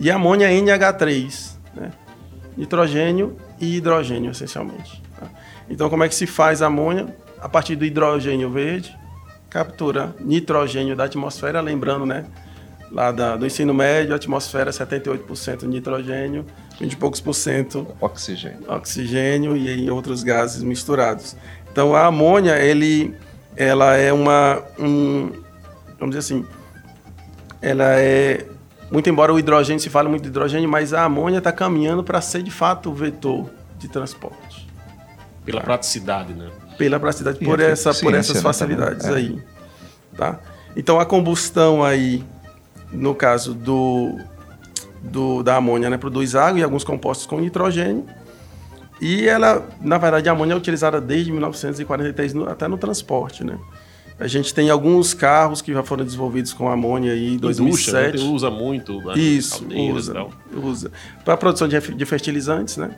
E 0.00 0.10
amônia 0.10 0.50
é 0.50 0.58
NH3, 0.58 1.52
né? 1.74 1.92
nitrogênio 2.56 3.36
e 3.60 3.76
hidrogênio, 3.76 4.30
essencialmente. 4.30 5.02
tá? 5.18 5.26
Então, 5.68 5.90
como 5.90 6.02
é 6.02 6.08
que 6.08 6.14
se 6.14 6.26
faz 6.26 6.62
amônia? 6.62 7.14
A 7.38 7.48
partir 7.48 7.76
do 7.76 7.84
hidrogênio 7.84 8.50
verde, 8.50 8.96
captura 9.50 10.14
nitrogênio 10.18 10.96
da 10.96 11.04
atmosfera, 11.04 11.60
lembrando, 11.60 12.06
né? 12.06 12.24
Lá 12.90 13.12
da- 13.12 13.36
do 13.36 13.46
ensino 13.46 13.72
médio, 13.72 14.12
a 14.12 14.16
atmosfera 14.16 14.70
é 14.70 14.72
78% 14.72 15.62
nitrogênio, 15.66 16.44
20 16.80 16.92
e 16.92 16.96
poucos 16.96 17.20
por 17.20 17.34
cento 17.34 17.86
Oxigênio. 18.00 18.58
oxigênio 18.66 19.56
e 19.56 19.84
em 19.84 19.90
outros 19.90 20.22
gases 20.22 20.62
misturados. 20.62 21.36
Então 21.70 21.94
a 21.94 22.06
amônia, 22.06 22.58
ele, 22.58 23.14
ela 23.54 23.94
é 23.96 24.12
uma, 24.12 24.62
um, 24.78 25.30
vamos 25.98 26.16
dizer 26.16 26.18
assim, 26.18 26.46
ela 27.60 27.84
é 28.00 28.46
muito 28.90 29.08
embora 29.08 29.32
o 29.32 29.38
hidrogênio 29.38 29.78
se 29.78 29.90
fale 29.90 30.08
muito 30.08 30.22
de 30.22 30.28
hidrogênio, 30.28 30.68
mas 30.68 30.92
a 30.92 31.04
amônia 31.04 31.38
está 31.38 31.52
caminhando 31.52 32.02
para 32.02 32.20
ser 32.20 32.42
de 32.42 32.50
fato 32.50 32.90
o 32.90 32.94
vetor 32.94 33.48
de 33.78 33.86
transporte 33.88 34.66
Pela 35.44 35.60
praticidade, 35.60 36.32
né? 36.32 36.50
pela 36.76 36.98
praticidade, 36.98 37.38
E 37.40 37.44
por, 37.44 37.60
a 37.60 37.64
essa, 37.64 37.92
por 37.94 38.14
essas 38.14 38.36
né, 38.36 38.42
facilidades 38.42 39.04
também. 39.06 39.38
aí. 39.38 39.42
Tá? 40.16 40.40
Então 40.74 40.98
a 40.98 41.04
combustão 41.04 41.84
aí, 41.84 42.24
no 42.90 43.14
caso 43.14 43.52
do, 43.54 44.18
do- 45.02 45.42
da 45.42 45.56
amônia, 45.56 45.88
né, 45.90 45.96
produz 45.96 46.34
água 46.34 46.60
e 46.60 46.62
alguns 46.62 46.84
compostos 46.84 47.26
com 47.26 47.40
nitrogênio. 47.40 48.04
E 49.00 49.26
ela, 49.26 49.66
na 49.80 49.96
verdade, 49.96 50.28
a 50.28 50.32
amônia 50.32 50.52
é 50.54 50.56
utilizada 50.56 51.00
desde 51.00 51.32
1943 51.32 52.34
no- 52.34 52.48
até 52.48 52.68
no 52.68 52.76
transporte, 52.76 53.42
né? 53.44 53.58
A 54.18 54.26
gente 54.26 54.52
tem 54.52 54.68
alguns 54.68 55.14
carros 55.14 55.62
que 55.62 55.72
já 55.72 55.82
foram 55.82 56.04
desenvolvidos 56.04 56.52
com 56.52 56.68
amônia 56.68 57.12
aí 57.14 57.28
em 57.30 57.34
Indústria, 57.34 57.64
né? 57.64 57.70
2007. 57.70 58.18
Tem- 58.18 58.34
usa 58.34 58.50
muito. 58.50 59.00
né? 59.00 59.14
Isso, 59.18 59.64
usa, 59.94 60.12
usa. 60.54 60.92
Para 61.24 61.32
a 61.32 61.36
produção 61.38 61.66
de, 61.66 61.80
de 61.80 62.04
fertilizantes, 62.04 62.76
né? 62.76 62.90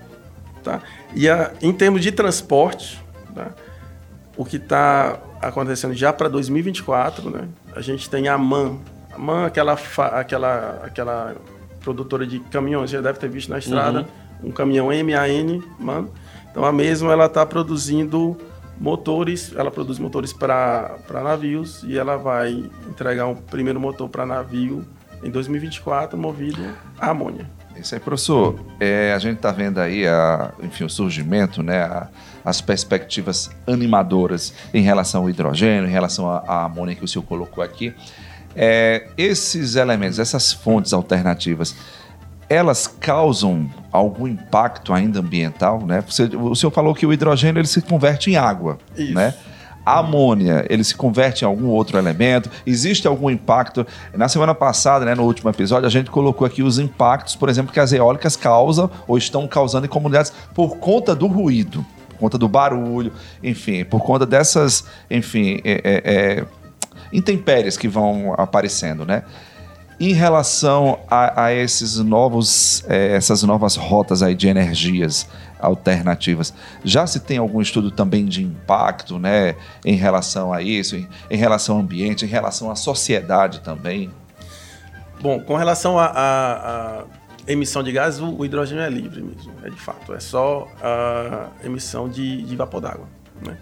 Tá? 0.64 0.80
E 1.14 1.28
a- 1.28 1.52
em 1.62 1.72
termos 1.72 2.00
de 2.02 2.10
transporte, 2.10 3.00
tá? 3.32 3.52
o 4.36 4.44
que 4.44 4.56
está 4.56 5.20
acontecendo 5.40 5.94
já 5.94 6.12
para 6.12 6.28
2024, 6.28 7.30
né? 7.30 7.46
A 7.76 7.80
gente 7.80 8.10
tem 8.10 8.26
a 8.26 8.36
MAN. 8.36 8.78
A 9.12 9.18
MAN, 9.18 9.46
aquela, 9.46 9.76
fa- 9.76 10.18
aquela, 10.18 10.80
aquela 10.82 11.36
produtora 11.82 12.26
de 12.26 12.38
caminhões, 12.40 12.90
já 12.90 13.00
deve 13.00 13.18
ter 13.18 13.28
visto 13.28 13.48
na 13.50 13.58
estrada, 13.58 14.06
um 14.42 14.50
caminhão 14.50 14.86
MAN, 14.88 15.62
MAN. 15.78 16.08
Então 16.50 16.64
a 16.64 16.72
mesma 16.72 17.12
ela 17.12 17.26
está 17.26 17.44
produzindo 17.46 18.36
motores, 18.80 19.52
ela 19.56 19.70
produz 19.70 19.98
motores 19.98 20.32
para 20.32 20.98
navios 21.22 21.82
e 21.84 21.96
ela 21.96 22.16
vai 22.16 22.68
entregar 22.88 23.26
um 23.26 23.34
primeiro 23.36 23.78
motor 23.80 24.08
para 24.08 24.26
navio 24.26 24.84
em 25.22 25.30
2024 25.30 26.18
movido 26.18 26.58
a 26.98 27.10
amônia. 27.10 27.48
Isso 27.76 27.94
aí, 27.94 28.00
professor. 28.00 28.58
É, 28.78 29.12
a 29.14 29.18
gente 29.18 29.36
está 29.36 29.50
vendo 29.50 29.78
aí 29.78 30.06
a, 30.06 30.52
enfim, 30.62 30.84
o 30.84 30.90
surgimento, 30.90 31.62
né, 31.62 31.82
a- 31.82 32.08
as 32.44 32.60
perspectivas 32.60 33.50
animadoras 33.66 34.52
em 34.74 34.82
relação 34.82 35.22
ao 35.22 35.30
hidrogênio, 35.30 35.88
em 35.88 35.92
relação 35.92 36.28
à 36.28 36.64
amônia 36.64 36.94
que 36.94 37.04
o 37.04 37.08
senhor 37.08 37.24
colocou 37.24 37.62
aqui. 37.62 37.94
É, 38.54 39.06
esses 39.16 39.76
elementos, 39.76 40.18
essas 40.18 40.52
fontes 40.52 40.92
alternativas, 40.92 41.74
elas 42.48 42.86
causam 42.86 43.70
algum 43.90 44.28
impacto 44.28 44.92
ainda 44.92 45.20
ambiental, 45.20 45.84
né? 45.86 46.02
Você- 46.06 46.24
o 46.36 46.54
senhor 46.54 46.70
falou 46.70 46.94
que 46.94 47.06
o 47.06 47.12
hidrogênio 47.12 47.60
ele 47.60 47.66
se 47.68 47.80
converte 47.80 48.30
em 48.30 48.36
água, 48.36 48.78
Isso. 48.96 49.14
né? 49.14 49.34
A 49.84 49.98
amônia, 49.98 50.64
ele 50.70 50.84
se 50.84 50.94
converte 50.94 51.44
em 51.44 51.46
algum 51.48 51.66
outro 51.66 51.98
elemento? 51.98 52.48
Existe 52.64 53.08
algum 53.08 53.28
impacto? 53.28 53.84
Na 54.14 54.28
semana 54.28 54.54
passada, 54.54 55.04
né, 55.04 55.12
no 55.14 55.24
último 55.24 55.50
episódio, 55.50 55.86
a 55.88 55.90
gente 55.90 56.08
colocou 56.10 56.46
aqui 56.46 56.62
os 56.62 56.78
impactos, 56.78 57.34
por 57.34 57.48
exemplo, 57.48 57.72
que 57.72 57.80
as 57.80 57.92
eólicas 57.92 58.36
causam 58.36 58.88
ou 59.08 59.18
estão 59.18 59.48
causando 59.48 59.86
em 59.86 59.88
comunidades 59.88 60.32
por 60.54 60.76
conta 60.76 61.16
do 61.16 61.26
ruído, 61.26 61.84
por 62.10 62.16
conta 62.16 62.38
do 62.38 62.46
barulho, 62.48 63.12
enfim, 63.42 63.84
por 63.84 64.02
conta 64.02 64.24
dessas, 64.24 64.84
enfim, 65.10 65.60
é, 65.64 65.72
é, 65.82 66.02
é, 66.04 66.44
intempéries 67.12 67.76
que 67.76 67.88
vão 67.88 68.34
aparecendo, 68.36 69.04
né? 69.04 69.22
Em 70.00 70.12
relação 70.12 70.98
a, 71.08 71.44
a 71.44 71.54
esses 71.54 71.98
novos, 71.98 72.82
eh, 72.88 73.14
essas 73.14 73.42
novas 73.44 73.76
rotas 73.76 74.22
aí 74.22 74.34
de 74.34 74.48
energias 74.48 75.28
alternativas, 75.60 76.52
já 76.82 77.06
se 77.06 77.20
tem 77.20 77.38
algum 77.38 77.60
estudo 77.60 77.90
também 77.90 78.24
de 78.26 78.42
impacto, 78.42 79.16
né, 79.16 79.54
em 79.84 79.94
relação 79.94 80.52
a 80.52 80.60
isso, 80.60 80.96
em, 80.96 81.08
em 81.30 81.36
relação 81.36 81.76
ao 81.76 81.82
ambiente, 81.82 82.24
em 82.24 82.28
relação 82.28 82.68
à 82.68 82.74
sociedade 82.74 83.60
também? 83.60 84.10
Bom, 85.20 85.38
com 85.38 85.54
relação 85.54 85.96
à 86.00 87.04
emissão 87.46 87.80
de 87.80 87.92
gases, 87.92 88.18
o, 88.18 88.38
o 88.38 88.44
hidrogênio 88.44 88.82
é 88.82 88.90
livre 88.90 89.22
mesmo, 89.22 89.52
é 89.62 89.70
de 89.70 89.78
fato. 89.78 90.12
É 90.14 90.18
só 90.20 90.66
a 90.82 91.48
emissão 91.64 92.08
de, 92.08 92.42
de 92.42 92.56
vapor 92.56 92.80
d'água. 92.80 93.06
né? 93.46 93.56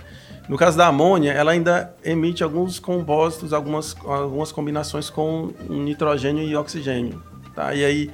No 0.51 0.57
caso 0.57 0.77
da 0.77 0.89
amônia, 0.89 1.31
ela 1.31 1.53
ainda 1.53 1.95
emite 2.05 2.43
alguns 2.43 2.81
compostos, 2.81 3.53
algumas, 3.53 3.97
algumas 4.05 4.51
combinações 4.51 5.09
com 5.09 5.53
nitrogênio 5.69 6.43
e 6.43 6.57
oxigênio. 6.57 7.23
Tá? 7.55 7.73
E 7.73 7.85
aí, 7.85 8.11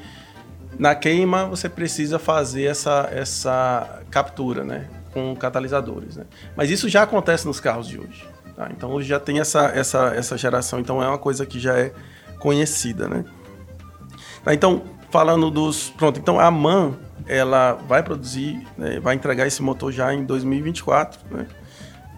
na 0.78 0.95
queima, 0.95 1.47
você 1.47 1.66
precisa 1.66 2.18
fazer 2.18 2.64
essa, 2.64 3.09
essa 3.11 4.03
captura 4.11 4.64
né? 4.64 4.87
com 5.14 5.34
catalisadores. 5.34 6.16
Né? 6.16 6.26
Mas 6.55 6.68
isso 6.68 6.91
já 6.91 7.05
acontece 7.05 7.47
nos 7.47 7.59
carros 7.59 7.89
de 7.89 7.99
hoje. 7.99 8.22
tá? 8.55 8.68
Então, 8.70 8.91
hoje 8.93 9.09
já 9.09 9.18
tem 9.18 9.41
essa, 9.41 9.68
essa, 9.68 10.09
essa 10.14 10.37
geração, 10.37 10.78
então 10.78 11.03
é 11.03 11.09
uma 11.09 11.16
coisa 11.16 11.47
que 11.47 11.59
já 11.59 11.78
é 11.78 11.91
conhecida. 12.39 13.09
Né? 13.09 13.24
Tá, 14.45 14.53
então, 14.53 14.82
falando 15.11 15.51
dos. 15.51 15.89
Pronto, 15.89 16.20
então 16.20 16.39
a 16.39 16.51
MAN 16.51 16.99
ela 17.26 17.72
vai 17.89 18.03
produzir, 18.03 18.62
né, 18.76 19.01
vai 19.01 19.14
entregar 19.14 19.47
esse 19.47 19.62
motor 19.62 19.91
já 19.91 20.12
em 20.12 20.22
2024. 20.22 21.18
Né? 21.30 21.47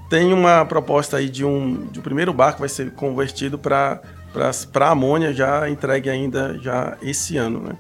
Tem 0.08 0.32
uma 0.32 0.64
proposta 0.64 1.18
aí 1.18 1.28
de 1.28 1.44
um, 1.44 1.86
de 1.86 1.98
um 2.00 2.02
primeiro 2.02 2.32
barco 2.32 2.60
vai 2.60 2.68
ser 2.68 2.92
convertido 2.92 3.58
para 3.58 4.00
amônia, 4.80 5.32
já 5.32 5.68
entregue 5.68 6.08
ainda 6.08 6.58
já 6.58 6.96
esse 7.02 7.36
ano. 7.36 7.60
Né? 7.60 7.76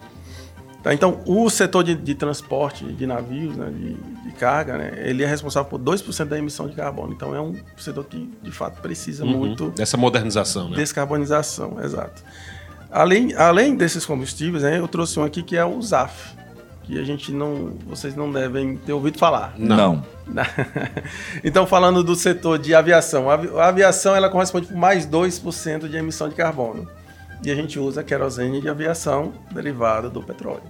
Tá, 0.82 0.94
então, 0.94 1.20
o 1.26 1.50
setor 1.50 1.82
de, 1.82 1.94
de 1.94 2.14
transporte 2.14 2.84
de 2.84 3.06
navios, 3.06 3.56
né, 3.56 3.70
de, 3.70 3.94
de 3.94 4.32
carga, 4.36 4.78
né, 4.78 4.92
ele 5.04 5.24
é 5.24 5.26
responsável 5.26 5.68
por 5.68 5.80
2% 5.80 6.26
da 6.26 6.38
emissão 6.38 6.68
de 6.68 6.76
carbono. 6.76 7.12
Então, 7.12 7.34
é 7.34 7.40
um 7.40 7.56
setor 7.76 8.04
que, 8.04 8.30
de 8.42 8.52
fato, 8.52 8.80
precisa 8.80 9.24
muito 9.24 9.70
Dessa 9.70 9.96
modernização, 9.96 10.70
né? 10.70 10.76
Descarbonização, 10.76 11.82
exato. 11.82 12.22
Além, 12.90 13.34
além 13.34 13.74
desses 13.74 14.06
combustíveis, 14.06 14.62
né, 14.62 14.78
eu 14.78 14.86
trouxe 14.86 15.18
um 15.18 15.24
aqui 15.24 15.42
que 15.42 15.56
é 15.56 15.64
o 15.64 15.82
ZAF, 15.82 16.36
que 16.88 16.98
a 16.98 17.04
gente 17.04 17.30
não, 17.30 17.74
vocês 17.86 18.16
não 18.16 18.32
devem 18.32 18.78
ter 18.78 18.94
ouvido 18.94 19.18
falar. 19.18 19.52
Não. 19.58 20.02
então, 21.44 21.66
falando 21.66 22.02
do 22.02 22.16
setor 22.16 22.58
de 22.58 22.74
aviação, 22.74 23.28
a 23.28 23.34
avi- 23.34 23.50
a 23.54 23.66
aviação 23.66 24.16
ela 24.16 24.30
corresponde 24.30 24.68
por 24.68 24.76
mais 24.76 25.06
2% 25.06 25.86
de 25.86 25.98
emissão 25.98 26.30
de 26.30 26.34
carbono. 26.34 26.88
E 27.44 27.50
a 27.50 27.54
gente 27.54 27.78
usa 27.78 28.02
querosene 28.02 28.62
de 28.62 28.70
aviação 28.70 29.34
derivada 29.52 30.08
do 30.08 30.22
petróleo. 30.22 30.62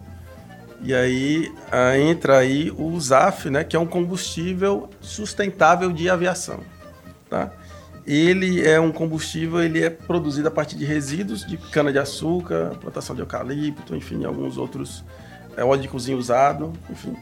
E 0.82 0.92
aí 0.92 1.52
entra 2.00 2.38
aí 2.38 2.72
o 2.76 2.98
ZAF, 3.00 3.48
né, 3.48 3.62
que 3.62 3.76
é 3.76 3.78
um 3.78 3.86
combustível 3.86 4.90
sustentável 5.00 5.92
de 5.92 6.10
aviação. 6.10 6.60
Tá? 7.30 7.52
Ele 8.04 8.66
é 8.66 8.80
um 8.80 8.90
combustível, 8.90 9.62
ele 9.62 9.84
é 9.84 9.90
produzido 9.90 10.48
a 10.48 10.50
partir 10.50 10.76
de 10.76 10.84
resíduos 10.84 11.46
de 11.46 11.56
cana-de-açúcar, 11.56 12.72
plantação 12.80 13.14
de 13.14 13.22
eucalipto, 13.22 13.94
enfim, 13.94 14.24
alguns 14.24 14.56
outros 14.56 15.04
é, 15.58 15.64
óleo 15.64 15.82
de 15.82 15.88
cozinha 15.88 16.16
usado, 16.16 16.72
enfim. 16.88 17.16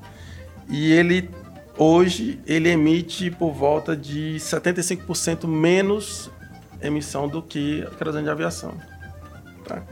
E 0.69 0.93
ele 0.93 1.31
hoje 1.79 2.41
ele 2.47 2.69
emite 2.69 3.31
por 3.31 3.53
volta 3.53 3.97
de 3.97 4.37
75% 4.39 5.47
menos 5.47 6.31
emissão 6.81 7.29
do 7.29 7.43
que 7.43 7.83
a 7.83 7.91
querosene 7.95 8.25
de 8.25 8.31
aviação. 8.31 8.75
Tá? 9.65 9.83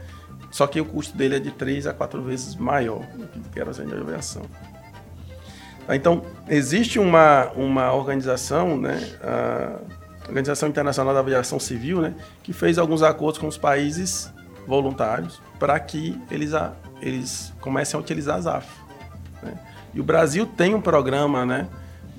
Só 0.51 0.67
que 0.67 0.79
o 0.79 0.85
custo 0.85 1.17
dele 1.17 1.35
é 1.35 1.39
de 1.39 1.51
3 1.51 1.87
a 1.87 1.93
4 1.93 2.21
vezes 2.21 2.55
maior 2.55 3.01
do 3.15 3.27
que 3.27 3.39
a 3.39 3.51
querosene 3.51 3.91
de 3.91 3.97
aviação. 3.97 4.43
Tá? 5.85 5.95
Então, 5.95 6.23
existe 6.47 6.99
uma, 6.99 7.51
uma 7.55 7.93
organização, 7.93 8.77
né, 8.77 8.99
a 9.21 9.79
Organização 10.27 10.69
Internacional 10.69 11.13
da 11.13 11.19
Aviação 11.19 11.59
Civil, 11.59 12.01
né, 12.01 12.15
que 12.41 12.53
fez 12.53 12.77
alguns 12.77 13.03
acordos 13.03 13.39
com 13.39 13.47
os 13.47 13.57
países 13.57 14.33
voluntários 14.65 15.39
para 15.59 15.79
que 15.79 16.19
eles, 16.31 16.53
a, 16.53 16.73
eles 17.01 17.53
comecem 17.61 17.97
a 17.97 18.01
utilizar 18.01 18.37
a 18.37 18.41
ZAF. 18.41 18.67
né? 19.41 19.53
E 19.93 19.99
o 19.99 20.03
Brasil 20.03 20.45
tem 20.45 20.75
um 20.75 20.81
programa 20.81 21.45
né, 21.45 21.67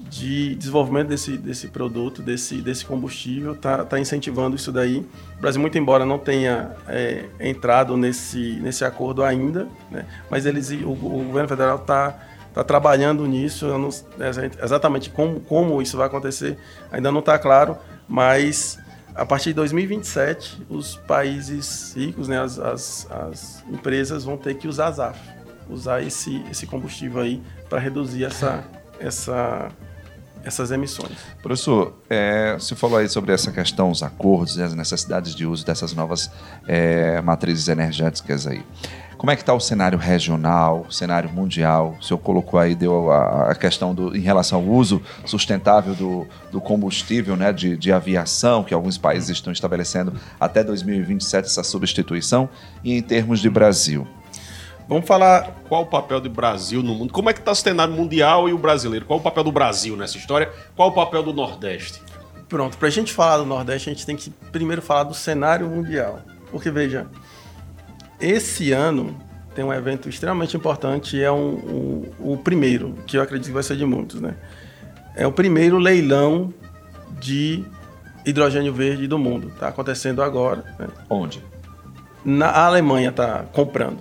de 0.08 0.54
desenvolvimento 0.54 1.08
desse, 1.08 1.36
desse 1.36 1.68
produto, 1.68 2.22
desse, 2.22 2.56
desse 2.62 2.84
combustível, 2.84 3.52
está 3.52 3.84
tá 3.84 3.98
incentivando 3.98 4.56
isso 4.56 4.72
daí. 4.72 5.06
O 5.36 5.40
Brasil, 5.40 5.60
muito 5.60 5.76
embora 5.76 6.06
não 6.06 6.18
tenha 6.18 6.70
é, 6.88 7.26
entrado 7.40 7.96
nesse, 7.96 8.58
nesse 8.62 8.84
acordo 8.84 9.22
ainda, 9.22 9.68
né, 9.90 10.06
mas 10.30 10.46
eles, 10.46 10.70
o, 10.70 10.90
o 10.90 11.24
governo 11.26 11.48
federal 11.48 11.76
está 11.76 12.18
tá 12.54 12.64
trabalhando 12.64 13.26
nisso, 13.26 13.66
não- 13.66 13.90
exatamente 14.62 15.10
como, 15.10 15.40
como 15.40 15.82
isso 15.82 15.96
vai 15.98 16.06
acontecer 16.06 16.56
ainda 16.90 17.12
não 17.12 17.20
está 17.20 17.38
claro, 17.38 17.76
mas 18.08 18.78
a 19.16 19.24
partir 19.24 19.50
de 19.50 19.54
2027 19.54 20.66
os 20.68 20.96
países 20.96 21.94
ricos, 21.96 22.28
né, 22.28 22.40
as, 22.40 22.58
as, 22.58 23.10
as 23.10 23.64
empresas 23.68 24.24
vão 24.24 24.36
ter 24.36 24.54
que 24.54 24.68
usar 24.68 24.90
ZAF, 24.90 25.18
usar 25.68 26.02
esse, 26.02 26.44
esse 26.50 26.66
combustível 26.66 27.22
aí 27.22 27.42
para 27.68 27.78
reduzir 27.78 28.24
essa, 28.24 28.62
essa, 29.00 29.70
essas 30.44 30.70
emissões. 30.70 31.16
Professor, 31.42 31.94
é, 32.10 32.54
você 32.54 32.76
falou 32.76 32.98
aí 32.98 33.08
sobre 33.08 33.32
essa 33.32 33.50
questão, 33.50 33.90
os 33.90 34.02
acordos 34.02 34.58
e 34.58 34.62
as 34.62 34.74
necessidades 34.74 35.34
de 35.34 35.46
uso 35.46 35.64
dessas 35.64 35.94
novas 35.94 36.30
é, 36.68 37.20
matrizes 37.22 37.68
energéticas 37.68 38.46
aí. 38.46 38.62
Como 39.16 39.30
é 39.30 39.36
que 39.36 39.42
está 39.42 39.54
o 39.54 39.60
cenário 39.60 39.98
regional, 39.98 40.84
o 40.88 40.92
cenário 40.92 41.30
mundial? 41.30 41.96
O 41.98 42.04
senhor 42.04 42.18
colocou 42.18 42.60
aí, 42.60 42.74
deu 42.74 43.10
a, 43.10 43.50
a 43.50 43.54
questão 43.54 43.94
do, 43.94 44.14
em 44.14 44.20
relação 44.20 44.58
ao 44.58 44.64
uso 44.66 45.00
sustentável 45.24 45.94
do, 45.94 46.26
do 46.52 46.60
combustível 46.60 47.34
né, 47.34 47.50
de, 47.50 47.76
de 47.78 47.90
aviação, 47.90 48.62
que 48.62 48.74
alguns 48.74 48.98
países 48.98 49.30
estão 49.30 49.52
estabelecendo 49.52 50.12
até 50.38 50.62
2027 50.62 51.46
essa 51.46 51.62
substituição, 51.62 52.48
e 52.84 52.92
em 52.92 53.02
termos 53.02 53.40
de 53.40 53.48
Brasil. 53.48 54.06
Vamos 54.88 55.06
falar 55.06 55.50
Qual 55.68 55.82
o 55.82 55.86
papel 55.86 56.20
do 56.20 56.30
Brasil 56.30 56.82
no 56.82 56.94
mundo? 56.94 57.12
Como 57.12 57.30
é 57.30 57.32
que 57.32 57.40
está 57.40 57.52
o 57.52 57.56
cenário 57.56 57.94
mundial 57.94 58.48
e 58.48 58.52
o 58.52 58.58
brasileiro? 58.58 59.06
Qual 59.06 59.18
o 59.18 59.22
papel 59.22 59.42
do 59.42 59.50
Brasil 59.50 59.96
nessa 59.96 60.18
história? 60.18 60.52
Qual 60.76 60.90
o 60.90 60.92
papel 60.92 61.22
do 61.22 61.32
Nordeste? 61.32 62.02
Pronto, 62.48 62.76
para 62.76 62.86
a 62.86 62.90
gente 62.90 63.12
falar 63.12 63.38
do 63.38 63.46
Nordeste, 63.46 63.88
a 63.88 63.92
gente 63.92 64.06
tem 64.06 64.14
que 64.14 64.30
primeiro 64.52 64.80
falar 64.80 65.04
do 65.04 65.14
cenário 65.14 65.66
mundial. 65.68 66.20
Porque, 66.50 66.70
veja, 66.70 67.08
esse 68.20 68.72
ano 68.72 69.16
tem 69.54 69.64
um 69.64 69.72
evento 69.72 70.08
extremamente 70.08 70.56
importante, 70.56 71.20
é 71.22 71.32
um, 71.32 71.54
um, 72.18 72.32
o 72.32 72.36
primeiro, 72.36 72.94
que 73.06 73.16
eu 73.16 73.22
acredito 73.22 73.46
que 73.46 73.54
vai 73.54 73.62
ser 73.62 73.76
de 73.76 73.86
muitos, 73.86 74.20
né? 74.20 74.34
É 75.14 75.26
o 75.26 75.32
primeiro 75.32 75.78
leilão 75.78 76.52
de 77.18 77.64
hidrogênio 78.26 78.72
verde 78.74 79.06
do 79.06 79.18
mundo. 79.18 79.48
Está 79.48 79.68
acontecendo 79.68 80.22
agora. 80.22 80.62
Né? 80.78 80.88
Onde? 81.08 81.42
Na 82.22 82.48
a 82.48 82.66
Alemanha 82.66 83.08
está 83.08 83.44
comprando. 83.52 84.00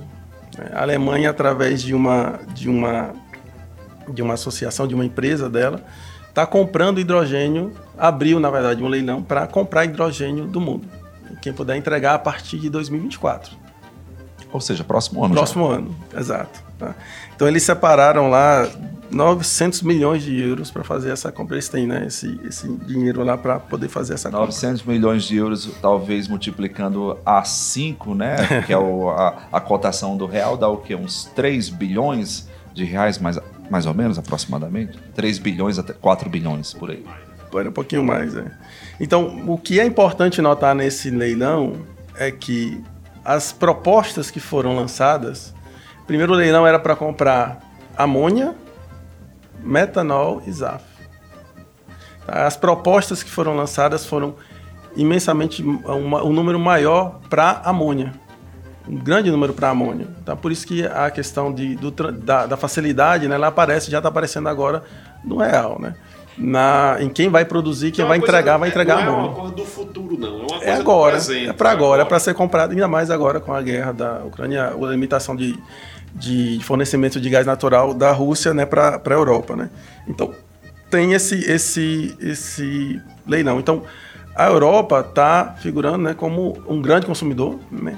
né? 0.57 0.71
A 0.73 0.81
Alemanha, 0.81 1.29
através 1.29 1.81
de 1.81 1.93
uma, 1.93 2.39
de 2.53 2.69
uma, 2.69 3.13
de 4.09 4.21
uma 4.21 4.33
associação, 4.33 4.85
de 4.85 4.93
uma 4.93 5.05
empresa 5.05 5.49
dela, 5.49 5.81
está 6.27 6.45
comprando 6.45 6.99
hidrogênio, 6.99 7.71
abriu, 7.97 8.39
na 8.39 8.49
verdade, 8.49 8.83
um 8.83 8.89
leilão 8.89 9.23
para 9.23 9.47
comprar 9.47 9.85
hidrogênio 9.85 10.45
do 10.47 10.59
mundo. 10.59 10.85
Quem 11.41 11.53
puder 11.53 11.77
entregar 11.77 12.15
a 12.15 12.19
partir 12.19 12.59
de 12.59 12.69
2024. 12.69 13.64
Ou 14.55 14.61
seja, 14.61 14.83
próximo 14.83 15.23
ano. 15.23 15.33
já. 15.33 15.39
Próximo 15.41 15.65
ano, 15.67 15.95
exato. 16.17 16.61
tá? 16.79 16.95
Então 17.35 17.47
eles 17.47 17.63
separaram 17.63 18.29
lá 18.29 18.67
900 19.11 19.81
milhões 19.83 20.23
de 20.23 20.39
euros 20.41 20.71
para 20.71 20.83
fazer 20.83 21.11
essa 21.11 21.31
compra. 21.31 21.55
Eles 21.55 21.69
têm 21.69 21.85
né, 21.87 22.05
esse, 22.07 22.39
esse 22.45 22.67
dinheiro 22.67 23.23
lá 23.23 23.37
para 23.37 23.59
poder 23.59 23.87
fazer 23.87 24.13
essa 24.15 24.29
compra. 24.29 24.45
900 24.47 24.83
milhões 24.83 25.23
de 25.23 25.35
euros, 25.37 25.69
talvez 25.81 26.27
multiplicando 26.27 27.17
a 27.25 27.43
5, 27.43 28.15
né? 28.15 28.35
Que 28.65 28.73
é 28.73 28.77
o- 28.77 29.09
a, 29.09 29.35
a 29.51 29.61
cotação 29.61 30.17
do 30.17 30.25
real, 30.25 30.57
dá 30.57 30.67
o 30.67 30.77
quê? 30.77 30.95
Uns 30.95 31.25
3 31.35 31.69
bilhões 31.69 32.47
de 32.73 32.83
reais, 32.83 33.17
mais, 33.19 33.39
mais 33.69 33.85
ou 33.85 33.93
menos, 33.93 34.17
aproximadamente? 34.17 34.97
3 35.13 35.37
bilhões 35.39 35.77
até 35.79 35.93
4 35.93 36.29
bilhões, 36.29 36.73
por 36.73 36.89
aí. 36.89 37.05
Era 37.53 37.69
um 37.69 37.73
pouquinho 37.73 38.03
mais, 38.03 38.35
é. 38.35 38.51
Então, 38.99 39.43
o 39.47 39.57
que 39.57 39.79
é 39.79 39.85
importante 39.85 40.41
notar 40.41 40.75
nesse 40.75 41.09
leilão 41.09 41.73
é 42.17 42.29
que 42.29 42.83
as 43.25 43.51
propostas 43.51 44.29
que 44.29 44.39
foram 44.39 44.75
lançadas, 44.75 45.53
primeiro 46.05 46.31
o 46.33 46.35
leilão 46.35 46.65
era 46.65 46.77
para 46.77 46.95
comprar 46.95 47.59
amônia, 47.97 48.53
metanol 49.59 50.41
e. 50.45 50.53
Tá? 50.53 50.79
As 52.27 52.55
propostas 52.55 53.23
que 53.23 53.29
foram 53.29 53.55
lançadas 53.55 54.05
foram 54.05 54.35
imensamente 54.95 55.61
uma- 55.63 56.23
um 56.23 56.31
número 56.31 56.59
maior 56.59 57.19
para 57.29 57.61
amônia, 57.65 58.13
um 58.87 58.95
grande 58.95 59.29
número 59.31 59.53
para 59.53 59.69
amônia. 59.69 60.07
Tá? 60.23 60.35
Por 60.35 60.51
isso 60.51 60.65
que 60.65 60.85
a 60.85 61.09
questão 61.09 61.51
de, 61.53 61.75
do 61.75 61.91
da, 61.91 62.45
da 62.45 62.57
facilidade, 62.57 63.27
né, 63.27 63.35
ela 63.35 63.47
aparece, 63.47 63.89
já 63.91 63.97
está 63.97 64.09
aparecendo 64.09 64.47
agora 64.47 64.83
no 65.23 65.37
real, 65.37 65.79
né? 65.79 65.95
Na, 66.37 66.97
em 66.99 67.07
quem 67.07 67.29
vai 67.29 67.45
produzir, 67.45 67.91
quem 67.91 68.03
vai 68.05 68.17
entregar, 68.17 68.57
vai 68.57 68.67
entregar 68.67 68.95
Não 68.95 69.01
é 69.01 69.07
amônia. 69.07 69.29
uma 69.29 69.35
coisa 69.35 69.55
do 69.55 69.65
futuro, 69.65 70.19
não. 70.19 70.27
É 70.27 70.31
uma 70.41 70.47
coisa 70.49 70.65
É 70.65 70.75
do 70.75 70.81
agora, 70.81 71.11
presente, 71.11 71.49
é 71.49 71.53
para 71.53 71.71
agora, 71.71 72.01
é 72.01 72.05
para 72.05 72.19
ser 72.19 72.33
comprado, 72.33 72.71
ainda 72.71 72.87
mais 72.89 73.09
agora 73.09 73.39
com 73.39 73.53
a 73.53 73.61
guerra 73.61 73.93
da 73.93 74.19
Ucrânia, 74.25 74.67
a 74.69 74.85
limitação 74.87 75.33
de, 75.33 75.57
de 76.13 76.59
fornecimento 76.63 77.21
de 77.21 77.29
gás 77.29 77.45
natural 77.45 77.93
da 77.93 78.11
Rússia 78.11 78.53
né, 78.53 78.65
para 78.65 79.01
a 79.03 79.13
Europa. 79.13 79.55
Né? 79.55 79.69
Então, 80.07 80.33
tem 80.89 81.13
esse, 81.13 81.39
esse, 81.49 82.15
esse 82.19 83.01
leilão. 83.25 83.59
Então, 83.59 83.83
a 84.35 84.47
Europa 84.47 84.99
está 84.99 85.55
figurando 85.59 85.99
né, 85.99 86.13
como 86.13 86.61
um 86.67 86.81
grande 86.81 87.05
consumidor. 87.05 87.57
Né? 87.71 87.97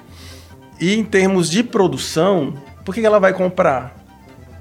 E 0.80 0.94
em 0.94 1.04
termos 1.04 1.50
de 1.50 1.64
produção, 1.64 2.54
por 2.86 2.94
que 2.94 3.04
ela 3.04 3.20
vai 3.20 3.34
comprar? 3.34 3.96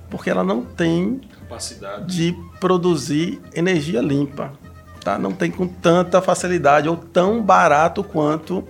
Porque 0.08 0.30
ela 0.30 0.42
não 0.42 0.62
tem 0.62 1.20
Capacidade. 1.48 2.06
de 2.06 2.36
produzir 2.60 3.40
energia 3.54 4.00
limpa. 4.00 4.52
Tá? 5.00 5.18
Não 5.18 5.32
tem 5.32 5.50
com 5.50 5.66
tanta 5.66 6.20
facilidade 6.20 6.88
ou 6.88 6.96
tão 6.96 7.42
barato 7.42 8.02
quanto 8.02 8.66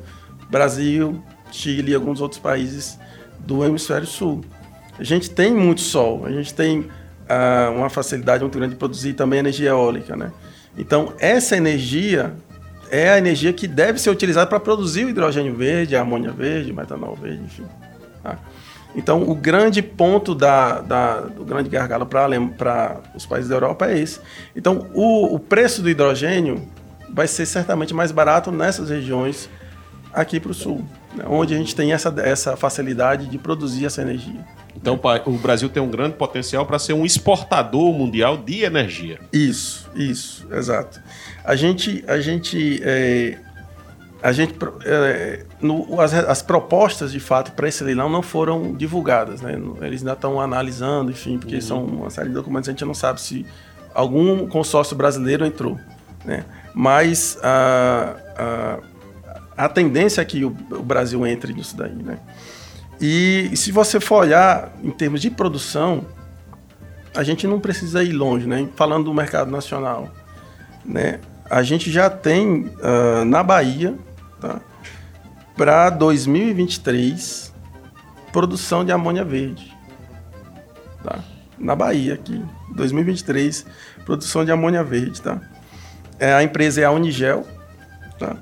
Brasil, 0.50 1.22
Chile 1.50 1.92
e 1.92 1.94
alguns 1.94 2.20
outros 2.20 2.40
países 2.40 2.98
do 3.38 3.64
hemisfério 3.64 4.06
sul. 4.06 4.44
A 4.98 5.04
gente 5.04 5.30
tem 5.30 5.52
muito 5.52 5.80
sol, 5.80 6.26
a 6.26 6.30
gente 6.30 6.52
tem 6.54 6.88
ah, 7.28 7.72
uma 7.74 7.88
facilidade 7.88 8.42
muito 8.42 8.58
grande 8.58 8.74
de 8.74 8.78
produzir 8.78 9.14
também 9.14 9.38
energia 9.38 9.70
eólica. 9.70 10.16
Né? 10.16 10.32
Então, 10.76 11.12
essa 11.18 11.56
energia 11.56 12.34
é 12.90 13.10
a 13.10 13.18
energia 13.18 13.52
que 13.52 13.66
deve 13.66 13.98
ser 13.98 14.10
utilizada 14.10 14.46
para 14.46 14.60
produzir 14.60 15.04
o 15.04 15.08
hidrogênio 15.08 15.54
verde, 15.54 15.96
a 15.96 16.02
amônia 16.02 16.30
verde, 16.30 16.72
metanol 16.72 17.16
verde, 17.16 17.42
enfim. 17.44 17.64
tá? 18.22 18.38
Então, 18.96 19.22
o 19.28 19.34
grande 19.34 19.82
ponto 19.82 20.34
da, 20.34 20.80
da- 20.80 21.20
do 21.20 21.44
grande 21.44 21.68
gargalo 21.68 22.06
para 22.06 23.00
os 23.14 23.26
países 23.26 23.48
da 23.50 23.56
Europa 23.56 23.86
é 23.90 23.98
esse. 23.98 24.18
Então, 24.56 24.86
o, 24.94 25.34
o 25.34 25.38
preço 25.38 25.82
do 25.82 25.90
hidrogênio 25.90 26.66
vai 27.12 27.28
ser 27.28 27.44
certamente 27.46 27.92
mais 27.94 28.10
barato 28.10 28.50
nessas 28.50 28.88
regiões 28.88 29.48
aqui 30.12 30.40
para 30.40 30.50
o 30.50 30.54
sul, 30.54 30.82
né, 31.14 31.24
onde 31.28 31.54
a 31.54 31.58
gente 31.58 31.76
tem 31.76 31.92
essa, 31.92 32.12
essa 32.18 32.56
facilidade 32.56 33.26
de 33.26 33.36
produzir 33.36 33.84
essa 33.84 34.00
energia. 34.00 34.40
Então 34.74 34.98
o 35.26 35.32
Brasil 35.38 35.68
tem 35.68 35.82
um 35.82 35.90
grande 35.90 36.14
potencial 36.16 36.64
para 36.64 36.78
ser 36.78 36.92
um 36.94 37.04
exportador 37.04 37.92
mundial 37.92 38.36
de 38.36 38.62
energia. 38.62 39.18
Isso, 39.32 39.90
isso, 39.94 40.46
exato. 40.52 41.00
A 41.44 41.54
gente, 41.56 42.02
a 42.06 42.18
gente, 42.20 42.80
é, 42.82 43.38
a 44.26 44.32
gente, 44.32 44.56
é, 44.84 45.44
no- 45.60 46.00
as, 46.00 46.12
as 46.12 46.42
propostas 46.42 47.12
de 47.12 47.20
fato 47.20 47.52
para 47.52 47.68
esse 47.68 47.84
leilão 47.84 48.08
não 48.08 48.22
foram 48.22 48.74
divulgadas, 48.74 49.40
né? 49.40 49.56
Eles 49.82 50.00
ainda 50.00 50.14
estão 50.14 50.40
analisando, 50.40 51.12
enfim, 51.12 51.38
porque 51.38 51.60
são 51.60 51.84
uma 51.84 52.10
série 52.10 52.30
de 52.30 52.34
documentos 52.34 52.68
a 52.68 52.72
gente 52.72 52.84
não 52.84 52.92
sabe 52.92 53.20
se 53.20 53.46
algum 53.94 54.48
consórcio 54.48 54.96
brasileiro 54.96 55.46
entrou, 55.46 55.78
né? 56.24 56.44
Mas 56.74 57.38
a, 57.40 58.16
a, 59.56 59.64
a 59.64 59.68
tendência 59.68 60.20
é 60.20 60.24
que 60.24 60.44
o, 60.44 60.48
o 60.72 60.82
Brasil 60.82 61.24
entre 61.24 61.52
nisso 61.52 61.76
daí, 61.76 61.94
né? 61.94 62.18
E, 63.00 63.52
se 63.54 63.70
você 63.70 64.00
for 64.00 64.22
olhar 64.22 64.72
em 64.82 64.90
termos 64.90 65.20
de 65.20 65.30
produção, 65.30 66.04
a 67.14 67.22
gente 67.22 67.46
não 67.46 67.60
precisa 67.60 68.02
ir 68.02 68.10
longe, 68.10 68.44
né? 68.44 68.68
Falando 68.74 69.04
do 69.04 69.14
mercado 69.14 69.52
nacional, 69.52 70.10
né? 70.84 71.20
A 71.48 71.62
gente 71.62 71.92
já 71.92 72.10
tem 72.10 72.72
ah, 72.82 73.24
na 73.24 73.40
Bahia, 73.44 73.94
tá? 74.40 74.60
Para 75.56 75.90
2023, 75.90 77.52
produção 78.32 78.84
de 78.84 78.92
amônia 78.92 79.24
verde, 79.24 79.74
tá? 81.02 81.20
Na 81.58 81.74
Bahia 81.74 82.14
aqui, 82.14 82.44
2023, 82.74 83.64
produção 84.04 84.44
de 84.44 84.52
amônia 84.52 84.84
verde, 84.84 85.22
tá? 85.22 85.40
É, 86.18 86.32
a 86.34 86.42
empresa 86.42 86.80
é 86.80 86.84
a 86.84 86.90
Unigel, 86.90 87.46
tá? 88.18 88.36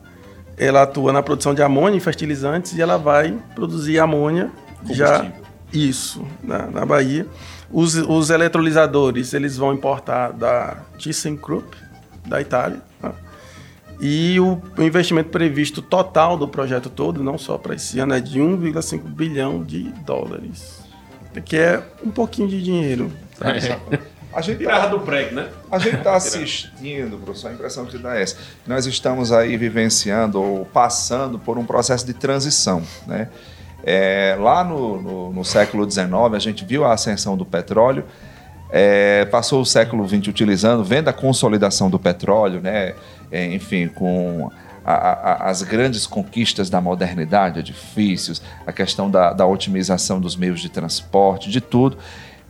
Ela 0.57 0.83
atua 0.83 1.13
na 1.13 1.23
produção 1.23 1.55
de 1.55 1.63
amônia 1.63 1.97
e 1.97 2.01
fertilizantes 2.01 2.73
e 2.75 2.83
ela 2.83 2.97
vai 2.97 3.37
produzir 3.55 3.99
amônia 3.99 4.51
já 4.91 5.33
isso 5.73 6.25
na, 6.43 6.67
na 6.67 6.87
Bahia. 6.87 7.27
Os, 7.71 7.97
os 7.97 8.31
eletrolisadores 8.31 9.35
eles 9.35 9.57
vão 9.57 9.75
importar 9.75 10.33
da 10.33 10.77
ThyssenKrupp 10.99 11.77
da 12.27 12.41
Itália. 12.41 12.81
tá? 13.01 13.13
E 14.01 14.39
o, 14.41 14.61
investimento 14.79 15.31
previsto 15.31 15.81
total 15.81 16.37
do 16.37 16.49
projeto 16.49 16.91
todo, 16.91 17.23
não 17.23 17.39
só 17.39 17.57
para 17.57 17.75
esse 17.75 17.99
ano, 18.01 18.15
é 18.15 18.21
de 18.21 18.41
1,5 18.41 18.99
bilhão 19.05 19.63
de 19.63 19.85
dólares, 20.05 20.81
que 21.45 21.57
é 21.57 21.83
um 22.05 22.11
pouquinho 22.11 22.49
de 22.49 22.63
dinheiro. 22.63 23.11
sabe? 23.39 24.01
A 24.33 24.41
gente 24.41 24.65
tá, 24.65 24.87
do 24.89 24.99
prego, 24.99 25.37
né? 25.37 25.49
a 25.71 25.79
gente 25.79 25.99
tá 25.99 26.17
assistindo, 26.17 27.19
professor, 27.19 27.51
a 27.51 27.55
impressão 27.55 27.87
que 27.87 27.97
dá 27.97 28.17
é 28.17 28.23
essa. 28.23 28.37
Nós 28.67 28.85
estamos 28.85 29.31
aí 29.31 29.57
vivenciando 29.57 30.43
ou 30.43 30.65
passando 30.65 31.39
por 31.39 31.57
um 31.57 31.65
processo 31.65 32.05
de 32.05 32.13
transição, 32.15 32.83
né? 33.07 33.29
É, 33.87 34.37
lá 34.41 34.65
no, 34.65 35.01
no- 35.01 35.33
no 35.33 35.45
século 35.45 35.89
XIX, 35.89 36.11
a 36.35 36.39
gente 36.39 36.65
viu 36.65 36.85
a 36.85 36.95
ascensão 36.95 37.37
do 37.37 37.45
petróleo, 37.45 38.05
é, 38.71 39.25
passou 39.27 39.61
o 39.61 39.65
século 39.67 40.09
XX 40.09 40.27
utilizando, 40.27 40.83
vendo 40.83 41.07
a 41.09 41.13
consolidação 41.13 41.89
do 41.89 41.99
petróleo, 41.99 42.61
né? 42.61 42.95
É, 43.35 43.53
enfim, 43.55 43.89
com 43.89 44.51
a- 44.85 44.93
a- 45.47 45.51
as 45.51 45.63
grandes 45.63 46.07
conquistas 46.07 46.69
da 46.71 46.81
modernidade, 46.81 47.59
edifícios, 47.59 48.41
a 48.67 48.73
questão 48.73 49.11
da, 49.11 49.33
da 49.33 49.47
otimização 49.47 50.21
dos 50.21 50.37
meios 50.37 50.61
de 50.61 50.69
transporte, 50.69 51.51
de 51.51 51.61
tudo. 51.61 51.97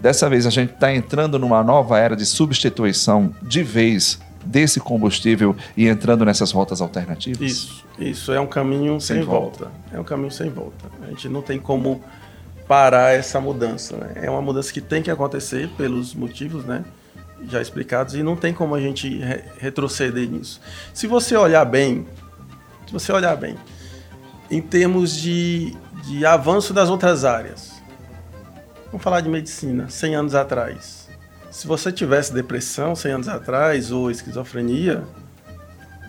Dessa 0.00 0.28
vez 0.28 0.44
a 0.46 0.50
gente 0.50 0.72
está 0.74 0.92
entrando 0.94 1.38
numa 1.38 1.62
nova 1.62 1.98
era 1.98 2.14
de 2.16 2.26
substituição 2.26 3.34
de 3.42 3.62
vez 3.62 4.18
desse 4.44 4.78
combustível 4.78 5.56
e 5.76 5.86
entrando 5.88 6.24
nessas 6.24 6.50
rotas 6.52 6.82
alternativas. 6.82 7.40
Isso, 7.40 7.84
isso 7.98 8.32
é 8.32 8.38
um 8.40 8.46
caminho 8.46 9.00
sem, 9.00 9.16
Sem 9.18 9.24
volta. 9.24 9.70
É 9.92 9.98
um 9.98 10.04
caminho 10.04 10.30
sem 10.30 10.50
volta. 10.50 10.84
A 11.02 11.06
gente 11.06 11.28
não 11.30 11.40
tem 11.40 11.58
como 11.58 12.02
parar 12.68 13.14
essa 13.14 13.40
mudança. 13.40 13.96
né? 13.96 14.12
É 14.16 14.30
uma 14.30 14.42
mudança 14.42 14.72
que 14.72 14.80
tem 14.82 15.02
que 15.02 15.10
acontecer 15.10 15.70
pelos 15.78 16.14
motivos, 16.14 16.64
né? 16.64 16.84
Já 17.48 17.60
explicados, 17.60 18.14
e 18.14 18.22
não 18.22 18.36
tem 18.36 18.52
como 18.54 18.74
a 18.74 18.80
gente 18.80 19.18
re- 19.18 19.44
retroceder 19.58 20.28
nisso. 20.30 20.60
Se 20.94 21.06
você 21.06 21.36
olhar 21.36 21.64
bem, 21.64 22.06
se 22.86 22.92
você 22.92 23.12
olhar 23.12 23.36
bem, 23.36 23.56
em 24.50 24.62
termos 24.62 25.14
de, 25.14 25.76
de 26.04 26.24
avanço 26.24 26.72
das 26.72 26.88
outras 26.88 27.24
áreas, 27.24 27.72
vamos 28.86 29.02
falar 29.02 29.20
de 29.20 29.28
medicina, 29.28 29.88
100 29.88 30.14
anos 30.14 30.34
atrás. 30.34 31.08
Se 31.50 31.66
você 31.66 31.92
tivesse 31.92 32.32
depressão 32.32 32.96
100 32.96 33.12
anos 33.12 33.28
atrás 33.28 33.90
ou 33.90 34.10
esquizofrenia, 34.10 35.02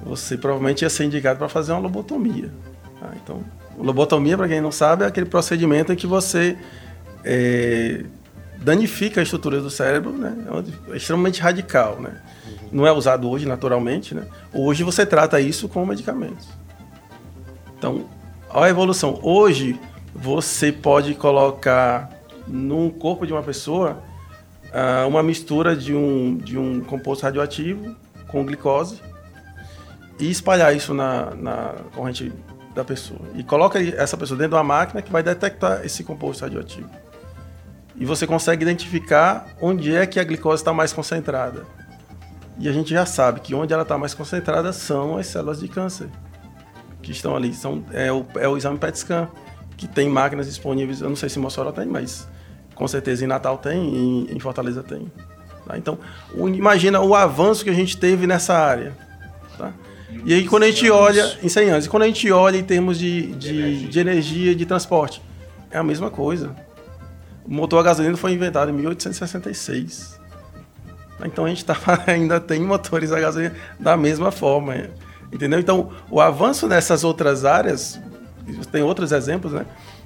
você 0.04 0.38
provavelmente 0.38 0.84
ia 0.84 0.90
ser 0.90 1.06
indicado 1.06 1.38
para 1.40 1.50
fazer 1.50 1.72
uma 1.72 1.82
lobotomia. 1.82 2.52
tá? 3.00 3.12
Então, 3.22 3.44
lobotomia, 3.78 4.38
para 4.38 4.48
quem 4.48 4.62
não 4.62 4.72
sabe, 4.72 5.04
é 5.04 5.08
aquele 5.08 5.26
procedimento 5.26 5.92
em 5.92 5.96
que 5.96 6.08
você 6.08 6.58
é, 7.24 8.06
danifica 8.66 9.20
a 9.20 9.24
estrutura 9.24 9.62
do 9.62 9.70
cérebro, 9.70 10.12
né? 10.12 10.36
É 10.92 10.98
extremamente 10.98 11.40
radical, 11.40 12.02
né? 12.02 12.20
Não 12.72 12.86
é 12.86 12.92
usado 12.92 13.30
hoje 13.30 13.46
naturalmente, 13.46 14.16
né? 14.16 14.26
Hoje 14.52 14.84
você 14.84 15.06
trata 15.06 15.40
isso 15.40 15.70
com 15.70 15.86
medicamentos. 15.86 16.48
Então, 17.78 18.06
a 18.50 18.68
evolução. 18.68 19.20
Hoje, 19.22 19.80
você 20.16 20.72
pode 20.72 21.14
colocar 21.14 22.10
no 22.48 22.90
corpo 22.90 23.28
de 23.28 23.34
uma 23.34 23.44
pessoa 23.44 24.02
uh, 24.66 25.08
uma 25.08 25.22
mistura 25.22 25.76
de 25.76 25.94
um, 25.94 26.36
de 26.36 26.58
um 26.58 26.82
composto 26.82 27.24
radioativo 27.24 27.96
com 28.28 28.44
glicose 28.44 29.00
e 30.20 30.32
espalhar 30.32 30.76
isso 30.76 30.92
na, 30.92 31.36
na 31.36 31.76
corrente 31.94 32.34
da 32.74 32.84
pessoa. 32.84 33.22
E 33.36 33.44
coloca 33.44 33.80
essa 33.80 34.18
pessoa 34.18 34.38
dentro 34.38 34.52
de 34.52 34.56
uma 34.56 34.64
máquina 34.64 35.04
que 35.04 35.12
vai 35.12 35.22
detectar 35.22 35.86
esse 35.86 36.04
composto 36.04 36.44
radioativo. 36.44 36.90
E 37.98 38.06
você 38.06 38.28
consegue 38.28 38.64
identificar 38.64 39.48
onde 39.62 39.96
é 39.96 40.06
que 40.06 40.20
a 40.20 40.24
glicose 40.24 40.62
está 40.62 40.74
mais 40.74 40.92
concentrada. 40.92 41.66
E 42.58 42.70
a 42.70 42.72
gente 42.72 42.90
já 42.90 43.06
sabe 43.06 43.40
que 43.40 43.54
onde 43.54 43.74
ela 43.74 43.84
está 43.84 43.98
mais 43.98 44.14
concentrada 44.14 44.72
são 44.74 45.18
as 45.18 45.28
células 45.28 45.60
de 45.60 45.68
câncer 45.68 46.10
que 47.02 47.12
estão 47.12 47.36
ali. 47.36 47.54
São, 47.54 47.84
é, 47.94 48.12
o, 48.12 48.26
é 48.36 48.48
o 48.48 48.58
exame 48.58 48.78
PET 48.78 49.00
scan, 49.00 49.30
que 49.78 49.88
tem 49.88 50.10
máquinas 50.10 50.48
disponíveis. 50.48 51.02
Eu 51.02 51.10
não 51.10 51.16
sei 51.16 51.30
se 51.30 51.40
em 51.40 51.42
Mossoró 51.42 51.72
tem, 51.72 51.86
mas 51.86 52.28
com 52.74 52.88
certeza 52.88 53.24
em 53.24 53.28
Natal 53.28 53.58
tem 53.58 54.28
e 54.28 54.36
em 54.36 54.40
Fortaleza 54.40 54.84
tem. 54.84 55.12
Tá? 55.66 55.78
Então, 55.78 55.98
o, 56.34 56.48
imagina 56.50 57.00
o 57.00 57.16
avanço 57.16 57.64
que 57.64 57.70
a 57.70 57.74
gente 57.74 57.98
teve 57.98 58.28
nessa 58.28 58.54
área. 58.54 58.94
Tá? 59.58 59.72
E 60.26 60.34
aí, 60.34 60.48
quando 60.48 60.64
a 60.64 60.68
gente 60.68 60.90
olha, 60.90 61.38
em 61.44 61.50
100 61.50 61.70
anos, 61.70 61.88
quando 61.88 62.04
a 62.04 62.08
gente 62.08 62.32
olha 62.32 62.58
em 62.58 62.64
termos 62.64 62.98
de, 62.98 63.34
de, 63.34 63.88
de 63.88 64.00
energia, 64.00 64.56
de 64.56 64.66
transporte, 64.66 65.22
é 65.70 65.78
a 65.78 65.84
mesma 65.84 66.10
coisa. 66.10 66.56
O 67.46 67.54
motor 67.54 67.80
a 67.80 67.84
gasolina 67.84 68.18
foi 68.18 68.34
inventado 68.34 68.70
em 68.70 68.74
1866. 68.74 70.20
Então 71.24 71.46
a 71.46 71.50
gente 71.50 71.64
tá, 71.64 71.78
ainda 72.08 72.40
tem 72.40 72.60
motores 72.60 73.12
a 73.12 73.20
gasolina 73.20 73.56
da 73.80 73.96
mesma 73.96 74.32
forma. 74.32 74.76
Entendeu? 75.32 75.60
Então, 75.60 75.92
o 76.10 76.20
avanço 76.22 76.68
nessas 76.68 77.04
outras 77.04 77.46
áreas, 77.46 78.00
tem 78.72 78.84
outros 78.84 79.12
exemplos, 79.12 79.54
né? 79.54 79.66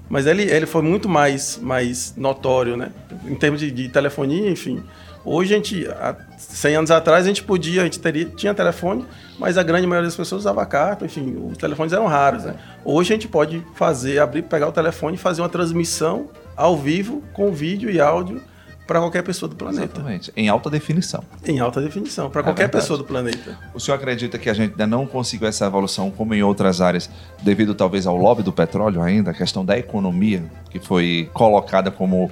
Mas 0.09 0.25
ele, 0.25 0.43
ele 0.43 0.65
foi 0.65 0.81
muito 0.81 1.07
mais, 1.07 1.59
mais 1.61 2.15
notório, 2.17 2.75
né? 2.75 2.91
Em 3.25 3.35
termos 3.35 3.59
de, 3.59 3.69
de 3.69 3.89
telefonia, 3.89 4.49
enfim. 4.49 4.83
Hoje 5.23 5.53
a 5.53 5.57
gente, 5.57 5.87
há 5.87 6.15
100 6.37 6.75
anos 6.77 6.91
atrás, 6.91 7.25
a 7.25 7.27
gente 7.27 7.43
podia, 7.43 7.81
a 7.81 7.83
gente 7.83 7.99
teria, 7.99 8.25
tinha 8.25 8.53
telefone, 8.53 9.05
mas 9.37 9.57
a 9.57 9.63
grande 9.63 9.85
maioria 9.85 10.07
das 10.07 10.15
pessoas 10.15 10.41
usava 10.41 10.65
carta, 10.65 11.05
enfim, 11.05 11.37
os 11.51 11.57
telefones 11.57 11.93
eram 11.93 12.07
raros, 12.07 12.45
né? 12.45 12.55
Hoje 12.83 13.13
a 13.13 13.15
gente 13.15 13.27
pode 13.27 13.63
fazer, 13.75 14.19
abrir, 14.19 14.41
pegar 14.43 14.67
o 14.67 14.71
telefone 14.71 15.15
e 15.15 15.19
fazer 15.19 15.41
uma 15.41 15.49
transmissão 15.49 16.29
ao 16.59 16.75
vivo 16.75 17.23
com 17.31 17.53
vídeo 17.53 17.89
e 17.89 18.01
áudio 18.01 18.41
para 18.85 18.99
qualquer 18.99 19.23
pessoa 19.23 19.47
do 19.47 19.55
planeta. 19.55 19.83
Exatamente. 19.85 20.33
Em 20.35 20.49
alta 20.49 20.69
definição. 20.69 21.23
Em 21.45 21.59
alta 21.59 21.79
definição, 21.79 22.29
para 22.29 22.41
é 22.41 22.43
qualquer 22.43 22.63
verdade. 22.63 22.83
pessoa 22.83 22.97
do 22.97 23.05
planeta. 23.05 23.57
O 23.73 23.79
senhor 23.79 23.95
acredita 23.95 24.37
que 24.37 24.49
a 24.49 24.53
gente 24.53 24.71
ainda 24.71 24.85
não 24.85 25.05
conseguiu 25.05 25.47
essa 25.47 25.65
evolução 25.67 26.11
como 26.11 26.33
em 26.33 26.43
outras 26.43 26.81
áreas, 26.81 27.09
devido 27.41 27.73
talvez 27.73 28.05
ao 28.05 28.17
lobby 28.17 28.43
do 28.43 28.51
petróleo 28.51 29.01
ainda, 29.01 29.31
a 29.31 29.33
questão 29.33 29.63
da 29.63 29.77
economia, 29.77 30.43
que 30.69 30.79
foi 30.79 31.29
colocada 31.33 31.89
como, 31.91 32.29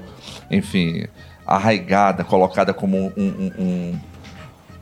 enfim, 0.51 1.05
arraigada, 1.45 2.25
colocada 2.25 2.73
como 2.73 2.97
um, 2.97 3.11
um, 3.15 3.51
um, 3.59 3.99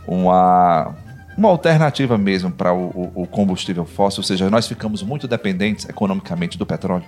uma, 0.08 0.96
uma 1.38 1.50
alternativa 1.50 2.18
mesmo 2.18 2.50
para 2.50 2.74
o, 2.74 3.12
o 3.14 3.28
combustível 3.28 3.86
fóssil, 3.86 4.22
ou 4.22 4.24
seja, 4.24 4.50
nós 4.50 4.66
ficamos 4.68 5.04
muito 5.04 5.28
dependentes 5.28 5.88
economicamente 5.88 6.58
do 6.58 6.66
petróleo? 6.66 7.06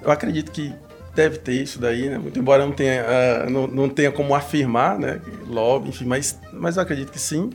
Eu 0.00 0.12
acredito 0.12 0.52
que 0.52 0.72
deve 1.14 1.38
ter 1.38 1.54
isso 1.54 1.78
daí, 1.78 2.08
né? 2.08 2.18
Muito 2.18 2.38
embora 2.38 2.64
não 2.64 2.72
tenha, 2.72 3.02
uh, 3.02 3.50
não, 3.50 3.66
não 3.66 3.88
tenha 3.88 4.12
como 4.12 4.34
afirmar, 4.34 4.98
né? 4.98 5.20
Lobby, 5.46 5.88
enfim, 5.88 6.04
mas, 6.04 6.38
mas 6.52 6.76
eu 6.76 6.82
acredito 6.82 7.10
que 7.10 7.18
sim. 7.18 7.50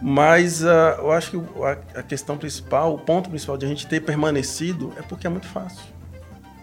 Mas 0.00 0.62
uh, 0.62 0.98
eu 0.98 1.12
acho 1.12 1.30
que 1.30 1.36
a, 1.62 1.98
a, 2.00 2.02
questão 2.02 2.36
principal, 2.38 2.94
o 2.94 2.98
ponto 2.98 3.28
principal 3.28 3.56
de 3.56 3.66
a 3.66 3.68
gente 3.68 3.86
ter 3.86 4.00
permanecido 4.00 4.92
é 4.96 5.02
porque 5.02 5.26
é 5.26 5.30
muito 5.30 5.46
fácil. 5.46 5.82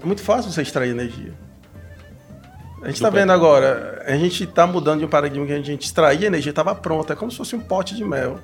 É 0.01 0.05
muito 0.05 0.21
fácil 0.21 0.51
você 0.51 0.61
extrair 0.61 0.91
energia. 0.91 1.33
A 2.81 2.87
gente 2.87 2.95
está 2.95 3.09
vendo 3.09 3.31
agora, 3.31 4.03
a 4.05 4.15
gente 4.15 4.43
está 4.43 4.67
mudando 4.67 4.99
de 4.99 5.05
um 5.05 5.09
paradigma 5.09 5.45
que 5.45 5.53
a 5.53 5.61
gente 5.61 5.85
extraía 5.85 6.27
energia, 6.27 6.51
estava 6.51 6.75
pronta, 6.75 7.13
é 7.13 7.15
como 7.15 7.31
se 7.31 7.37
fosse 7.37 7.55
um 7.55 7.59
pote 7.59 7.95
de 7.95 8.05
mel. 8.05 8.39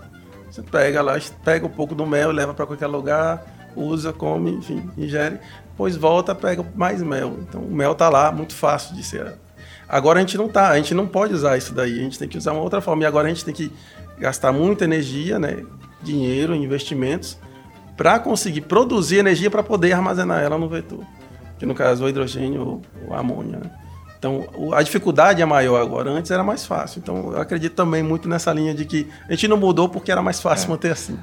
Você 0.49 0.63
pega 0.63 1.01
lá, 1.01 1.17
pega 1.45 1.65
um 1.65 1.69
pouco 1.69 1.93
do 1.93 2.05
mel, 2.07 2.32
leva 2.32 2.53
para 2.53 2.65
qualquer 2.65 2.88
lugar, 2.88 3.45
usa, 3.75 4.11
come, 4.11 4.51
enfim, 4.51 4.89
ingere 4.97 5.39
depois 5.72 5.95
volta, 5.95 6.36
pega 6.36 6.63
mais 6.76 7.01
mel. 7.01 7.38
Então 7.41 7.61
o 7.61 7.74
mel 7.74 7.95
tá 7.95 8.09
lá, 8.09 8.32
muito 8.32 8.53
fácil 8.53 8.95
de 8.95 9.03
ser. 9.03 9.34
Agora 9.88 10.19
a 10.19 10.22
gente 10.22 10.38
não 10.38 10.47
tá, 10.47 10.69
a 10.69 10.78
gente 10.78 10.93
não 10.93 11.07
pode 11.07 11.34
usar 11.34 11.57
isso 11.57 11.74
daí, 11.74 11.99
a 11.99 12.03
gente 12.03 12.19
tem 12.19 12.28
que 12.28 12.38
usar 12.38 12.53
uma 12.53 12.61
outra 12.61 12.80
forma. 12.80 13.03
E 13.03 13.05
agora 13.05 13.28
a 13.28 13.30
gente 13.30 13.43
tem 13.43 13.53
que 13.53 13.72
gastar 14.17 14.51
muita 14.51 14.84
energia, 14.84 15.39
né, 15.39 15.63
dinheiro, 16.01 16.55
investimentos, 16.55 17.38
para 17.97 18.19
conseguir 18.19 18.61
produzir 18.61 19.17
energia 19.17 19.49
para 19.49 19.63
poder 19.63 19.93
armazenar 19.93 20.41
ela 20.41 20.57
no 20.57 20.69
vetor. 20.69 21.03
Que 21.57 21.65
no 21.65 21.76
caso 21.76 22.05
o 22.05 22.09
hidrogênio 22.09 22.61
ou, 22.61 22.82
ou 23.07 23.13
a 23.13 23.19
amônia. 23.19 23.57
Né? 23.57 23.72
Então, 24.17 24.45
a 24.74 24.84
dificuldade 24.84 25.41
é 25.41 25.45
maior 25.45 25.82
agora. 25.82 26.11
Antes 26.11 26.30
era 26.30 26.43
mais 26.43 26.63
fácil. 26.65 26.99
Então, 26.99 27.34
eu 27.34 27.41
acredito 27.41 27.74
também 27.74 28.03
muito 28.03 28.30
nessa 28.30 28.53
linha 28.53 28.74
de 28.74 28.86
que 28.86 29.07
a 29.28 29.32
gente 29.32 29.47
não 29.47 29.57
mudou 29.57 29.89
porque 29.89 30.11
era 30.11 30.22
mais 30.22 30.39
fácil 30.39 30.67
é. 30.67 30.69
manter 30.69 30.91
assim. 30.91 31.17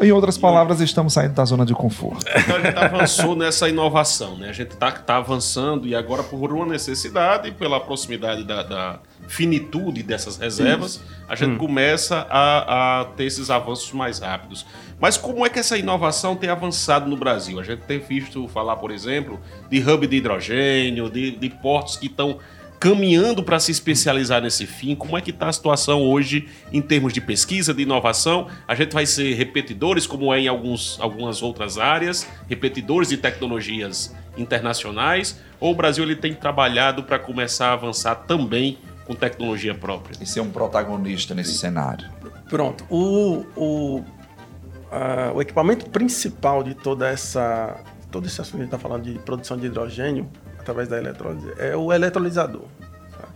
Em 0.00 0.12
outras 0.12 0.36
palavras, 0.36 0.80
estamos 0.80 1.12
saindo 1.12 1.34
da 1.34 1.44
zona 1.44 1.64
de 1.64 1.74
conforto. 1.74 2.24
Então 2.44 2.56
a 2.56 2.60
gente 2.60 2.76
avançou 2.76 3.36
nessa 3.36 3.68
inovação, 3.68 4.36
né? 4.36 4.50
A 4.50 4.52
gente 4.52 4.72
está 4.72 4.90
tá 4.90 5.16
avançando 5.16 5.86
e 5.86 5.94
agora 5.94 6.22
por 6.22 6.52
uma 6.52 6.66
necessidade, 6.66 7.50
pela 7.52 7.80
proximidade 7.80 8.44
da, 8.44 8.62
da 8.62 8.98
finitude 9.26 10.02
dessas 10.02 10.36
reservas, 10.36 10.96
Isso. 10.96 11.04
a 11.28 11.34
gente 11.34 11.52
hum. 11.52 11.58
começa 11.58 12.26
a, 12.28 13.00
a, 13.00 13.04
ter 13.04 13.24
esses 13.24 13.50
avanços 13.50 13.90
mais 13.92 14.18
rápidos. 14.18 14.66
Mas 15.00 15.16
como 15.16 15.44
é 15.44 15.48
que 15.48 15.58
essa 15.58 15.76
inovação 15.76 16.36
tem 16.36 16.50
avançado 16.50 17.08
no 17.08 17.16
Brasil? 17.16 17.58
A 17.58 17.62
gente 17.62 17.80
tem 17.80 17.98
visto 17.98 18.46
falar, 18.48 18.76
por 18.76 18.90
exemplo, 18.90 19.40
de 19.70 19.78
hub 19.78 20.06
de 20.06 20.16
hidrogênio, 20.16 21.10
de, 21.10 21.32
de 21.32 21.50
portos 21.50 21.96
que 21.96 22.06
estão 22.06 22.38
caminhando 22.78 23.42
para 23.42 23.58
se 23.58 23.70
especializar 23.70 24.42
nesse 24.42 24.66
fim? 24.66 24.94
Como 24.94 25.16
é 25.16 25.20
que 25.20 25.30
está 25.30 25.48
a 25.48 25.52
situação 25.52 26.02
hoje 26.02 26.48
em 26.72 26.82
termos 26.82 27.12
de 27.12 27.20
pesquisa, 27.20 27.72
de 27.72 27.82
inovação? 27.82 28.48
A 28.68 28.74
gente 28.74 28.92
vai 28.92 29.06
ser 29.06 29.34
repetidores, 29.34 30.06
como 30.06 30.32
é 30.34 30.40
em 30.40 30.48
alguns, 30.48 30.98
algumas 31.00 31.42
outras 31.42 31.78
áreas, 31.78 32.26
repetidores 32.48 33.08
de 33.08 33.16
tecnologias 33.16 34.14
internacionais, 34.36 35.40
ou 35.60 35.72
o 35.72 35.74
Brasil 35.74 36.04
ele 36.04 36.16
tem 36.16 36.34
trabalhado 36.34 37.04
para 37.04 37.18
começar 37.18 37.68
a 37.68 37.72
avançar 37.72 38.14
também 38.14 38.78
com 39.06 39.14
tecnologia 39.14 39.74
própria? 39.74 40.16
E 40.20 40.26
ser 40.26 40.40
um 40.40 40.50
protagonista 40.50 41.34
nesse 41.34 41.54
cenário. 41.54 42.08
Pronto. 42.48 42.84
O, 42.90 43.44
o, 43.56 43.98
uh, 43.98 45.34
o 45.34 45.42
equipamento 45.42 45.88
principal 45.90 46.62
de 46.62 46.74
toda 46.74 47.08
essa 47.08 47.82
todo 48.10 48.26
esse 48.26 48.40
assunto 48.40 48.52
que 48.52 48.62
a 48.62 48.64
gente 48.66 48.74
está 48.74 48.78
falando 48.78 49.02
de 49.02 49.18
produção 49.18 49.56
de 49.56 49.66
hidrogênio 49.66 50.30
através 50.64 50.88
da 50.88 50.98
eletrólise, 50.98 51.52
é 51.58 51.76
o 51.76 51.92
eletrolisador. 51.92 52.64
Tá? 53.12 53.28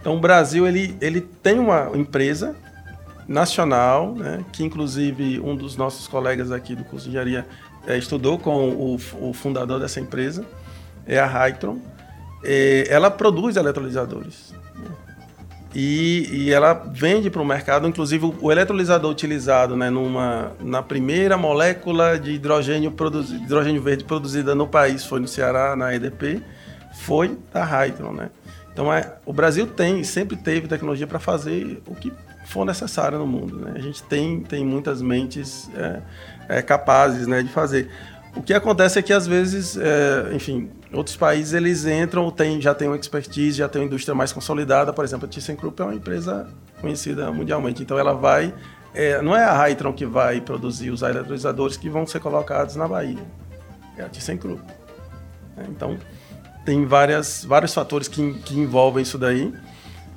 Então, 0.00 0.16
o 0.16 0.20
Brasil 0.20 0.66
ele, 0.66 0.96
ele 1.00 1.20
tem 1.20 1.58
uma 1.58 1.90
empresa 1.94 2.54
nacional, 3.26 4.14
né, 4.14 4.44
que 4.52 4.64
inclusive 4.64 5.40
um 5.40 5.56
dos 5.56 5.76
nossos 5.76 6.06
colegas 6.06 6.52
aqui 6.52 6.74
do 6.74 6.84
curso 6.84 7.04
de 7.04 7.10
engenharia 7.10 7.46
é, 7.86 7.96
estudou 7.96 8.38
com 8.38 8.68
o, 8.70 8.94
o, 9.20 9.32
fundador 9.32 9.80
dessa 9.80 10.00
empresa, 10.00 10.44
é 11.06 11.18
a 11.18 11.26
Hytron. 11.26 11.78
É, 12.44 12.86
ela 12.88 13.10
produz 13.10 13.56
eletrolisadores. 13.56 14.52
Né? 14.74 14.90
E, 15.74 16.28
e, 16.32 16.52
ela 16.52 16.72
vende 16.72 17.30
para 17.30 17.42
o 17.42 17.44
mercado, 17.44 17.86
inclusive 17.86 18.32
o 18.40 18.52
eletrolisador 18.52 19.10
utilizado 19.10 19.76
né, 19.76 19.90
numa, 19.90 20.52
na 20.60 20.82
primeira 20.82 21.36
molécula 21.36 22.18
de 22.18 22.32
hidrogênio, 22.32 22.94
hidrogênio 23.42 23.82
verde 23.82 24.04
produzida 24.04 24.54
no 24.54 24.66
país 24.66 25.04
foi 25.04 25.20
no 25.20 25.28
Ceará, 25.28 25.76
na 25.76 25.94
EDP 25.94 26.42
foi 26.96 27.38
da 27.52 27.64
Hydron, 27.64 28.12
né? 28.12 28.30
Então, 28.72 28.92
é, 28.92 29.14
o 29.24 29.32
Brasil 29.32 29.66
tem, 29.66 30.04
sempre 30.04 30.36
teve 30.36 30.68
tecnologia 30.68 31.06
para 31.06 31.18
fazer 31.18 31.82
o 31.86 31.94
que 31.94 32.12
for 32.44 32.64
necessário 32.64 33.18
no 33.18 33.26
mundo, 33.26 33.56
né? 33.58 33.72
A 33.74 33.80
gente 33.80 34.02
tem, 34.02 34.40
tem 34.40 34.64
muitas 34.64 35.00
mentes 35.00 35.70
é, 35.74 36.02
é, 36.48 36.62
capazes 36.62 37.26
né, 37.26 37.42
de 37.42 37.48
fazer. 37.48 37.90
O 38.34 38.42
que 38.42 38.52
acontece 38.52 38.98
é 38.98 39.02
que, 39.02 39.12
às 39.12 39.26
vezes, 39.26 39.78
é, 39.78 40.34
enfim, 40.34 40.70
outros 40.92 41.16
países, 41.16 41.54
eles 41.54 41.86
entram, 41.86 42.30
tem, 42.30 42.60
já 42.60 42.74
tem 42.74 42.86
uma 42.86 42.96
expertise, 42.96 43.56
já 43.56 43.68
tem 43.68 43.80
uma 43.80 43.86
indústria 43.86 44.14
mais 44.14 44.30
consolidada. 44.30 44.92
Por 44.92 45.04
exemplo, 45.04 45.26
a 45.26 45.28
ThyssenKrupp 45.28 45.80
é 45.80 45.84
uma 45.84 45.94
empresa 45.94 46.46
conhecida 46.80 47.32
mundialmente. 47.32 47.82
Então, 47.82 47.98
ela 47.98 48.12
vai... 48.12 48.52
É, 48.92 49.20
não 49.22 49.34
é 49.34 49.42
a 49.42 49.54
Hytron 49.54 49.92
que 49.92 50.04
vai 50.04 50.40
produzir 50.40 50.90
os 50.90 51.02
eletrolisadores 51.02 51.76
que 51.76 51.88
vão 51.88 52.06
ser 52.06 52.20
colocados 52.20 52.76
na 52.76 52.86
Bahia. 52.86 53.24
É 53.96 54.02
a 54.02 54.08
ThyssenKrupp. 54.08 54.62
Então, 55.70 55.96
tem 56.66 56.84
várias, 56.84 57.44
vários 57.44 57.72
fatores 57.72 58.08
que, 58.08 58.34
que 58.40 58.58
envolvem 58.58 59.02
isso 59.02 59.16
daí. 59.16 59.54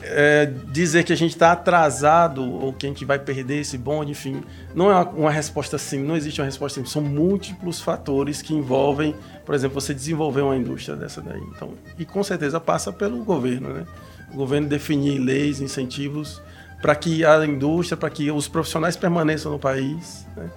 é, 0.01 0.45
dizer 0.71 1.03
que 1.03 1.13
a 1.13 1.15
gente 1.15 1.31
está 1.31 1.51
atrasado 1.51 2.43
ou 2.43 2.73
que 2.73 3.05
vai 3.05 3.19
perder 3.19 3.59
esse 3.59 3.77
bonde, 3.77 4.11
enfim, 4.11 4.41
não 4.73 4.89
é 4.89 4.95
uma, 4.95 5.09
uma 5.09 5.31
resposta 5.31 5.77
sim, 5.77 6.01
não 6.01 6.15
existe 6.15 6.41
uma 6.41 6.45
resposta 6.45 6.75
simples. 6.75 6.91
São 6.91 7.01
múltiplos 7.01 7.79
fatores 7.79 8.41
que 8.41 8.53
envolvem, 8.53 9.13
por 9.45 9.53
exemplo, 9.53 9.79
você 9.79 9.93
desenvolver 9.93 10.41
uma 10.41 10.55
indústria 10.55 10.95
dessa 10.95 11.21
daí. 11.21 11.41
Então, 11.55 11.73
e 11.97 12.05
com 12.05 12.23
certeza 12.23 12.59
passa 12.59 12.91
pelo 12.91 13.23
governo, 13.23 13.69
né? 13.69 13.85
O 14.33 14.37
governo 14.37 14.67
definir 14.67 15.19
leis, 15.19 15.59
incentivos 15.59 16.41
para 16.81 16.95
que 16.95 17.25
a 17.25 17.45
indústria, 17.45 17.97
para 17.97 18.09
que 18.09 18.31
os 18.31 18.47
profissionais 18.47 18.95
permaneçam 18.95 19.51
no 19.51 19.59
país, 19.59 20.25
né? 20.35 20.49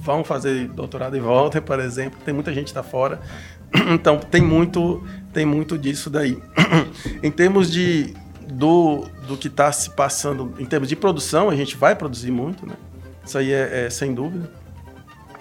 vão 0.00 0.24
fazer 0.24 0.68
doutorado 0.68 1.16
e 1.16 1.20
voltem, 1.20 1.60
por 1.60 1.78
exemplo. 1.78 2.18
Tem 2.24 2.32
muita 2.32 2.52
gente 2.52 2.72
da 2.72 2.82
fora. 2.82 3.20
Então 3.92 4.18
tem 4.18 4.42
muito, 4.42 5.02
tem 5.32 5.44
muito 5.44 5.76
disso 5.78 6.10
daí. 6.10 6.40
em 7.22 7.30
termos 7.30 7.70
de 7.70 8.14
do, 8.52 9.06
do 9.26 9.36
que 9.36 9.48
está 9.48 9.70
se 9.70 9.90
passando 9.90 10.54
em 10.58 10.64
termos 10.64 10.88
de 10.88 10.96
produção, 10.96 11.48
a 11.48 11.56
gente 11.56 11.76
vai 11.76 11.94
produzir 11.94 12.30
muito, 12.30 12.66
né? 12.66 12.74
Isso 13.24 13.38
aí 13.38 13.52
é, 13.52 13.86
é 13.86 13.90
sem 13.90 14.12
dúvida. 14.12 14.50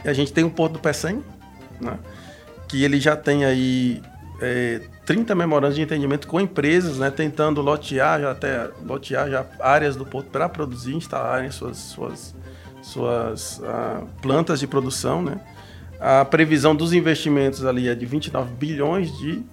E 0.05 0.09
a 0.09 0.13
gente 0.13 0.31
tem 0.31 0.43
o 0.43 0.49
Porto 0.49 0.73
do 0.73 0.79
Pecém, 0.79 1.23
né? 1.81 1.97
que 2.69 2.83
ele 2.83 2.99
já 2.99 3.17
tem 3.17 3.43
aí 3.43 4.01
é, 4.39 4.79
30 5.05 5.33
memorandos 5.33 5.75
de 5.75 5.81
entendimento 5.81 6.27
com 6.27 6.39
empresas, 6.39 6.99
né? 6.99 7.09
Tentando 7.09 7.61
lotear 7.61 8.21
já 8.21 8.31
até 8.31 8.69
lotear 8.85 9.29
já 9.29 9.45
áreas 9.59 9.95
do 9.95 10.05
porto 10.05 10.27
para 10.27 10.47
produzir, 10.47 10.95
instalarem 10.95 11.49
suas 11.49 11.77
suas 11.77 12.35
suas 12.81 13.61
ah, 13.65 14.03
plantas 14.21 14.59
de 14.59 14.67
produção, 14.67 15.21
né? 15.21 15.41
A 15.99 16.23
previsão 16.23 16.75
dos 16.75 16.93
investimentos 16.93 17.65
ali 17.65 17.89
é 17.89 17.95
de 17.95 18.05
29 18.05 18.53
bilhões 18.53 19.17
de 19.17 19.43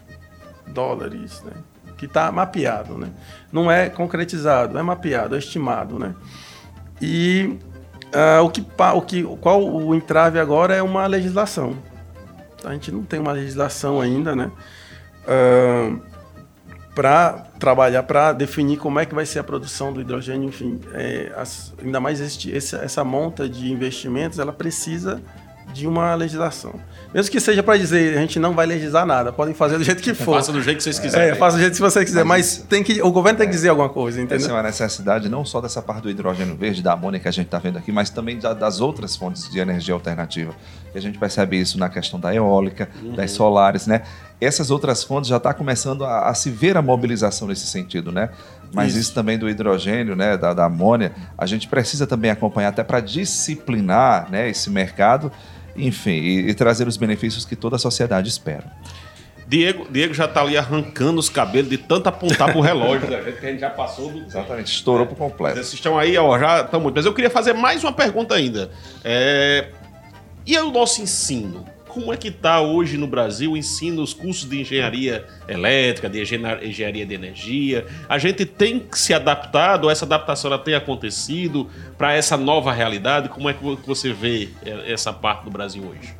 dólares, 0.69 1.43
né? 1.45 1.53
que 1.97 2.07
está 2.07 2.31
mapeado, 2.31 2.99
né? 2.99 3.11
Não 3.51 3.71
é 3.71 3.89
concretizado, 3.89 4.79
é 4.79 4.83
mapeado, 4.83 5.35
é 5.35 5.39
estimado, 5.39 5.99
né? 5.99 6.15
E 7.01 7.59
uh, 8.15 8.45
o 8.45 8.51
que, 8.51 8.65
o 8.95 9.03
que, 9.03 9.23
qual 9.41 9.65
o 9.65 9.95
entrave 9.95 10.39
agora 10.39 10.75
é 10.75 10.83
uma 10.83 11.07
legislação. 11.07 11.77
A 12.65 12.73
gente 12.73 12.93
não 12.93 13.03
tem 13.03 13.19
uma 13.19 13.33
legislação 13.33 14.01
ainda, 14.01 14.37
né? 14.37 14.51
Uh, 15.23 16.01
para 16.95 17.47
trabalhar, 17.59 18.03
para 18.05 18.33
definir 18.33 18.79
como 18.79 18.99
é 18.99 19.05
que 19.05 19.15
vai 19.15 19.27
ser 19.27 19.39
a 19.39 19.45
produção 19.45 19.93
do 19.93 20.01
hidrogênio, 20.01 20.49
enfim, 20.49 20.81
é, 20.95 21.31
as, 21.37 21.75
ainda 21.83 22.01
mais 22.01 22.21
este, 22.21 22.55
essa, 22.57 22.79
essa 22.79 23.05
monta 23.05 23.47
de 23.47 23.71
investimentos, 23.71 24.39
ela 24.39 24.53
precisa 24.53 25.21
de 25.77 25.87
uma 25.87 26.15
legislação. 26.15 26.75
Mesmo 27.13 27.31
que 27.31 27.41
seja 27.41 27.63
para 27.63 27.79
dizer, 27.79 28.17
a 28.17 28.21
gente 28.21 28.39
não 28.39 28.55
vai 28.55 28.67
legislar 28.67 29.07
nada, 29.07 29.33
podem 29.33 29.55
fazer 29.55 29.79
do 29.79 29.85
jeito 29.85 30.03
que 30.03 30.15
for. 30.15 30.35
Faça 30.35 30.53
do 30.53 30.61
jeito 30.63 30.79
que 30.79 30.83
vocês 30.83 30.99
quiserem. 30.99 31.31
É, 31.31 31.35
faça 31.35 31.57
do 31.57 31.61
jeito 31.61 31.75
que 31.75 31.81
você 31.81 32.05
quiser, 32.05 32.25
mas, 32.25 32.59
mas 32.59 32.67
tem 32.69 32.83
que, 32.83 33.01
o 33.03 33.11
governo 33.11 33.39
tem 33.39 33.47
que 33.47 33.55
dizer 33.55 33.69
alguma 33.69 33.89
coisa, 33.89 34.21
entendeu? 34.21 34.39
Essa 34.39 34.51
é 34.51 34.55
uma 34.55 34.63
necessidade 34.63 35.29
não 35.29 35.45
só 35.45 35.61
dessa 35.61 35.81
parte 35.81 36.03
do 36.03 36.11
hidrogênio 36.11 36.57
verde, 36.57 36.83
da 36.83 36.93
amônia 36.93 37.21
que 37.21 37.29
a 37.29 37.31
gente 37.31 37.47
está 37.47 37.59
vendo 37.59 37.79
aqui, 37.79 37.93
mas 37.93 38.11
também 38.11 38.39
das 38.39 38.81
outras 38.81 39.17
fontes 39.17 39.51
de 39.51 39.59
energia 39.59 39.95
alternativa. 39.95 40.55
E 40.95 40.99
a 40.99 41.01
gente 41.01 41.19
percebe 41.19 41.61
isso 41.61 41.79
na 41.79 41.89
questão 41.89 42.19
da 42.19 42.35
eólica, 42.35 42.89
uhum. 43.03 43.15
das 43.15 43.31
solares, 43.31 43.87
né? 43.87 44.03
Essas 44.41 44.71
outras 44.71 45.03
fontes 45.03 45.31
já 45.31 45.39
está 45.39 45.55
começando 45.55 46.05
a, 46.05 46.29
a, 46.29 46.35
se 46.35 46.51
ver 46.51 46.77
a 46.77 46.83
mobilização 46.83 47.49
nesse 47.49 47.67
sentido, 47.67 48.13
né? 48.13 48.31
Mas 48.73 48.91
isso, 48.91 49.01
isso 49.01 49.15
também 49.15 49.39
do 49.39 49.49
hidrogênio, 49.49 50.15
né, 50.15 50.37
da, 50.37 50.53
da 50.53 50.67
amônia, 50.67 51.13
a 51.39 51.47
gente 51.47 51.69
precisa 51.69 52.07
também 52.07 52.31
acompanhar 52.31 52.69
até 52.69 52.85
para 52.85 53.01
disciplinar 53.01 54.31
né, 54.31 54.51
esse 54.51 54.69
mercado 54.69 55.33
enfim, 55.79 56.11
e, 56.11 56.51
e 56.51 56.55
trazer 56.55 56.87
os 56.87 56.97
benefícios 56.97 57.45
que 57.45 57.57
toda 57.57 57.77
a 57.77 57.79
sociedade 57.79 58.29
espera. 58.29 58.73
Diego, 59.49 59.87
Diego 59.89 60.13
já 60.13 60.25
está 60.25 60.41
ali 60.41 60.59
arrancando 60.59 61.21
os 61.21 61.29
cabelos 61.29 61.71
de 61.71 61.79
tanto 61.79 62.09
apontar 62.09 62.51
pro 62.51 62.61
relógio, 62.61 63.09
né? 63.09 63.33
que 63.33 63.47
a 63.47 63.51
gente 63.51 63.61
já 63.61 63.71
passou 63.71 64.11
do. 64.11 64.25
Exatamente, 64.25 64.73
estourou 64.73 65.07
é, 65.07 65.09
por 65.09 65.17
completo. 65.17 65.55
Vocês 65.57 65.73
estão 65.73 65.97
aí, 65.97 66.19
ó, 66.19 66.37
já 66.39 66.63
estão 66.63 66.81
muito. 66.81 66.97
Mas 66.97 67.07
eu 67.07 67.15
queria 67.15 67.31
fazer 67.31 67.53
mais 67.53 67.85
uma 67.85 67.93
pergunta 67.93 68.35
ainda. 68.35 68.71
É... 69.05 69.69
E 70.45 70.59
o 70.59 70.71
nosso 70.73 71.01
ensino? 71.01 71.65
Como 71.97 72.13
é 72.13 72.17
que 72.19 72.29
está 72.29 72.61
hoje 72.61 72.99
no 72.99 73.07
Brasil 73.07 73.53
o 73.53 73.57
ensino, 73.57 74.03
os 74.03 74.13
cursos 74.13 74.47
de 74.47 74.61
engenharia 74.61 75.25
elétrica, 75.49 76.11
de 76.11 76.21
engenharia 76.21 77.07
de 77.07 77.15
energia? 77.15 77.87
A 78.07 78.19
gente 78.19 78.45
tem 78.45 78.87
se 78.93 79.15
adaptado, 79.15 79.89
essa 79.89 80.05
adaptação 80.05 80.53
ela 80.53 80.63
tem 80.63 80.75
acontecido 80.75 81.71
para 81.97 82.13
essa 82.13 82.37
nova 82.37 82.71
realidade? 82.71 83.31
Como 83.31 83.49
é 83.49 83.55
que 83.55 83.65
você 83.87 84.13
vê 84.13 84.51
é, 84.63 84.93
essa 84.93 85.11
parte 85.11 85.45
do 85.45 85.51
Brasil 85.51 85.85
hoje? 85.85 86.15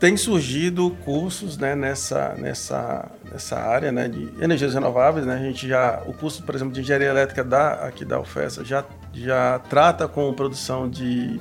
Tem 0.00 0.16
surgido 0.16 0.96
cursos 1.04 1.56
né, 1.56 1.76
nessa, 1.76 2.34
nessa, 2.36 3.08
nessa 3.30 3.56
área 3.56 3.92
né, 3.92 4.08
de 4.08 4.30
energias 4.42 4.74
renováveis. 4.74 5.24
Né? 5.24 5.34
A 5.34 5.38
gente 5.44 5.68
já, 5.68 6.02
o 6.06 6.12
curso, 6.12 6.42
por 6.42 6.56
exemplo, 6.56 6.74
de 6.74 6.80
engenharia 6.80 7.08
elétrica 7.08 7.44
da, 7.44 7.74
aqui 7.86 8.04
da 8.04 8.18
UFES 8.18 8.62
já, 8.64 8.84
já 9.14 9.60
trata 9.60 10.08
com 10.08 10.34
produção 10.34 10.90
de, 10.90 11.40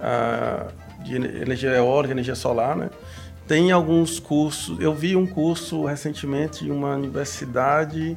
uh, 0.00 1.04
de 1.04 1.14
energia 1.14 1.70
eólica, 1.70 2.12
energia 2.12 2.34
solar. 2.34 2.74
Né? 2.74 2.90
Tem 3.48 3.72
alguns 3.72 4.20
cursos, 4.20 4.78
eu 4.78 4.94
vi 4.94 5.16
um 5.16 5.26
curso 5.26 5.86
recentemente 5.86 6.66
em 6.66 6.70
uma 6.70 6.94
universidade, 6.94 8.14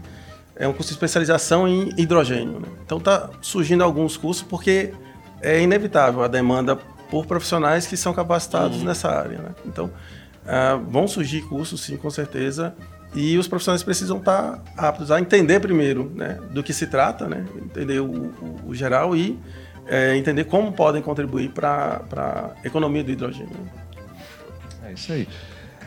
é 0.57 0.67
um 0.67 0.73
curso 0.73 0.89
de 0.89 0.95
especialização 0.95 1.65
em 1.65 1.89
hidrogênio. 1.97 2.59
Né? 2.59 2.67
Então 2.85 2.97
está 2.97 3.29
surgindo 3.41 3.81
alguns 3.81 4.17
cursos 4.17 4.43
porque 4.43 4.93
é 5.41 5.61
inevitável 5.61 6.21
a 6.21 6.27
demanda 6.27 6.75
por 7.09 7.25
profissionais 7.25 7.87
que 7.87 7.95
são 7.95 8.13
capacitados 8.13 8.79
uhum. 8.79 8.83
nessa 8.83 9.09
área. 9.09 9.37
Né? 9.37 9.55
Então 9.65 9.85
uh, 9.85 10.83
vão 10.89 11.07
surgir 11.07 11.43
cursos, 11.43 11.79
sim, 11.79 11.95
com 11.95 12.09
certeza. 12.09 12.75
E 13.15 13.37
os 13.37 13.47
profissionais 13.47 13.83
precisam 13.83 14.17
estar 14.17 14.57
tá 14.57 14.89
aptos 14.89 15.11
a 15.11 15.19
entender 15.19 15.61
primeiro 15.61 16.11
né, 16.13 16.39
do 16.51 16.61
que 16.61 16.73
se 16.73 16.87
trata, 16.87 17.27
né, 17.27 17.45
entender 17.55 17.99
o, 17.99 18.05
o, 18.05 18.59
o 18.67 18.75
geral 18.75 19.15
e 19.15 19.39
é, 19.87 20.15
entender 20.15 20.45
como 20.45 20.71
podem 20.71 21.01
contribuir 21.01 21.51
para 21.51 22.01
a 22.15 22.67
economia 22.67 23.03
do 23.03 23.11
hidrogênio. 23.11 23.80
É 24.83 24.93
isso 24.93 25.11
aí. 25.11 25.27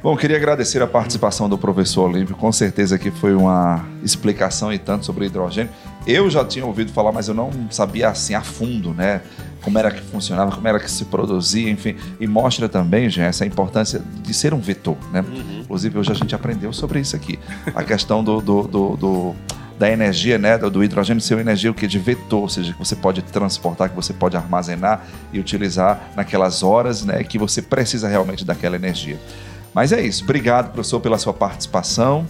Bom, 0.03 0.15
queria 0.19 0.37
agradecer 0.37 0.83
a 0.83 0.87
participação 0.87 1.49
do 1.49 1.57
professor 1.57 2.11
Olímpio. 2.11 2.37
Com 2.37 2.53
certeza 2.53 2.99
que 2.99 3.11
foi 3.11 3.35
uma 3.35 3.87
explicação 4.03 4.71
e 4.71 4.79
tanto 4.79 5.07
sobre 5.07 5.25
hidrogênio. 5.25 5.73
Eu 6.07 6.29
já 6.29 6.45
tinha 6.45 6.67
ouvido 6.67 6.93
falar, 6.93 7.11
mas 7.11 7.27
eu 7.27 7.33
não 7.33 7.51
sabia 7.71 8.11
assim 8.11 8.35
a 8.35 8.43
fundo, 8.43 8.93
né? 8.93 9.23
Como 9.63 9.79
era 9.79 9.91
que 9.91 10.03
funcionava, 10.03 10.53
como 10.53 10.69
era 10.69 10.79
que 10.79 10.91
se 10.91 11.07
produzia, 11.07 11.71
enfim. 11.71 11.97
E 12.21 12.27
mostra 12.27 12.69
também, 12.69 13.09
gente, 13.09 13.25
essa 13.25 13.47
importância 13.47 14.03
de 14.23 14.35
ser 14.35 14.53
um 14.53 14.61
vetor, 14.61 14.99
né? 15.11 15.25
Uhum. 15.27 15.61
Inclusive, 15.63 15.99
hoje 15.99 16.13
a 16.13 16.15
gente 16.15 16.35
aprendeu 16.35 16.71
sobre 16.75 17.01
isso 17.01 17.17
aqui. 17.17 17.39
A 17.75 17.83
questão 17.83 18.23
do, 18.23 18.43
do, 18.43 18.63
do, 18.65 18.97
do 18.99 19.35
da 19.79 19.91
energia, 19.91 20.39
né, 20.39 20.57
do 20.57 20.85
hidrogênio 20.85 21.21
ser 21.21 21.35
uma 21.35 21.41
energia 21.41 21.71
o 21.71 21.75
que 21.75 21.87
de 21.87 21.99
vetor, 21.99 22.43
ou 22.43 22.49
seja, 22.49 22.73
que 22.73 22.79
você 22.79 22.95
pode 22.95 23.23
transportar, 23.23 23.91
que 23.91 23.97
você 23.97 24.13
pode 24.13 24.37
armazenar 24.37 25.05
e 25.33 25.41
utilizar 25.41 26.11
naquelas 26.15 26.63
horas, 26.63 27.05
né, 27.05 27.23
que 27.25 27.39
você 27.39 27.61
precisa 27.61 28.09
realmente 28.09 28.45
daquela 28.45 28.77
energia. 28.77 29.19
Mas 29.75 29.93
é 29.93 30.01
isso. 30.01 30.23
Obrigado, 30.23 30.73
professor, 30.73 31.01
pela 31.01 31.19
sua 31.19 31.35
participação. 31.35 32.25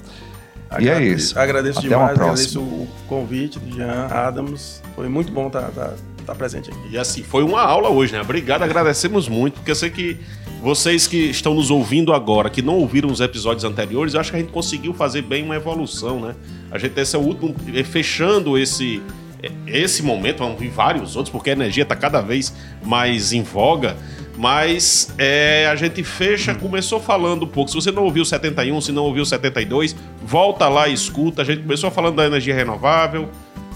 Agradeço, 0.70 1.02
e 1.02 1.04
é 1.04 1.14
isso. 1.14 1.38
Agradeço 1.38 1.78
Até 1.80 1.88
demais, 1.88 2.10
agradeço 2.18 2.60
o 2.60 2.88
convite 3.06 3.58
do 3.58 3.76
Jean 3.76 4.06
Adams. 4.06 4.82
Foi 4.96 5.08
muito 5.08 5.30
bom 5.30 5.48
estar, 5.48 5.68
estar, 5.68 5.92
estar 6.18 6.34
presente 6.34 6.70
aqui. 6.70 6.88
E 6.90 6.98
assim, 6.98 7.22
foi 7.22 7.42
uma 7.42 7.60
aula 7.60 7.90
hoje, 7.90 8.14
né? 8.14 8.22
Obrigado, 8.22 8.62
agradecemos 8.62 9.28
muito, 9.28 9.54
porque 9.54 9.70
eu 9.70 9.76
sei 9.76 9.90
que 9.90 10.18
vocês 10.64 11.06
que 11.06 11.18
estão 11.18 11.52
nos 11.52 11.70
ouvindo 11.70 12.14
agora, 12.14 12.48
que 12.48 12.62
não 12.62 12.78
ouviram 12.78 13.10
os 13.10 13.20
episódios 13.20 13.64
anteriores, 13.64 14.14
eu 14.14 14.20
acho 14.20 14.30
que 14.30 14.36
a 14.38 14.40
gente 14.40 14.50
conseguiu 14.50 14.94
fazer 14.94 15.20
bem 15.20 15.44
uma 15.44 15.54
evolução, 15.54 16.18
né? 16.18 16.34
A 16.70 16.78
gente, 16.78 16.98
esse 16.98 17.14
é 17.14 17.18
o 17.18 17.22
último, 17.22 17.54
é, 17.74 17.84
fechando 17.84 18.56
esse, 18.56 19.02
é, 19.42 19.50
esse 19.66 20.02
momento, 20.02 20.38
vamos 20.38 20.58
vir 20.58 20.70
vários 20.70 21.16
outros, 21.16 21.30
porque 21.30 21.50
a 21.50 21.52
energia 21.52 21.82
está 21.82 21.94
cada 21.94 22.22
vez 22.22 22.54
mais 22.82 23.34
em 23.34 23.42
voga. 23.42 23.94
Mas 24.38 25.12
é, 25.18 25.68
a 25.70 25.76
gente 25.76 26.02
fecha, 26.02 26.54
começou 26.54 26.98
falando 26.98 27.44
um 27.44 27.48
pouco. 27.48 27.70
Se 27.70 27.76
você 27.76 27.92
não 27.92 28.02
ouviu 28.02 28.24
71, 28.24 28.80
se 28.80 28.90
não 28.90 29.04
ouviu 29.04 29.26
72, 29.26 29.94
volta 30.22 30.66
lá 30.66 30.88
e 30.88 30.94
escuta. 30.94 31.42
A 31.42 31.44
gente 31.44 31.60
começou 31.60 31.90
falando 31.90 32.16
da 32.16 32.24
energia 32.24 32.54
renovável, 32.54 33.28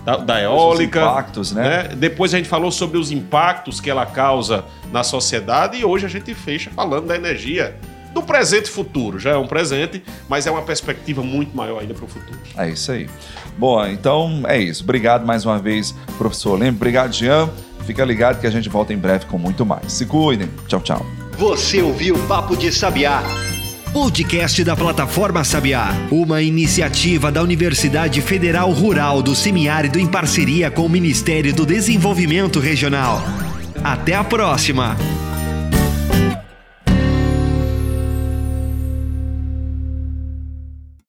da, 0.04 0.16
da 0.16 0.42
eólica. 0.42 1.00
Os 1.00 1.06
impactos, 1.06 1.52
né? 1.52 1.62
né? 1.62 1.94
Depois 1.96 2.32
a 2.34 2.36
gente 2.36 2.48
falou 2.48 2.70
sobre 2.70 2.98
os 2.98 3.10
impactos 3.10 3.80
que 3.80 3.90
ela 3.90 4.06
causa 4.06 4.64
na 4.92 5.02
sociedade 5.02 5.78
e 5.78 5.84
hoje 5.84 6.06
a 6.06 6.08
gente 6.08 6.34
fecha 6.34 6.70
falando 6.70 7.06
da 7.06 7.16
energia 7.16 7.76
do 8.12 8.22
presente 8.22 8.66
e 8.66 8.70
futuro. 8.70 9.18
Já 9.18 9.30
é 9.30 9.36
um 9.36 9.46
presente, 9.46 10.02
mas 10.28 10.46
é 10.46 10.50
uma 10.50 10.62
perspectiva 10.62 11.22
muito 11.22 11.56
maior 11.56 11.80
ainda 11.80 11.94
para 11.94 12.04
o 12.04 12.08
futuro. 12.08 12.38
É 12.56 12.68
isso 12.68 12.90
aí. 12.90 13.08
Bom, 13.56 13.84
então 13.86 14.42
é 14.46 14.58
isso. 14.58 14.82
Obrigado 14.82 15.26
mais 15.26 15.44
uma 15.44 15.58
vez, 15.58 15.94
professor 16.16 16.58
Lembro. 16.58 16.76
Obrigado, 16.76 17.12
Jean. 17.12 17.50
Fica 17.84 18.04
ligado 18.04 18.40
que 18.40 18.46
a 18.46 18.50
gente 18.50 18.68
volta 18.68 18.92
em 18.92 18.98
breve 18.98 19.26
com 19.26 19.38
muito 19.38 19.64
mais. 19.64 19.92
Se 19.92 20.04
cuidem. 20.04 20.48
Tchau, 20.66 20.80
tchau. 20.80 21.06
Você 21.38 21.80
ouviu 21.80 22.18
Papo 22.26 22.56
de 22.56 22.72
Sabiá. 22.72 23.22
Podcast 24.00 24.62
da 24.62 24.76
plataforma 24.76 25.42
Sabiá, 25.42 25.88
uma 26.08 26.40
iniciativa 26.40 27.32
da 27.32 27.42
Universidade 27.42 28.22
Federal 28.22 28.70
Rural 28.70 29.20
do 29.20 29.34
Semiárido 29.34 29.98
em 29.98 30.06
parceria 30.06 30.70
com 30.70 30.86
o 30.86 30.88
Ministério 30.88 31.52
do 31.52 31.66
Desenvolvimento 31.66 32.60
Regional. 32.60 33.20
Até 33.82 34.14
a 34.14 34.22
próxima! 34.22 34.96